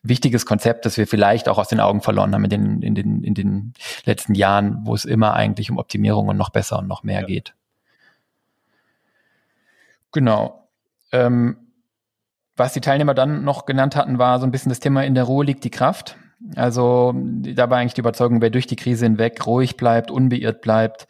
wichtiges 0.03 0.47
Konzept, 0.47 0.87
das 0.87 0.97
wir 0.97 1.07
vielleicht 1.07 1.49
auch 1.49 1.59
aus 1.59 1.69
den 1.69 1.81
Augen 1.81 2.01
verloren 2.01 2.35
haben 2.35 2.45
in 2.45 2.51
den, 2.51 2.83
in 2.83 2.95
den, 2.95 3.25
in 3.25 3.35
den 3.35 3.75
letzten 4.05 4.35
Jahren, 4.35 4.79
wo 4.85 4.95
es 4.95 5.05
immer 5.05 5.35
eigentlich 5.35 5.71
um 5.71 5.79
Optimierung 5.79 6.29
und 6.29 6.37
noch 6.37 6.51
besser 6.51 6.79
und 6.79 6.89
noch 6.89 7.03
mehr 7.03 7.23
ja. 7.23 7.27
geht. 7.27 7.55
Genau. 10.13 10.69
Ähm, 11.13 11.57
was 12.57 12.73
die 12.73 12.81
Teilnehmer 12.81 13.15
dann 13.15 13.45
noch 13.45 13.67
genannt 13.67 13.97
hatten, 13.97 14.19
war 14.19 14.41
so 14.41 14.47
ein 14.47 14.51
bisschen 14.51 14.71
das 14.71 14.81
Thema, 14.81 15.05
in 15.05 15.15
der 15.15 15.25
Ruhe 15.25 15.45
liegt 15.45 15.65
die 15.65 15.71
Kraft. 15.71 16.17
Also 16.55 17.15
da 17.17 17.69
war 17.71 17.79
eigentlich 17.79 17.95
die 17.95 18.01
Überzeugung, 18.01 18.41
wer 18.41 18.51
durch 18.51 18.67
die 18.67 18.77
Krise 18.77 19.07
hinweg 19.07 19.45
ruhig 19.47 19.77
bleibt, 19.77 20.11
unbeirrt 20.11 20.61
bleibt 20.61 21.09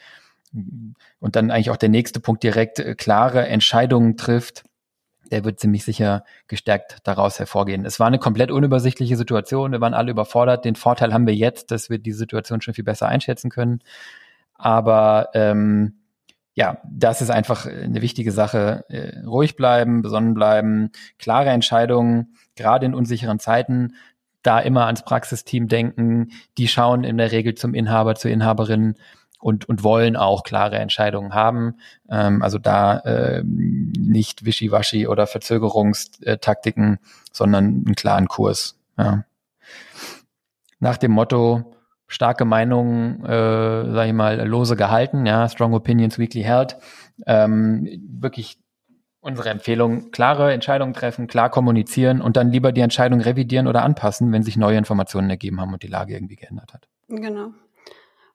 und 1.21 1.37
dann 1.37 1.51
eigentlich 1.51 1.71
auch 1.71 1.77
der 1.77 1.91
nächste 1.91 2.21
Punkt 2.21 2.43
direkt 2.43 2.79
äh, 2.79 2.95
klare 2.95 3.47
Entscheidungen 3.47 4.17
trifft, 4.17 4.65
der 5.31 5.45
wird 5.45 5.61
ziemlich 5.61 5.85
sicher 5.85 6.25
gestärkt 6.47 6.99
daraus 7.05 7.39
hervorgehen. 7.39 7.85
Es 7.85 8.01
war 8.01 8.07
eine 8.07 8.19
komplett 8.19 8.51
unübersichtliche 8.51 9.17
Situation. 9.17 9.73
Wir 9.73 9.81
waren 9.81 9.95
alle 9.95 10.11
überfordert. 10.11 10.65
Den 10.65 10.77
Vorteil 10.77 11.13
haben 11.13 11.27
wir 11.27 11.35
jetzt, 11.35 11.71
dass 11.71 11.91
wir 11.91 11.99
die 11.99 12.13
Situation 12.13 12.61
schon 12.61 12.75
viel 12.75 12.85
besser 12.85 13.09
einschätzen 13.09 13.51
können. 13.51 13.81
Aber 14.55 15.29
ähm, 15.35 15.99
ja, 16.55 16.79
das 16.91 17.23
ist 17.23 17.31
einfach 17.31 17.67
eine 17.67 18.03
wichtige 18.03 18.33
Sache. 18.33 18.85
Äh, 18.89 19.25
ruhig 19.25 19.55
bleiben, 19.55 20.03
besonnen 20.03 20.35
bleiben, 20.35 20.91
klare 21.19 21.51
Entscheidungen, 21.51 22.35
gerade 22.57 22.85
in 22.85 22.95
unsicheren 22.95 23.39
Zeiten, 23.39 23.95
da 24.43 24.59
immer 24.59 24.87
ans 24.87 25.05
Praxisteam 25.05 25.69
denken. 25.69 26.31
Die 26.57 26.69
schauen 26.69 27.05
in 27.05 27.19
der 27.19 27.31
Regel 27.33 27.55
zum 27.55 27.75
Inhaber, 27.75 28.17
zur 28.17 28.31
Inhaberin 28.31 28.95
und, 29.39 29.69
und 29.69 29.85
wollen 29.85 30.17
auch 30.17 30.43
klare 30.43 30.79
Entscheidungen 30.79 31.35
haben. 31.35 31.77
Ähm, 32.11 32.43
also 32.43 32.59
da 32.59 32.99
äh, 32.99 33.43
nicht 33.45 34.45
Wischiwaschi 34.45 35.07
oder 35.07 35.27
Verzögerungstaktiken, 35.27 36.99
sondern 37.33 37.65
einen 37.65 37.95
klaren 37.95 38.29
Kurs. 38.29 38.79
Ja. 38.97 39.25
Nach 40.81 40.97
dem 40.97 41.13
Motto, 41.13 41.75
starke 42.07 42.45
Meinungen, 42.45 43.25
äh, 43.25 43.93
sage 43.93 44.09
ich 44.09 44.15
mal, 44.15 44.47
lose 44.47 44.77
gehalten, 44.77 45.27
ja, 45.27 45.49
strong 45.49 45.75
opinions 45.75 46.19
weekly 46.19 46.43
held. 46.43 46.77
Ähm, 47.27 47.89
wirklich 48.09 48.59
unsere 49.21 49.51
Empfehlung, 49.51 50.11
klare 50.11 50.53
Entscheidungen 50.53 50.95
treffen, 50.95 51.27
klar 51.27 51.51
kommunizieren 51.51 52.21
und 52.21 52.37
dann 52.37 52.51
lieber 52.51 52.73
die 52.73 52.81
Entscheidung 52.81 53.21
revidieren 53.21 53.67
oder 53.67 53.83
anpassen, 53.83 54.33
wenn 54.33 54.43
sich 54.43 54.57
neue 54.57 54.79
Informationen 54.79 55.29
ergeben 55.29 55.61
haben 55.61 55.73
und 55.73 55.83
die 55.83 55.89
Lage 55.89 56.15
irgendwie 56.15 56.37
geändert 56.37 56.73
hat. 56.73 56.89
Genau. 57.09 57.51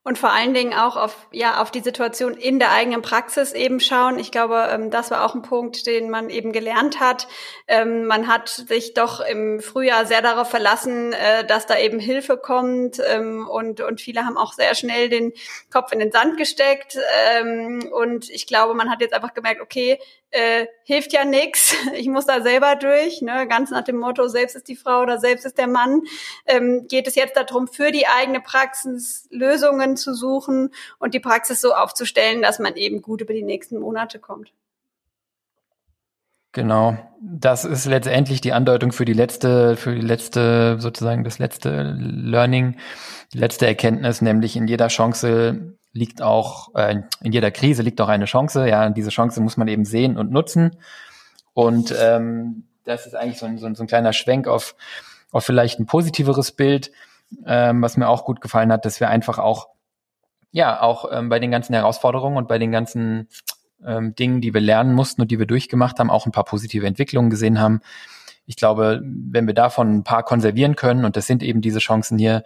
Und 0.05 0.17
vor 0.17 0.31
allen 0.31 0.53
Dingen 0.53 0.73
auch 0.73 0.97
auf, 0.97 1.27
ja, 1.31 1.61
auf 1.61 1.71
die 1.71 1.79
Situation 1.79 2.33
in 2.33 2.59
der 2.59 2.71
eigenen 2.71 3.01
Praxis 3.01 3.53
eben 3.53 3.79
schauen. 3.79 4.19
Ich 4.19 4.31
glaube, 4.31 4.67
ähm, 4.69 4.91
das 4.91 5.11
war 5.11 5.23
auch 5.23 5.33
ein 5.33 5.43
Punkt, 5.43 5.87
den 5.87 6.09
man 6.09 6.29
eben 6.29 6.51
gelernt 6.51 6.99
hat. 6.99 7.29
Ähm, 7.69 8.05
man 8.05 8.27
hat 8.27 8.49
sich 8.49 8.93
doch 8.93 9.21
im 9.21 9.61
Frühjahr 9.61 10.05
sehr 10.05 10.21
darauf 10.21 10.49
verlassen, 10.49 11.13
äh, 11.13 11.45
dass 11.45 11.67
da 11.67 11.77
eben 11.77 11.99
Hilfe 11.99 12.35
kommt. 12.35 13.01
Ähm, 13.07 13.47
und, 13.47 13.79
und 13.79 14.01
viele 14.01 14.25
haben 14.25 14.37
auch 14.37 14.51
sehr 14.51 14.75
schnell 14.75 15.07
den 15.07 15.31
Kopf 15.71 15.93
in 15.93 15.99
den 15.99 16.11
Sand 16.11 16.37
gesteckt. 16.37 16.97
Und 17.91 18.29
ich 18.29 18.45
glaube, 18.45 18.73
man 18.73 18.89
hat 18.89 19.01
jetzt 19.01 19.13
einfach 19.13 19.33
gemerkt, 19.33 19.61
okay, 19.61 19.99
äh, 20.33 20.65
hilft 20.83 21.13
ja 21.13 21.23
nix. 21.25 21.75
Ich 21.93 22.07
muss 22.07 22.25
da 22.25 22.41
selber 22.41 22.75
durch, 22.75 23.21
ne? 23.21 23.47
ganz 23.47 23.69
nach 23.69 23.83
dem 23.83 23.97
Motto, 23.97 24.27
selbst 24.27 24.55
ist 24.55 24.67
die 24.67 24.75
Frau 24.75 25.01
oder 25.01 25.19
selbst 25.19 25.45
ist 25.45 25.57
der 25.57 25.67
Mann. 25.67 26.01
Ähm, 26.45 26.87
geht 26.87 27.07
es 27.07 27.15
jetzt 27.15 27.37
darum, 27.37 27.67
für 27.67 27.91
die 27.91 28.07
eigene 28.07 28.41
Praxis 28.41 29.27
Lösungen 29.29 29.95
zu 29.95 30.13
suchen 30.13 30.71
und 30.97 31.13
die 31.13 31.19
Praxis 31.19 31.61
so 31.61 31.73
aufzustellen, 31.73 32.41
dass 32.41 32.57
man 32.59 32.75
eben 32.75 33.01
gut 33.01 33.21
über 33.21 33.33
die 33.33 33.43
nächsten 33.43 33.79
Monate 33.79 34.19
kommt. 34.19 34.51
Genau, 36.51 36.97
das 37.19 37.65
ist 37.65 37.85
letztendlich 37.85 38.41
die 38.41 38.53
Andeutung 38.53 38.91
für 38.91 39.05
die 39.05 39.13
letzte, 39.13 39.75
für 39.75 39.95
die 39.95 40.01
letzte, 40.01 40.77
sozusagen 40.79 41.23
das 41.23 41.39
letzte 41.39 41.95
Learning, 41.97 42.77
die 43.33 43.39
letzte 43.39 43.65
Erkenntnis, 43.65 44.21
nämlich 44.21 44.55
in 44.55 44.67
jeder 44.67 44.87
Chance 44.87 45.75
liegt 45.91 46.21
auch, 46.21 46.73
äh, 46.75 47.01
in 47.21 47.31
jeder 47.31 47.51
Krise 47.51 47.83
liegt 47.83 48.01
auch 48.01 48.09
eine 48.09 48.25
Chance. 48.25 48.67
Ja, 48.67 48.89
diese 48.89 49.09
Chance 49.09 49.41
muss 49.41 49.57
man 49.57 49.67
eben 49.67 49.85
sehen 49.85 50.17
und 50.17 50.31
nutzen. 50.31 50.77
Und 51.53 51.93
ähm, 51.99 52.65
das 52.83 53.05
ist 53.05 53.15
eigentlich 53.15 53.39
so 53.39 53.45
ein, 53.45 53.57
so 53.57 53.67
ein, 53.67 53.75
so 53.75 53.83
ein 53.83 53.87
kleiner 53.87 54.13
Schwenk 54.13 54.47
auf, 54.47 54.75
auf 55.31 55.45
vielleicht 55.45 55.79
ein 55.79 55.85
positiveres 55.85 56.51
Bild, 56.51 56.91
ähm, 57.45 57.81
was 57.81 57.97
mir 57.97 58.07
auch 58.07 58.25
gut 58.25 58.41
gefallen 58.41 58.71
hat, 58.71 58.85
dass 58.85 58.99
wir 58.99 59.09
einfach 59.09 59.39
auch, 59.39 59.69
ja, 60.51 60.81
auch 60.81 61.05
ähm, 61.11 61.29
bei 61.29 61.39
den 61.39 61.51
ganzen 61.51 61.73
Herausforderungen 61.73 62.37
und 62.37 62.47
bei 62.47 62.59
den 62.59 62.71
ganzen 62.71 63.27
ähm, 63.85 64.15
Dingen, 64.15 64.41
die 64.41 64.53
wir 64.53 64.61
lernen 64.61 64.93
mussten 64.93 65.21
und 65.21 65.31
die 65.31 65.39
wir 65.39 65.45
durchgemacht 65.47 65.99
haben, 65.99 66.09
auch 66.09 66.25
ein 66.25 66.31
paar 66.31 66.45
positive 66.45 66.85
Entwicklungen 66.85 67.29
gesehen 67.29 67.59
haben. 67.59 67.81
Ich 68.45 68.55
glaube, 68.55 69.01
wenn 69.03 69.47
wir 69.47 69.53
davon 69.53 69.97
ein 69.97 70.03
paar 70.03 70.23
konservieren 70.23 70.75
können, 70.75 71.05
und 71.05 71.15
das 71.15 71.27
sind 71.27 71.43
eben 71.43 71.61
diese 71.61 71.79
Chancen 71.79 72.17
hier, 72.17 72.43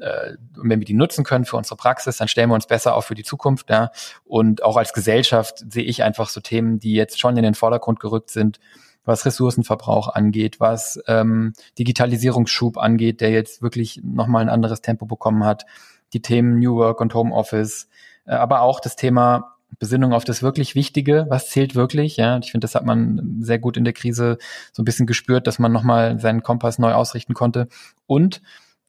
äh, 0.00 0.34
wenn 0.56 0.80
wir 0.80 0.86
die 0.86 0.94
nutzen 0.94 1.24
können 1.24 1.44
für 1.44 1.56
unsere 1.56 1.76
Praxis, 1.76 2.16
dann 2.16 2.28
stellen 2.28 2.50
wir 2.50 2.54
uns 2.54 2.66
besser 2.66 2.94
auf 2.94 3.06
für 3.06 3.14
die 3.14 3.24
Zukunft. 3.24 3.70
Ja. 3.70 3.90
Und 4.24 4.62
auch 4.62 4.76
als 4.76 4.92
Gesellschaft 4.92 5.64
sehe 5.70 5.84
ich 5.84 6.02
einfach 6.02 6.28
so 6.28 6.40
Themen, 6.40 6.78
die 6.78 6.94
jetzt 6.94 7.20
schon 7.20 7.36
in 7.36 7.42
den 7.42 7.54
Vordergrund 7.54 8.00
gerückt 8.00 8.30
sind, 8.30 8.60
was 9.04 9.26
Ressourcenverbrauch 9.26 10.08
angeht, 10.08 10.60
was 10.60 10.98
ähm, 11.06 11.52
Digitalisierungsschub 11.78 12.78
angeht, 12.78 13.20
der 13.20 13.30
jetzt 13.30 13.62
wirklich 13.62 14.00
nochmal 14.02 14.42
ein 14.42 14.48
anderes 14.48 14.80
Tempo 14.80 15.06
bekommen 15.06 15.44
hat, 15.44 15.66
die 16.12 16.22
Themen 16.22 16.58
New 16.58 16.76
Work 16.76 17.00
und 17.00 17.14
Homeoffice, 17.14 17.88
äh, 18.26 18.32
aber 18.32 18.62
auch 18.62 18.80
das 18.80 18.96
Thema 18.96 19.54
Besinnung 19.78 20.12
auf 20.12 20.24
das 20.24 20.42
wirklich 20.42 20.74
Wichtige, 20.74 21.26
was 21.28 21.50
zählt 21.50 21.74
wirklich, 21.74 22.16
ja. 22.16 22.38
Ich 22.38 22.52
finde, 22.52 22.64
das 22.64 22.74
hat 22.74 22.84
man 22.84 23.38
sehr 23.40 23.58
gut 23.58 23.76
in 23.76 23.84
der 23.84 23.92
Krise 23.92 24.38
so 24.72 24.82
ein 24.82 24.84
bisschen 24.84 25.06
gespürt, 25.06 25.46
dass 25.46 25.58
man 25.58 25.72
nochmal 25.72 26.20
seinen 26.20 26.42
Kompass 26.42 26.78
neu 26.78 26.92
ausrichten 26.92 27.34
konnte. 27.34 27.68
Und 28.06 28.40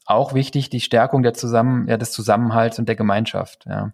auch 0.06 0.34
wichtig, 0.34 0.70
die 0.70 0.82
Stärkung 0.82 1.24
der 1.24 1.34
Zusammen, 1.34 1.88
ja, 1.88 1.98
des 1.98 2.12
Zusammenhalts 2.12 2.80
und 2.80 2.88
der 2.88 2.96
Gemeinschaft. 2.96 3.66
Ja. 3.66 3.92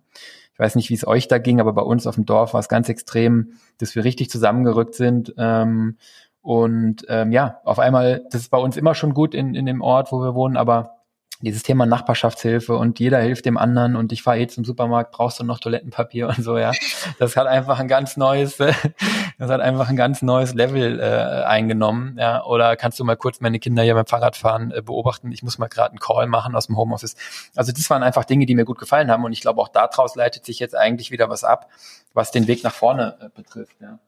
Ich 0.53 0.59
weiß 0.59 0.75
nicht, 0.75 0.89
wie 0.89 0.93
es 0.93 1.07
euch 1.07 1.27
da 1.27 1.37
ging, 1.37 1.59
aber 1.59 1.73
bei 1.73 1.81
uns 1.81 2.05
auf 2.05 2.15
dem 2.15 2.25
Dorf 2.25 2.53
war 2.53 2.59
es 2.59 2.69
ganz 2.69 2.89
extrem, 2.89 3.53
dass 3.79 3.95
wir 3.95 4.03
richtig 4.03 4.29
zusammengerückt 4.29 4.93
sind. 4.93 5.33
Ähm, 5.37 5.97
und 6.41 7.05
ähm, 7.07 7.31
ja, 7.31 7.61
auf 7.63 7.79
einmal, 7.79 8.25
das 8.31 8.41
ist 8.41 8.49
bei 8.49 8.57
uns 8.57 8.77
immer 8.77 8.93
schon 8.93 9.13
gut 9.13 9.33
in, 9.33 9.55
in 9.55 9.65
dem 9.65 9.81
Ort, 9.81 10.11
wo 10.11 10.19
wir 10.19 10.35
wohnen, 10.35 10.57
aber 10.57 11.00
dieses 11.41 11.63
Thema 11.63 11.85
Nachbarschaftshilfe 11.85 12.75
und 12.75 12.99
jeder 12.99 13.19
hilft 13.19 13.45
dem 13.45 13.57
anderen 13.57 13.95
und 13.95 14.11
ich 14.11 14.23
fahre 14.23 14.39
eh 14.39 14.47
zum 14.47 14.63
Supermarkt, 14.63 15.11
brauchst 15.11 15.39
du 15.39 15.43
noch 15.43 15.59
Toilettenpapier 15.59 16.27
und 16.37 16.43
so, 16.43 16.57
ja. 16.57 16.71
Das 17.19 17.35
hat 17.35 17.47
einfach 17.47 17.79
ein 17.79 17.87
ganz 17.87 18.17
neues, 18.17 18.57
das 19.37 19.49
hat 19.49 19.61
einfach 19.61 19.89
ein 19.89 19.95
ganz 19.95 20.21
neues 20.21 20.53
Level 20.53 20.99
äh, 20.99 21.43
eingenommen, 21.43 22.17
ja. 22.19 22.43
Oder 22.43 22.75
kannst 22.75 22.99
du 22.99 23.03
mal 23.03 23.17
kurz 23.17 23.41
meine 23.41 23.59
Kinder 23.59 23.83
hier 23.83 23.95
beim 23.95 24.05
Fahrradfahren 24.05 24.71
äh, 24.71 24.81
beobachten? 24.81 25.31
Ich 25.31 25.43
muss 25.43 25.57
mal 25.57 25.67
gerade 25.67 25.91
einen 25.91 25.99
Call 25.99 26.27
machen 26.27 26.55
aus 26.55 26.67
dem 26.67 26.77
Homeoffice. 26.77 27.15
Also 27.55 27.71
das 27.71 27.89
waren 27.89 28.03
einfach 28.03 28.25
Dinge, 28.25 28.45
die 28.45 28.55
mir 28.55 28.65
gut 28.65 28.79
gefallen 28.79 29.09
haben 29.11 29.23
und 29.23 29.33
ich 29.33 29.41
glaube 29.41 29.61
auch 29.61 29.69
daraus 29.69 30.15
leitet 30.15 30.45
sich 30.45 30.59
jetzt 30.59 30.75
eigentlich 30.75 31.11
wieder 31.11 31.29
was 31.29 31.43
ab, 31.43 31.67
was 32.13 32.31
den 32.31 32.47
Weg 32.47 32.63
nach 32.63 32.73
vorne 32.73 33.17
äh, 33.21 33.29
betrifft, 33.33 33.77
ja. 33.81 33.99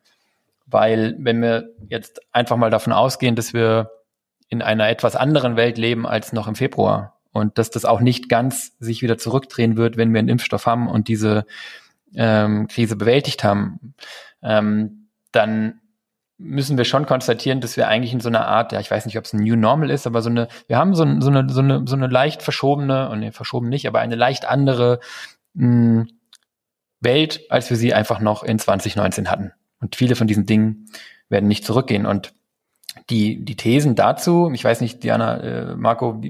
Weil 0.66 1.16
wenn 1.20 1.42
wir 1.42 1.70
jetzt 1.90 2.22
einfach 2.32 2.56
mal 2.56 2.70
davon 2.70 2.94
ausgehen, 2.94 3.36
dass 3.36 3.54
wir 3.54 3.92
in 4.54 4.62
einer 4.62 4.88
etwas 4.90 5.16
anderen 5.16 5.56
Welt 5.56 5.78
leben 5.78 6.06
als 6.06 6.32
noch 6.32 6.48
im 6.48 6.56
Februar, 6.56 7.18
und 7.34 7.58
dass 7.58 7.70
das 7.70 7.84
auch 7.84 8.00
nicht 8.00 8.30
ganz 8.30 8.78
sich 8.80 9.02
wieder 9.02 9.18
zurückdrehen 9.18 9.76
wird, 9.76 9.98
wenn 9.98 10.14
wir 10.14 10.20
einen 10.20 10.30
Impfstoff 10.30 10.66
haben 10.66 10.88
und 10.88 11.08
diese 11.08 11.46
ähm, 12.16 12.68
Krise 12.68 12.96
bewältigt 12.96 13.44
haben, 13.44 13.96
ähm, 14.42 15.10
dann 15.32 15.82
müssen 16.38 16.78
wir 16.78 16.86
schon 16.86 17.06
konstatieren, 17.06 17.62
dass 17.62 17.78
wir 17.78 17.88
eigentlich 17.88 18.14
in 18.14 18.20
so 18.20 18.30
einer 18.30 18.48
Art, 18.48 18.72
ja, 18.72 18.80
ich 18.80 18.92
weiß 18.92 19.06
nicht, 19.06 19.18
ob 19.18 19.26
es 19.26 19.34
ein 19.34 19.44
New 19.44 19.56
Normal 19.56 19.90
ist, 19.90 20.06
aber 20.08 20.22
so 20.22 20.30
eine, 20.30 20.48
wir 20.68 20.78
haben 20.78 20.94
so, 20.94 21.04
so, 21.22 21.30
eine, 21.30 21.50
so, 21.50 21.62
eine, 21.62 21.84
so 21.88 21.96
eine 21.96 22.08
leicht 22.08 22.44
verschobene, 22.44 23.10
und 23.10 23.20
nee, 23.20 23.32
verschoben 23.32 23.70
nicht, 23.70 23.88
aber 23.88 24.00
eine 24.00 24.16
leicht 24.16 24.46
andere 24.46 25.00
mh, 25.54 25.66
hm, 25.66 26.08
Welt, 27.00 27.42
als 27.50 27.70
wir 27.70 27.78
sie 27.78 27.94
einfach 27.94 28.20
noch 28.20 28.44
in 28.44 28.60
2019 28.60 29.30
hatten. 29.30 29.52
Und 29.80 29.96
viele 29.96 30.16
von 30.16 30.28
diesen 30.28 30.46
Dingen 30.46 30.90
werden 31.28 31.48
nicht 31.48 31.66
zurückgehen. 31.66 32.06
Und 32.06 32.34
die, 33.10 33.44
die 33.44 33.56
Thesen 33.56 33.96
dazu, 33.96 34.50
ich 34.54 34.64
weiß 34.64 34.82
nicht, 34.82 35.04
Diana, 35.04 35.38
äh, 35.38 35.76
Marco, 35.76 36.22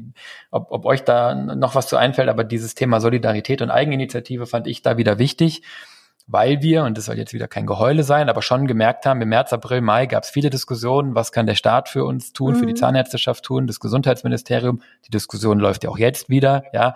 ob, 0.52 0.72
ob 0.72 0.86
euch 0.86 1.04
da 1.04 1.36
noch 1.36 1.76
was 1.76 1.88
zu 1.88 1.98
einfällt, 1.98 2.30
aber 2.30 2.44
dieses 2.44 2.76
Thema 2.76 3.00
Solidarität 3.00 3.62
und 3.62 3.70
Eigeninitiative 3.70 4.46
fand 4.48 4.68
ich 4.68 4.82
da 4.82 4.98
wieder 4.98 5.20
wichtig 5.20 5.64
weil 6.28 6.62
wir, 6.62 6.84
und 6.84 6.98
das 6.98 7.06
soll 7.06 7.18
jetzt 7.18 7.34
wieder 7.34 7.48
kein 7.48 7.66
Geheule 7.66 8.04
sein, 8.04 8.30
aber 8.30 8.42
schon 8.42 8.68
gemerkt 8.68 9.06
haben, 9.06 9.22
im 9.22 9.30
März, 9.30 9.52
April, 9.52 9.82
Mai 9.82 10.06
gab 10.06 10.24
es 10.24 10.30
viele 10.30 10.50
Diskussionen, 10.50 11.16
was 11.16 11.32
kann 11.32 11.46
der 11.46 11.56
Staat 11.56 11.90
für 11.90 12.06
uns 12.06 12.32
tun, 12.32 12.54
mhm. 12.54 12.60
für 12.60 12.66
die 12.66 12.74
mhm. 12.74 12.78
Zahnärzteschaft 12.78 13.44
tun, 13.44 13.68
das 13.68 13.80
Gesundheitsministerium, 13.80 14.82
die 15.06 15.12
Diskussion 15.12 15.60
läuft 15.60 15.84
ja 15.84 15.90
auch 15.90 15.98
jetzt 15.98 16.30
wieder, 16.30 16.64
ja. 16.74 16.96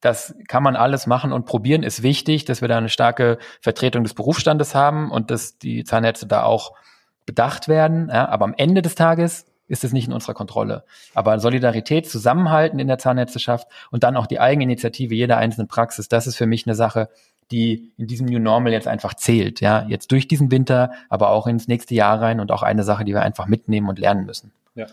Das 0.00 0.34
kann 0.48 0.62
man 0.62 0.76
alles 0.76 1.06
machen 1.06 1.32
und 1.32 1.46
probieren, 1.46 1.82
ist 1.82 2.02
wichtig, 2.02 2.44
dass 2.44 2.60
wir 2.60 2.68
da 2.68 2.76
eine 2.76 2.90
starke 2.90 3.38
Vertretung 3.62 4.04
des 4.04 4.12
Berufsstandes 4.12 4.74
haben 4.74 5.10
und 5.10 5.30
dass 5.30 5.56
die 5.56 5.82
Zahnärzte 5.82 6.26
da 6.26 6.42
auch 6.42 6.74
bedacht 7.26 7.68
werden. 7.68 8.08
Ja. 8.08 8.28
Aber 8.28 8.44
am 8.44 8.54
Ende 8.56 8.82
des 8.82 8.94
Tages 8.94 9.46
ist 9.66 9.84
es 9.84 9.92
nicht 9.92 10.06
in 10.06 10.12
unserer 10.12 10.34
Kontrolle. 10.34 10.84
Aber 11.14 11.38
Solidarität, 11.40 12.08
Zusammenhalten 12.08 12.78
in 12.78 12.88
der 12.88 12.98
Zahnärzteschaft 12.98 13.66
und 13.90 14.04
dann 14.04 14.16
auch 14.16 14.26
die 14.26 14.40
Eigeninitiative 14.40 15.14
jeder 15.14 15.38
einzelnen 15.38 15.68
Praxis, 15.68 16.08
das 16.08 16.26
ist 16.26 16.36
für 16.36 16.46
mich 16.46 16.66
eine 16.66 16.74
Sache, 16.74 17.08
die 17.50 17.92
in 17.96 18.06
diesem 18.06 18.26
New 18.26 18.38
Normal 18.38 18.72
jetzt 18.72 18.88
einfach 18.88 19.14
zählt. 19.14 19.60
Ja, 19.60 19.86
jetzt 19.88 20.12
durch 20.12 20.28
diesen 20.28 20.50
Winter, 20.50 20.92
aber 21.08 21.30
auch 21.30 21.46
ins 21.46 21.68
nächste 21.68 21.94
Jahr 21.94 22.20
rein 22.20 22.40
und 22.40 22.50
auch 22.52 22.62
eine 22.62 22.84
Sache, 22.84 23.04
die 23.04 23.12
wir 23.12 23.22
einfach 23.22 23.46
mitnehmen 23.46 23.88
und 23.88 23.98
lernen 23.98 24.26
müssen. 24.26 24.52
Ja. 24.74 24.86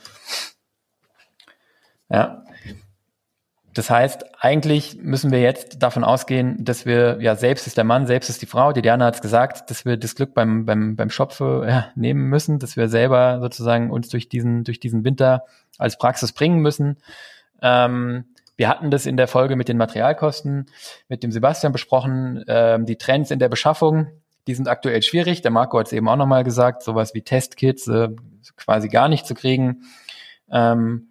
Ja. 2.09 2.43
Das 3.73 3.89
heißt, 3.89 4.25
eigentlich 4.43 4.97
müssen 5.01 5.31
wir 5.31 5.39
jetzt 5.41 5.81
davon 5.81 6.03
ausgehen, 6.03 6.63
dass 6.63 6.85
wir, 6.85 7.17
ja, 7.21 7.35
selbst 7.35 7.67
ist 7.67 7.77
der 7.77 7.85
Mann, 7.85 8.05
selbst 8.05 8.29
ist 8.29 8.41
die 8.41 8.45
Frau, 8.45 8.73
die 8.73 8.81
Diana 8.81 9.05
hat 9.05 9.15
es 9.15 9.21
gesagt, 9.21 9.69
dass 9.69 9.85
wir 9.85 9.95
das 9.95 10.15
Glück 10.15 10.33
beim, 10.33 10.65
beim, 10.65 10.97
beim 10.97 11.09
Schopfe 11.09 11.65
ja, 11.67 11.87
nehmen 11.95 12.27
müssen, 12.27 12.59
dass 12.59 12.75
wir 12.75 12.89
selber 12.89 13.39
sozusagen 13.39 13.89
uns 13.89 14.09
durch 14.09 14.27
diesen, 14.27 14.65
durch 14.65 14.79
diesen 14.79 15.05
Winter 15.05 15.45
als 15.77 15.97
Praxis 15.97 16.33
bringen 16.33 16.59
müssen. 16.59 16.97
Ähm, 17.61 18.25
wir 18.57 18.67
hatten 18.67 18.91
das 18.91 19.05
in 19.05 19.15
der 19.15 19.27
Folge 19.27 19.55
mit 19.55 19.69
den 19.69 19.77
Materialkosten 19.77 20.67
mit 21.07 21.23
dem 21.23 21.31
Sebastian 21.31 21.71
besprochen. 21.71 22.43
Ähm, 22.47 22.85
die 22.85 22.97
Trends 22.97 23.31
in 23.31 23.39
der 23.39 23.49
Beschaffung, 23.49 24.07
die 24.47 24.53
sind 24.53 24.67
aktuell 24.67 25.01
schwierig. 25.01 25.41
Der 25.41 25.51
Marco 25.51 25.79
hat 25.79 25.87
es 25.87 25.93
eben 25.93 26.09
auch 26.09 26.17
nochmal 26.17 26.43
gesagt, 26.43 26.83
sowas 26.83 27.13
wie 27.13 27.21
Testkits 27.21 27.87
äh, 27.87 28.09
quasi 28.57 28.89
gar 28.89 29.07
nicht 29.07 29.25
zu 29.25 29.33
kriegen. 29.33 29.83
Ähm, 30.51 31.07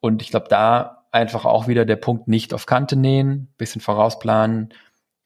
und 0.00 0.22
ich 0.22 0.30
glaube, 0.30 0.46
da 0.48 1.05
einfach 1.16 1.44
auch 1.44 1.66
wieder 1.66 1.84
der 1.84 1.96
Punkt 1.96 2.28
nicht 2.28 2.54
auf 2.54 2.66
Kante 2.66 2.96
nähen, 2.96 3.48
bisschen 3.58 3.80
vorausplanen. 3.80 4.72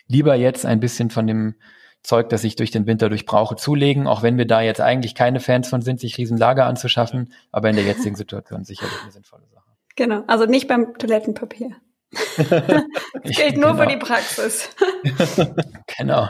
Lieber 0.06 0.34
jetzt 0.34 0.64
ein 0.64 0.80
bisschen 0.80 1.10
von 1.10 1.26
dem 1.26 1.54
Zeug, 2.02 2.30
das 2.30 2.44
ich 2.44 2.56
durch 2.56 2.70
den 2.70 2.86
Winter 2.86 3.08
durchbrauche, 3.08 3.56
zulegen, 3.56 4.06
auch 4.06 4.22
wenn 4.22 4.38
wir 4.38 4.46
da 4.46 4.62
jetzt 4.62 4.80
eigentlich 4.80 5.14
keine 5.14 5.40
Fans 5.40 5.68
von 5.68 5.82
sind, 5.82 6.00
sich 6.00 6.16
Riesenlager 6.16 6.66
anzuschaffen, 6.66 7.32
aber 7.52 7.68
in 7.68 7.76
der 7.76 7.84
jetzigen 7.84 8.16
Situation 8.16 8.64
sicherlich 8.64 8.94
eine 9.02 9.12
sinnvolle 9.12 9.46
Sache. 9.52 9.70
Genau, 9.96 10.24
also 10.26 10.46
nicht 10.46 10.66
beim 10.66 10.96
Toilettenpapier. 10.96 11.72
das 12.36 13.36
gilt 13.36 13.56
nur 13.58 13.72
genau. 13.72 13.76
für 13.76 13.86
die 13.86 13.96
Praxis. 13.96 14.70
genau. 15.98 16.28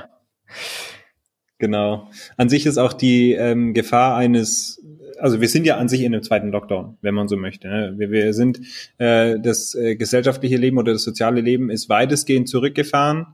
Genau. 1.58 2.08
An 2.36 2.48
sich 2.48 2.66
ist 2.66 2.78
auch 2.78 2.92
die 2.92 3.34
ähm, 3.34 3.74
Gefahr 3.74 4.16
eines, 4.16 4.79
also 5.20 5.40
wir 5.40 5.48
sind 5.48 5.66
ja 5.66 5.76
an 5.76 5.88
sich 5.88 6.02
in 6.02 6.14
einem 6.14 6.22
zweiten 6.22 6.50
Lockdown, 6.50 6.96
wenn 7.02 7.14
man 7.14 7.28
so 7.28 7.36
möchte. 7.36 7.68
Ne? 7.68 7.94
Wir, 7.96 8.10
wir 8.10 8.34
sind, 8.34 8.60
äh, 8.98 9.38
das 9.38 9.74
äh, 9.74 9.96
gesellschaftliche 9.96 10.56
Leben 10.56 10.78
oder 10.78 10.92
das 10.92 11.02
soziale 11.02 11.40
Leben 11.40 11.70
ist 11.70 11.88
weitestgehend 11.88 12.48
zurückgefahren. 12.48 13.26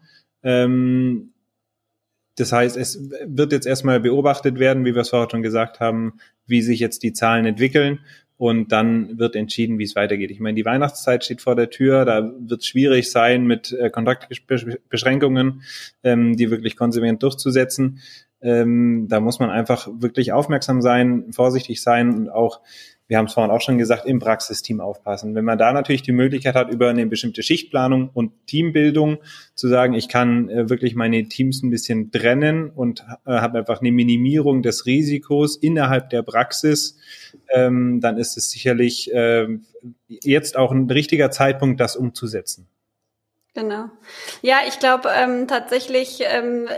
Ähm, 0.43 1.33
das 2.37 2.53
heißt, 2.53 2.77
es 2.77 3.11
wird 3.25 3.53
jetzt 3.53 3.67
erstmal 3.67 4.01
beobachtet 4.01 4.59
werden, 4.59 4.85
wie 4.85 4.95
wir 4.95 5.03
es 5.03 5.11
vorher 5.11 5.31
schon 5.31 5.43
gesagt 5.43 5.81
haben, 5.81 6.15
wie 6.47 6.61
sich 6.61 6.81
jetzt 6.81 7.03
die 7.03 7.15
Zahlen 7.15 7.47
entwickeln 7.47 8.01
und 8.39 8.73
dann 8.73 9.19
wird 9.19 9.35
entschieden, 9.35 9.79
wie 9.79 9.85
es 9.85 9.97
weitergeht. 9.97 10.31
Ich 10.31 10.41
meine, 10.41 10.55
die 10.55 10.65
Weihnachtszeit 10.65 11.25
steht 11.25 11.41
vor 11.41 11.57
der 11.57 11.71
Tür, 11.71 12.05
da 12.05 12.33
wird 12.39 12.61
es 12.61 12.67
schwierig 12.67 13.11
sein, 13.11 13.47
mit 13.47 13.73
äh, 13.73 13.89
Kontaktbeschränkungen 13.89 15.63
ähm, 16.03 16.37
die 16.37 16.51
wirklich 16.51 16.77
konsequent 16.77 17.23
durchzusetzen. 17.23 18.01
Ähm, 18.43 19.07
da 19.09 19.21
muss 19.21 19.39
man 19.39 19.51
einfach 19.51 19.89
wirklich 19.99 20.33
aufmerksam 20.33 20.83
sein, 20.83 21.33
vorsichtig 21.33 21.83
sein 21.83 22.15
und 22.15 22.29
auch 22.29 22.61
wir 23.09 23.19
haben 23.19 23.27
es 23.27 23.35
vorhin 23.35 23.53
auch 23.53 23.61
schon 23.61 23.79
gesagt, 23.79 24.07
im 24.07 24.19
Praxisteam 24.19 24.81
aufpassen. 24.81 25.35
Wenn 25.35 25.45
man 25.45 25.59
da 25.59 25.73
natürlich 25.73 26.03
die 26.03 26.13
Möglichkeit 26.13 26.57
hat, 26.57 26.73
über 26.73 26.89
eine 26.89 27.07
bestimmte 27.07 27.43
Schichtplanung 27.43 28.11
und 28.13 28.33
Teambildung 28.47 29.19
zu 29.55 29.69
sagen, 29.69 29.95
ich 29.95 30.09
kann 30.09 30.49
äh, 30.49 30.69
wirklich 30.69 30.97
meine 30.97 31.29
Teams 31.29 31.63
ein 31.63 31.71
bisschen 31.71 32.11
trennen 32.11 32.71
und 32.71 33.05
äh, 33.25 33.33
habe 33.33 33.59
einfach 33.59 33.81
eine 33.81 33.93
Minimierung 33.93 34.63
des 34.63 34.87
Risikos 34.87 35.57
innerhalb 35.57 36.11
der 36.11 36.23
Praxis, 36.23 36.99
ähm, 37.55 38.01
dann 38.01 38.19
ist 38.19 38.37
es 38.37 38.51
sicherlich 38.51 39.13
äh, 39.13 39.47
jetzt 40.09 40.57
auch 40.57 40.73
ein 40.73 40.91
richtiger 40.91 41.31
Zeitpunkt, 41.31 41.81
das 41.81 41.95
umzusetzen. 41.95 42.67
Genau. 43.57 43.89
Ja, 44.43 44.59
ich 44.69 44.81
glaube 44.81 45.09
ähm, 45.15 45.49
tatsächlich 45.49 46.19
ähm, 46.21 46.69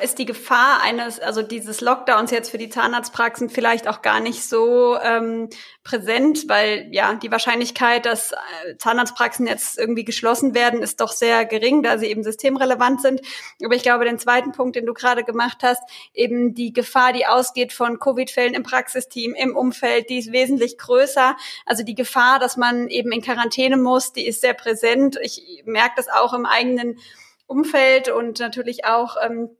ist 0.00 0.20
die 0.20 0.26
Gefahr 0.26 0.80
eines, 0.80 1.18
also 1.18 1.42
dieses 1.42 1.80
Lockdowns 1.80 2.30
jetzt 2.30 2.52
für 2.52 2.58
die 2.58 2.68
Zahnarztpraxen 2.68 3.50
vielleicht 3.50 3.88
auch 3.88 4.00
gar 4.00 4.20
nicht 4.20 4.48
so 4.48 4.96
ähm, 5.02 5.48
präsent, 5.82 6.44
weil 6.46 6.86
ja 6.92 7.14
die 7.14 7.32
Wahrscheinlichkeit, 7.32 8.06
dass 8.06 8.30
äh, 8.30 8.76
Zahnarztpraxen 8.78 9.48
jetzt 9.48 9.76
irgendwie 9.76 10.04
geschlossen 10.04 10.54
werden, 10.54 10.82
ist 10.82 11.00
doch 11.00 11.10
sehr 11.10 11.44
gering, 11.46 11.82
da 11.82 11.98
sie 11.98 12.06
eben 12.06 12.22
systemrelevant 12.22 13.02
sind. 13.02 13.22
Aber 13.64 13.74
ich 13.74 13.82
glaube, 13.82 14.04
den 14.04 14.20
zweiten 14.20 14.52
Punkt, 14.52 14.76
den 14.76 14.86
du 14.86 14.94
gerade 14.94 15.24
gemacht 15.24 15.58
hast, 15.64 15.82
eben 16.14 16.54
die 16.54 16.72
Gefahr, 16.72 17.12
die 17.12 17.26
ausgeht 17.26 17.72
von 17.72 17.98
Covid-Fällen 17.98 18.54
im 18.54 18.62
Praxisteam, 18.62 19.34
im 19.34 19.56
Umfeld, 19.56 20.08
die 20.10 20.18
ist 20.18 20.30
wesentlich 20.30 20.78
größer. 20.78 21.36
Also 21.66 21.82
die 21.82 21.96
Gefahr, 21.96 22.38
dass 22.38 22.56
man 22.56 22.86
eben 22.86 23.10
in 23.10 23.20
Quarantäne 23.20 23.76
muss, 23.76 24.12
die 24.12 24.28
ist 24.28 24.42
sehr 24.42 24.54
präsent. 24.54 25.18
Ich 25.20 25.64
merke 25.64 25.94
das 25.96 26.06
auch 26.08 26.19
im 26.32 26.46
eigenen 26.46 26.98
Umfeld 27.46 28.08
und 28.08 28.38
natürlich 28.38 28.84
auch 28.84 29.16
ähm, 29.22 29.50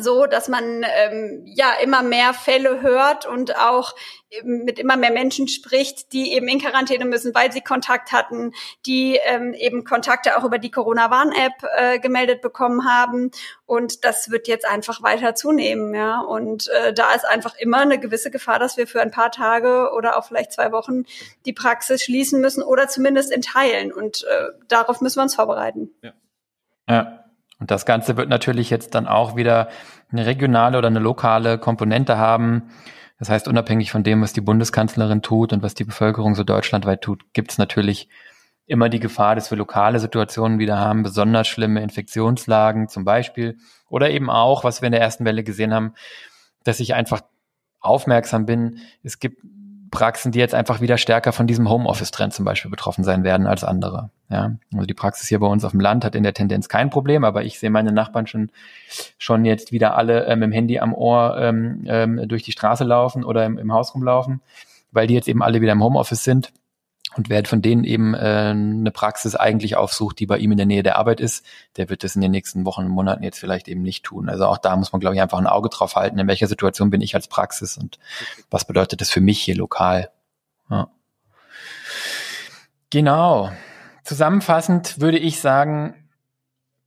so, 0.00 0.26
dass 0.26 0.48
man 0.48 0.84
ähm, 0.84 1.42
ja 1.46 1.72
immer 1.82 2.02
mehr 2.02 2.34
Fälle 2.34 2.82
hört 2.82 3.26
und 3.26 3.56
auch 3.56 3.94
mit 4.42 4.78
immer 4.78 4.96
mehr 4.96 5.12
Menschen 5.12 5.48
spricht, 5.48 6.12
die 6.12 6.32
eben 6.32 6.48
in 6.48 6.60
Quarantäne 6.60 7.04
müssen, 7.04 7.34
weil 7.34 7.52
sie 7.52 7.60
Kontakt 7.60 8.12
hatten, 8.12 8.52
die 8.86 9.18
ähm, 9.24 9.54
eben 9.54 9.84
Kontakte 9.84 10.36
auch 10.36 10.44
über 10.44 10.58
die 10.58 10.70
Corona-Warn-App 10.70 11.52
äh, 11.76 11.98
gemeldet 11.98 12.42
bekommen 12.42 12.88
haben. 12.88 13.30
Und 13.66 14.04
das 14.04 14.30
wird 14.30 14.48
jetzt 14.48 14.66
einfach 14.66 15.02
weiter 15.02 15.34
zunehmen, 15.34 15.94
ja. 15.94 16.20
Und 16.20 16.68
äh, 16.68 16.92
da 16.92 17.12
ist 17.12 17.24
einfach 17.24 17.54
immer 17.56 17.78
eine 17.78 17.98
gewisse 17.98 18.30
Gefahr, 18.30 18.58
dass 18.58 18.76
wir 18.76 18.86
für 18.86 19.00
ein 19.00 19.10
paar 19.10 19.30
Tage 19.30 19.92
oder 19.94 20.16
auch 20.16 20.24
vielleicht 20.26 20.52
zwei 20.52 20.72
Wochen 20.72 21.04
die 21.46 21.52
Praxis 21.52 22.02
schließen 22.02 22.40
müssen 22.40 22.62
oder 22.62 22.88
zumindest 22.88 23.32
in 23.32 23.42
Teilen. 23.42 23.92
Und 23.92 24.24
äh, 24.24 24.48
darauf 24.68 25.00
müssen 25.00 25.18
wir 25.18 25.22
uns 25.22 25.34
vorbereiten. 25.34 25.90
Ja. 26.02 26.12
ja. 26.88 27.23
Und 27.60 27.70
das 27.70 27.86
Ganze 27.86 28.16
wird 28.16 28.28
natürlich 28.28 28.70
jetzt 28.70 28.94
dann 28.94 29.06
auch 29.06 29.36
wieder 29.36 29.68
eine 30.10 30.26
regionale 30.26 30.78
oder 30.78 30.88
eine 30.88 30.98
lokale 30.98 31.58
Komponente 31.58 32.18
haben. 32.18 32.70
Das 33.18 33.30
heißt, 33.30 33.48
unabhängig 33.48 33.90
von 33.90 34.02
dem, 34.02 34.22
was 34.22 34.32
die 34.32 34.40
Bundeskanzlerin 34.40 35.22
tut 35.22 35.52
und 35.52 35.62
was 35.62 35.74
die 35.74 35.84
Bevölkerung 35.84 36.34
so 36.34 36.44
deutschlandweit 36.44 37.02
tut, 37.02 37.32
gibt 37.32 37.52
es 37.52 37.58
natürlich 37.58 38.08
immer 38.66 38.88
die 38.88 39.00
Gefahr, 39.00 39.34
dass 39.34 39.50
wir 39.50 39.58
lokale 39.58 40.00
Situationen 40.00 40.58
wieder 40.58 40.78
haben, 40.78 41.02
besonders 41.02 41.48
schlimme 41.48 41.82
Infektionslagen 41.82 42.88
zum 42.88 43.04
Beispiel. 43.04 43.58
Oder 43.88 44.10
eben 44.10 44.30
auch, 44.30 44.64
was 44.64 44.82
wir 44.82 44.86
in 44.86 44.92
der 44.92 45.00
ersten 45.00 45.24
Welle 45.24 45.44
gesehen 45.44 45.74
haben, 45.74 45.94
dass 46.64 46.80
ich 46.80 46.94
einfach 46.94 47.22
aufmerksam 47.80 48.46
bin. 48.46 48.78
Es 49.02 49.18
gibt 49.18 49.42
Praxen, 49.94 50.32
die 50.32 50.38
jetzt 50.38 50.54
einfach 50.54 50.80
wieder 50.80 50.98
stärker 50.98 51.32
von 51.32 51.46
diesem 51.46 51.70
Homeoffice-Trend 51.70 52.34
zum 52.34 52.44
Beispiel 52.44 52.70
betroffen 52.70 53.04
sein 53.04 53.24
werden 53.24 53.46
als 53.46 53.64
andere. 53.64 54.10
Ja, 54.28 54.56
also 54.72 54.86
die 54.86 54.94
Praxis 54.94 55.28
hier 55.28 55.38
bei 55.38 55.46
uns 55.46 55.64
auf 55.64 55.70
dem 55.70 55.80
Land 55.80 56.04
hat 56.04 56.14
in 56.14 56.22
der 56.22 56.34
Tendenz 56.34 56.68
kein 56.68 56.90
Problem, 56.90 57.24
aber 57.24 57.44
ich 57.44 57.58
sehe 57.58 57.70
meine 57.70 57.92
Nachbarn 57.92 58.26
schon 58.26 58.50
schon 59.18 59.44
jetzt 59.44 59.72
wieder 59.72 59.96
alle 59.96 60.26
ähm, 60.26 60.40
mit 60.40 60.48
dem 60.48 60.52
Handy 60.52 60.78
am 60.78 60.92
Ohr 60.92 61.36
ähm, 61.38 61.84
ähm, 61.86 62.28
durch 62.28 62.42
die 62.42 62.52
Straße 62.52 62.84
laufen 62.84 63.24
oder 63.24 63.46
im, 63.46 63.56
im 63.56 63.72
Haus 63.72 63.94
rumlaufen, 63.94 64.42
weil 64.92 65.06
die 65.06 65.14
jetzt 65.14 65.28
eben 65.28 65.42
alle 65.42 65.60
wieder 65.60 65.72
im 65.72 65.82
Homeoffice 65.82 66.24
sind 66.24 66.52
und 67.16 67.28
wer 67.28 67.44
von 67.44 67.62
denen 67.62 67.84
eben 67.84 68.14
äh, 68.14 68.18
eine 68.50 68.90
Praxis 68.90 69.34
eigentlich 69.34 69.76
aufsucht, 69.76 70.18
die 70.18 70.26
bei 70.26 70.38
ihm 70.38 70.52
in 70.52 70.56
der 70.56 70.66
Nähe 70.66 70.82
der 70.82 70.98
Arbeit 70.98 71.20
ist, 71.20 71.44
der 71.76 71.88
wird 71.88 72.04
das 72.04 72.16
in 72.16 72.22
den 72.22 72.30
nächsten 72.30 72.64
Wochen 72.64 72.82
und 72.82 72.88
Monaten 72.88 73.22
jetzt 73.22 73.38
vielleicht 73.38 73.68
eben 73.68 73.82
nicht 73.82 74.04
tun. 74.04 74.28
Also 74.28 74.46
auch 74.46 74.58
da 74.58 74.76
muss 74.76 74.92
man, 74.92 75.00
glaube 75.00 75.16
ich, 75.16 75.22
einfach 75.22 75.38
ein 75.38 75.46
Auge 75.46 75.68
drauf 75.68 75.96
halten, 75.96 76.18
in 76.18 76.28
welcher 76.28 76.46
Situation 76.46 76.90
bin 76.90 77.00
ich 77.00 77.14
als 77.14 77.28
Praxis 77.28 77.76
und 77.76 77.98
was 78.50 78.66
bedeutet 78.66 79.00
das 79.00 79.10
für 79.10 79.20
mich 79.20 79.40
hier 79.40 79.56
lokal. 79.56 80.10
Ja. 80.70 80.88
Genau. 82.90 83.50
Zusammenfassend 84.04 85.00
würde 85.00 85.18
ich 85.18 85.40
sagen, 85.40 85.94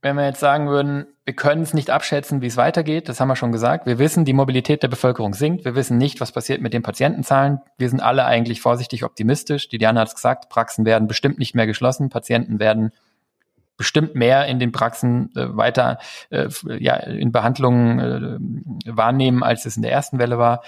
wenn 0.00 0.16
wir 0.16 0.26
jetzt 0.26 0.40
sagen 0.40 0.68
würden, 0.68 1.06
wir 1.28 1.36
können 1.36 1.60
es 1.60 1.74
nicht 1.74 1.90
abschätzen, 1.90 2.40
wie 2.40 2.46
es 2.46 2.56
weitergeht, 2.56 3.10
das 3.10 3.20
haben 3.20 3.28
wir 3.28 3.36
schon 3.36 3.52
gesagt. 3.52 3.84
Wir 3.84 3.98
wissen, 3.98 4.24
die 4.24 4.32
Mobilität 4.32 4.82
der 4.82 4.88
Bevölkerung 4.88 5.34
sinkt. 5.34 5.66
Wir 5.66 5.74
wissen 5.74 5.98
nicht, 5.98 6.22
was 6.22 6.32
passiert 6.32 6.62
mit 6.62 6.72
den 6.72 6.82
Patientenzahlen. 6.82 7.60
Wir 7.76 7.90
sind 7.90 8.00
alle 8.00 8.24
eigentlich 8.24 8.62
vorsichtig 8.62 9.04
optimistisch. 9.04 9.68
Die 9.68 9.76
Diana 9.76 10.00
hat 10.00 10.08
es 10.08 10.14
gesagt, 10.14 10.48
Praxen 10.48 10.86
werden 10.86 11.06
bestimmt 11.06 11.38
nicht 11.38 11.54
mehr 11.54 11.66
geschlossen, 11.66 12.08
Patienten 12.08 12.60
werden 12.60 12.92
bestimmt 13.76 14.14
mehr 14.14 14.46
in 14.46 14.58
den 14.58 14.72
Praxen 14.72 15.30
äh, 15.36 15.54
weiter 15.54 15.98
äh, 16.30 16.48
ja, 16.78 16.94
in 16.94 17.30
Behandlungen 17.30 18.80
äh, 18.86 18.96
wahrnehmen, 18.96 19.42
als 19.42 19.66
es 19.66 19.76
in 19.76 19.82
der 19.82 19.92
ersten 19.92 20.18
Welle 20.18 20.38
war. 20.38 20.62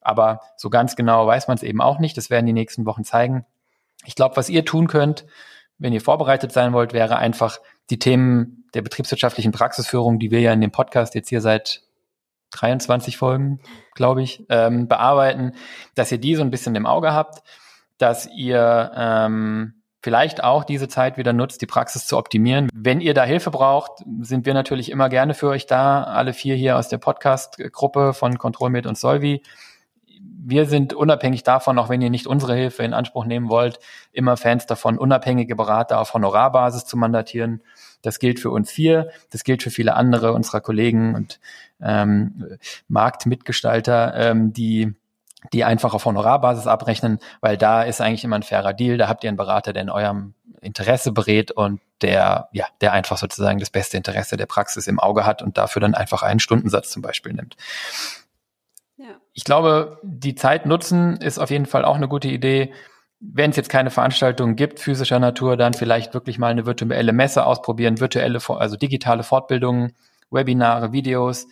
Aber 0.00 0.40
so 0.56 0.70
ganz 0.70 0.96
genau 0.96 1.26
weiß 1.26 1.46
man 1.46 1.58
es 1.58 1.62
eben 1.62 1.82
auch 1.82 1.98
nicht. 1.98 2.16
Das 2.16 2.30
werden 2.30 2.46
die 2.46 2.54
nächsten 2.54 2.86
Wochen 2.86 3.04
zeigen. 3.04 3.44
Ich 4.06 4.14
glaube, 4.14 4.38
was 4.38 4.48
ihr 4.48 4.64
tun 4.64 4.88
könnt, 4.88 5.26
wenn 5.76 5.92
ihr 5.92 6.00
vorbereitet 6.00 6.52
sein 6.52 6.72
wollt, 6.72 6.94
wäre 6.94 7.18
einfach 7.18 7.58
die 7.90 7.98
Themen 7.98 8.59
der 8.74 8.82
betriebswirtschaftlichen 8.82 9.52
Praxisführung, 9.52 10.18
die 10.18 10.30
wir 10.30 10.40
ja 10.40 10.52
in 10.52 10.60
dem 10.60 10.70
Podcast 10.70 11.14
jetzt 11.14 11.28
hier 11.28 11.40
seit 11.40 11.82
23 12.52 13.16
Folgen, 13.16 13.60
glaube 13.94 14.22
ich, 14.22 14.44
ähm, 14.48 14.88
bearbeiten, 14.88 15.52
dass 15.94 16.10
ihr 16.12 16.18
die 16.18 16.34
so 16.34 16.42
ein 16.42 16.50
bisschen 16.50 16.74
im 16.74 16.86
Auge 16.86 17.12
habt, 17.12 17.42
dass 17.98 18.26
ihr 18.26 18.92
ähm, 18.96 19.74
vielleicht 20.02 20.42
auch 20.42 20.64
diese 20.64 20.88
Zeit 20.88 21.16
wieder 21.16 21.32
nutzt, 21.32 21.62
die 21.62 21.66
Praxis 21.66 22.06
zu 22.06 22.16
optimieren. 22.16 22.68
Wenn 22.74 23.00
ihr 23.00 23.14
da 23.14 23.24
Hilfe 23.24 23.50
braucht, 23.50 24.02
sind 24.20 24.46
wir 24.46 24.54
natürlich 24.54 24.90
immer 24.90 25.08
gerne 25.08 25.34
für 25.34 25.48
euch 25.48 25.66
da, 25.66 26.04
alle 26.04 26.32
vier 26.32 26.56
hier 26.56 26.76
aus 26.76 26.88
der 26.88 26.98
Podcast-Gruppe 26.98 28.14
von 28.14 28.38
ControlMed 28.38 28.86
und 28.86 28.98
Solvi 28.98 29.42
wir 30.42 30.66
sind 30.66 30.94
unabhängig 30.94 31.42
davon, 31.42 31.78
auch 31.78 31.88
wenn 31.88 32.00
ihr 32.00 32.10
nicht 32.10 32.26
unsere 32.26 32.54
Hilfe 32.54 32.82
in 32.82 32.94
Anspruch 32.94 33.24
nehmen 33.24 33.48
wollt, 33.48 33.78
immer 34.12 34.36
Fans 34.36 34.66
davon, 34.66 34.98
unabhängige 34.98 35.56
Berater 35.56 36.00
auf 36.00 36.14
Honorarbasis 36.14 36.86
zu 36.86 36.96
mandatieren. 36.96 37.62
Das 38.02 38.18
gilt 38.18 38.40
für 38.40 38.50
uns 38.50 38.70
vier, 38.70 39.10
das 39.30 39.44
gilt 39.44 39.62
für 39.62 39.70
viele 39.70 39.94
andere 39.94 40.32
unserer 40.32 40.60
Kollegen 40.60 41.14
und 41.14 41.40
ähm, 41.80 42.58
Marktmitgestalter, 42.88 44.14
ähm, 44.14 44.52
die 44.52 44.94
die 45.54 45.64
einfach 45.64 45.94
auf 45.94 46.04
Honorarbasis 46.04 46.66
abrechnen, 46.66 47.18
weil 47.40 47.56
da 47.56 47.82
ist 47.82 48.02
eigentlich 48.02 48.24
immer 48.24 48.36
ein 48.36 48.42
fairer 48.42 48.74
Deal. 48.74 48.98
Da 48.98 49.08
habt 49.08 49.24
ihr 49.24 49.28
einen 49.28 49.38
Berater, 49.38 49.72
der 49.72 49.82
in 49.82 49.88
eurem 49.88 50.34
Interesse 50.60 51.12
berät 51.12 51.50
und 51.50 51.80
der, 52.02 52.48
ja, 52.52 52.66
der 52.80 52.92
einfach 52.92 53.16
sozusagen 53.16 53.58
das 53.58 53.70
beste 53.70 53.96
Interesse 53.96 54.36
der 54.36 54.44
Praxis 54.44 54.86
im 54.86 55.00
Auge 55.00 55.24
hat 55.24 55.40
und 55.40 55.56
dafür 55.56 55.80
dann 55.80 55.94
einfach 55.94 56.22
einen 56.22 56.40
Stundensatz 56.40 56.90
zum 56.90 57.00
Beispiel 57.00 57.32
nimmt. 57.32 57.56
Ich 59.32 59.44
glaube, 59.44 59.98
die 60.02 60.34
Zeit 60.34 60.66
nutzen 60.66 61.16
ist 61.16 61.38
auf 61.38 61.50
jeden 61.50 61.66
Fall 61.66 61.84
auch 61.84 61.96
eine 61.96 62.08
gute 62.08 62.28
Idee. 62.28 62.72
Wenn 63.20 63.50
es 63.50 63.56
jetzt 63.56 63.68
keine 63.68 63.90
Veranstaltungen 63.90 64.56
gibt, 64.56 64.80
physischer 64.80 65.18
Natur, 65.18 65.56
dann 65.56 65.74
vielleicht 65.74 66.14
wirklich 66.14 66.38
mal 66.38 66.48
eine 66.48 66.66
virtuelle 66.66 67.12
Messe 67.12 67.44
ausprobieren, 67.44 68.00
virtuelle, 68.00 68.40
also 68.48 68.76
digitale 68.76 69.22
Fortbildungen, 69.22 69.92
Webinare, 70.30 70.92
Videos, 70.92 71.46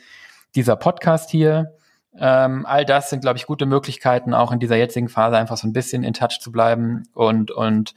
dieser 0.55 0.77
Podcast 0.77 1.31
hier. 1.31 1.75
Ähm, 2.19 2.65
all 2.67 2.85
das 2.85 3.11
sind, 3.11 3.21
glaube 3.21 3.39
ich, 3.39 3.47
gute 3.47 3.67
Möglichkeiten, 3.67 4.35
auch 4.35 4.51
in 4.51 4.59
dieser 4.59 4.77
jetzigen 4.77 5.09
Phase 5.09 5.37
einfach 5.37 5.57
so 5.57 5.69
ein 5.69 5.73
bisschen 5.73 6.05
in 6.05 6.15
Touch 6.15 6.41
zu 6.41 6.51
bleiben 6.51 7.05
und, 7.13 7.51
und 7.51 7.95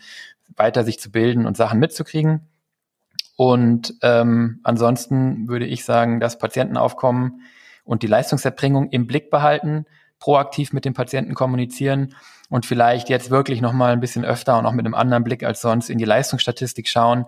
weiter 0.55 0.83
sich 0.83 0.99
zu 0.99 1.11
bilden 1.11 1.45
und 1.45 1.57
Sachen 1.57 1.79
mitzukriegen. 1.79 2.47
Und 3.35 3.95
ähm, 4.03 4.59
ansonsten 4.63 5.47
würde 5.47 5.65
ich 5.65 5.85
sagen, 5.85 6.19
das 6.19 6.37
Patientenaufkommen 6.37 7.41
und 7.83 8.03
die 8.03 8.07
Leistungserbringung 8.07 8.89
im 8.89 9.07
Blick 9.07 9.29
behalten, 9.29 9.85
proaktiv 10.19 10.73
mit 10.73 10.85
dem 10.85 10.93
Patienten 10.93 11.33
kommunizieren 11.33 12.15
und 12.49 12.65
vielleicht 12.65 13.09
jetzt 13.09 13.31
wirklich 13.31 13.61
nochmal 13.61 13.93
ein 13.93 13.99
bisschen 13.99 14.25
öfter 14.25 14.57
und 14.59 14.65
auch 14.65 14.73
mit 14.73 14.85
einem 14.85 14.93
anderen 14.93 15.23
Blick 15.23 15.43
als 15.43 15.61
sonst 15.61 15.89
in 15.89 15.97
die 15.97 16.05
Leistungsstatistik 16.05 16.87
schauen. 16.87 17.25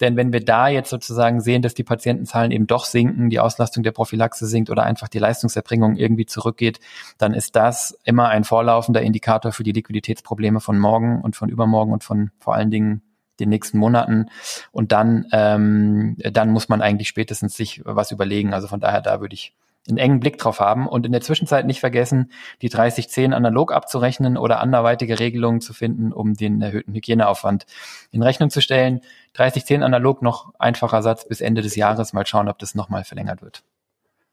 Denn 0.00 0.16
wenn 0.16 0.32
wir 0.32 0.44
da 0.44 0.68
jetzt 0.68 0.90
sozusagen 0.90 1.40
sehen, 1.40 1.62
dass 1.62 1.74
die 1.74 1.84
Patientenzahlen 1.84 2.50
eben 2.50 2.66
doch 2.66 2.84
sinken, 2.84 3.30
die 3.30 3.40
Auslastung 3.40 3.82
der 3.82 3.92
Prophylaxe 3.92 4.46
sinkt 4.46 4.68
oder 4.68 4.82
einfach 4.82 5.08
die 5.08 5.18
Leistungserbringung 5.18 5.96
irgendwie 5.96 6.26
zurückgeht, 6.26 6.80
dann 7.16 7.32
ist 7.32 7.56
das 7.56 7.98
immer 8.04 8.28
ein 8.28 8.44
vorlaufender 8.44 9.00
Indikator 9.00 9.52
für 9.52 9.62
die 9.62 9.72
Liquiditätsprobleme 9.72 10.60
von 10.60 10.78
morgen 10.78 11.22
und 11.22 11.36
von 11.36 11.48
übermorgen 11.48 11.92
und 11.92 12.04
von 12.04 12.30
vor 12.38 12.54
allen 12.54 12.70
Dingen 12.70 13.02
den 13.40 13.48
nächsten 13.48 13.78
Monaten. 13.78 14.26
Und 14.72 14.92
dann, 14.92 15.26
ähm, 15.32 16.16
dann 16.18 16.50
muss 16.50 16.68
man 16.68 16.82
eigentlich 16.82 17.08
spätestens 17.08 17.54
sich 17.54 17.82
was 17.84 18.10
überlegen. 18.10 18.52
Also 18.52 18.68
von 18.68 18.80
daher, 18.80 19.00
da 19.00 19.20
würde 19.20 19.34
ich 19.34 19.54
einen 19.88 19.98
engen 19.98 20.20
Blick 20.20 20.38
drauf 20.38 20.60
haben 20.60 20.86
und 20.86 21.06
in 21.06 21.12
der 21.12 21.20
Zwischenzeit 21.20 21.66
nicht 21.66 21.80
vergessen, 21.80 22.30
die 22.62 22.68
3010 22.68 23.32
analog 23.32 23.72
abzurechnen 23.72 24.36
oder 24.36 24.60
anderweitige 24.60 25.18
Regelungen 25.18 25.60
zu 25.60 25.72
finden, 25.72 26.12
um 26.12 26.34
den 26.34 26.60
erhöhten 26.62 26.94
Hygieneaufwand 26.94 27.66
in 28.10 28.22
Rechnung 28.22 28.50
zu 28.50 28.60
stellen. 28.60 29.00
3010 29.34 29.82
analog 29.82 30.22
noch 30.22 30.52
einfacher 30.58 31.02
Satz 31.02 31.28
bis 31.28 31.40
Ende 31.40 31.62
des 31.62 31.76
Jahres. 31.76 32.12
Mal 32.12 32.26
schauen, 32.26 32.48
ob 32.48 32.58
das 32.58 32.74
nochmal 32.74 33.04
verlängert 33.04 33.42
wird. 33.42 33.62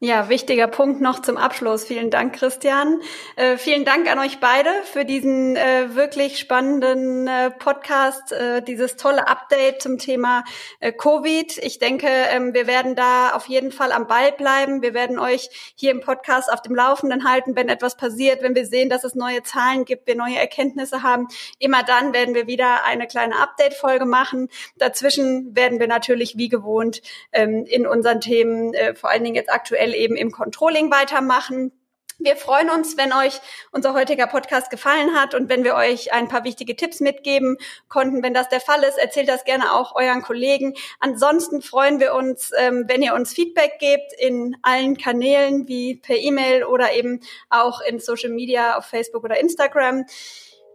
Ja, 0.06 0.28
wichtiger 0.28 0.68
Punkt 0.68 1.00
noch 1.00 1.22
zum 1.22 1.38
Abschluss. 1.38 1.86
Vielen 1.86 2.12
Dank, 2.12 2.36
Christian. 2.36 3.00
Äh, 3.38 3.56
vielen 3.56 3.86
Dank 3.86 4.12
an 4.12 4.20
euch 4.20 4.42
beide 4.42 4.70
für 4.84 5.06
diesen 5.06 5.56
äh, 5.56 5.96
wirklich 5.96 6.40
spannenden 6.40 7.26
äh, 7.26 7.52
Podcast, 7.52 8.34
äh, 8.34 8.62
dieses 8.62 8.98
tolle 8.98 9.30
Update 9.30 9.82
zum 9.82 10.00
Thema 10.00 10.44
äh, 10.82 10.92
Covid. 10.92 11.58
Ich 11.60 11.80
denke, 11.80 12.10
ähm, 12.10 12.54
wir 12.54 12.68
werden 12.68 12.98
da 12.98 13.30
auf 13.30 13.48
jeden 13.48 13.72
Fall 13.72 13.94
am 13.94 14.06
Ball 14.08 14.34
bleiben. 14.34 14.82
Wir 14.82 14.94
werden 14.94 15.20
euch 15.20 15.74
hier 15.76 15.92
im 15.92 16.02
Podcast 16.02 16.52
auf 16.52 16.62
dem 16.62 16.76
Laufenden 16.76 17.24
halten, 17.24 17.56
wenn 17.56 17.70
etwas 17.70 17.96
passiert, 17.96 18.42
wenn 18.42 18.56
wir 18.56 18.66
sehen, 18.66 18.90
dass 18.90 19.06
es 19.06 19.16
neue 19.16 19.42
Zahlen 19.44 19.86
gibt, 19.86 20.06
wir 20.06 20.18
neue 20.18 20.36
Erkenntnisse 20.36 21.02
haben. 21.02 21.30
Immer 21.60 21.82
dann 21.84 22.12
werden 22.12 22.36
wir 22.36 22.46
wieder 22.46 22.84
eine 22.84 23.08
kleine 23.08 23.38
Update-Folge 23.38 24.04
machen. 24.04 24.50
Dazwischen 24.76 25.56
werden 25.56 25.80
wir 25.80 25.88
natürlich 25.88 26.36
wie 26.36 26.50
gewohnt 26.50 27.02
ähm, 27.32 27.64
in 27.66 27.88
unseren 27.88 28.20
Themen, 28.20 28.74
äh, 28.74 28.96
vor 28.96 29.10
allen 29.10 29.24
Dingen 29.24 29.36
jetzt 29.36 29.50
aktuell 29.50 29.93
eben 29.94 30.16
im 30.16 30.32
Controlling 30.32 30.92
weitermachen. 30.92 31.72
Wir 32.20 32.36
freuen 32.36 32.70
uns, 32.70 32.96
wenn 32.96 33.12
euch 33.12 33.42
unser 33.72 33.94
heutiger 33.94 34.28
Podcast 34.28 34.70
gefallen 34.70 35.16
hat 35.16 35.34
und 35.34 35.50
wenn 35.50 35.64
wir 35.64 35.76
euch 35.76 36.14
ein 36.14 36.28
paar 36.28 36.44
wichtige 36.44 36.76
Tipps 36.76 37.00
mitgeben 37.00 37.58
konnten. 37.90 38.24
Wenn 38.24 38.34
das 38.34 38.50
der 38.50 38.62
Fall 38.62 38.84
ist, 38.84 38.98
erzählt 38.98 39.28
das 39.28 39.44
gerne 39.44 39.74
auch 39.74 39.96
euren 39.96 40.22
Kollegen. 40.22 40.76
Ansonsten 41.00 41.62
freuen 41.62 42.00
wir 42.00 42.14
uns, 42.14 42.52
ähm, 42.58 42.86
wenn 42.88 43.02
ihr 43.02 43.14
uns 43.14 43.34
Feedback 43.34 43.80
gebt 43.80 44.14
in 44.18 44.56
allen 44.62 44.96
Kanälen 44.96 45.68
wie 45.68 45.96
per 45.96 46.16
E-Mail 46.16 46.64
oder 46.64 46.94
eben 46.94 47.20
auch 47.50 47.82
in 47.82 48.00
Social 48.00 48.30
Media 48.30 48.78
auf 48.78 48.86
Facebook 48.86 49.24
oder 49.24 49.40
Instagram. 49.40 50.06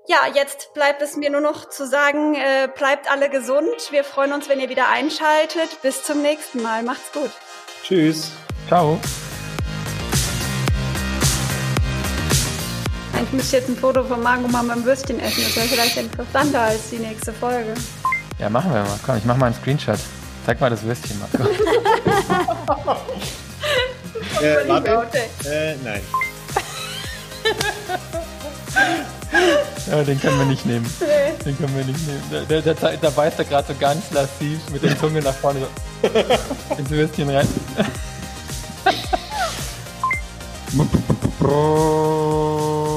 Ja, 0.08 0.18
jetzt 0.34 0.74
bleibt 0.74 1.02
es 1.02 1.16
mir 1.16 1.30
nur 1.30 1.42
noch 1.42 1.68
zu 1.68 1.86
sagen, 1.86 2.34
äh, 2.34 2.68
bleibt 2.74 3.10
alle 3.10 3.30
gesund. 3.30 3.90
Wir 3.92 4.04
freuen 4.04 4.32
uns, 4.32 4.48
wenn 4.48 4.58
ihr 4.58 4.70
wieder 4.70 4.88
einschaltet. 4.88 5.82
Bis 5.82 6.02
zum 6.02 6.22
nächsten 6.22 6.62
Mal. 6.62 6.82
Macht's 6.82 7.12
gut. 7.12 7.30
Tschüss. 7.84 8.32
Ciao. 8.68 9.00
Ich 13.22 13.32
müsste 13.32 13.56
jetzt 13.56 13.68
ein 13.70 13.76
Foto 13.76 14.04
von 14.04 14.22
Marco 14.22 14.46
mal 14.48 14.62
beim 14.62 14.84
Würstchen 14.84 15.18
essen. 15.20 15.42
Das 15.42 15.56
wäre 15.56 15.66
vielleicht 15.68 15.96
interessanter 15.96 16.60
als 16.60 16.90
die 16.90 16.98
nächste 16.98 17.32
Folge. 17.32 17.72
Ja, 18.38 18.50
machen 18.50 18.72
wir 18.72 18.82
mal. 18.82 19.00
Komm, 19.04 19.16
ich 19.16 19.24
mach 19.24 19.38
mal 19.38 19.46
einen 19.46 19.54
Screenshot. 19.54 19.98
Zeig 20.44 20.60
mal 20.60 20.68
das 20.68 20.82
Würstchen, 20.82 21.18
Marco. 21.18 21.48
äh, 24.42 24.68
warte. 24.68 25.18
Äh, 25.46 25.76
nein. 25.82 26.02
Ja, 29.90 30.02
den 30.02 30.20
können 30.20 30.38
wir 30.38 30.46
nicht 30.46 30.66
nehmen. 30.66 30.86
Nee. 31.00 31.32
Den 31.44 31.56
können 31.56 31.76
wir 31.76 31.84
nicht 31.84 32.06
nehmen. 32.06 32.22
Da, 32.48 32.60
da, 32.60 32.74
da, 32.74 32.96
da 32.96 33.10
beißt 33.10 33.38
er 33.38 33.44
gerade 33.44 33.68
so 33.68 33.74
ganz 33.78 34.10
lassiv 34.10 34.58
mit 34.70 34.82
der 34.82 34.98
Zunge 34.98 35.20
nach 35.22 35.34
vorne 35.34 35.60
so 35.60 36.08
ins 36.78 36.90
Würstchen 36.90 37.30
rein. 37.30 37.48
Bro. 41.38 42.87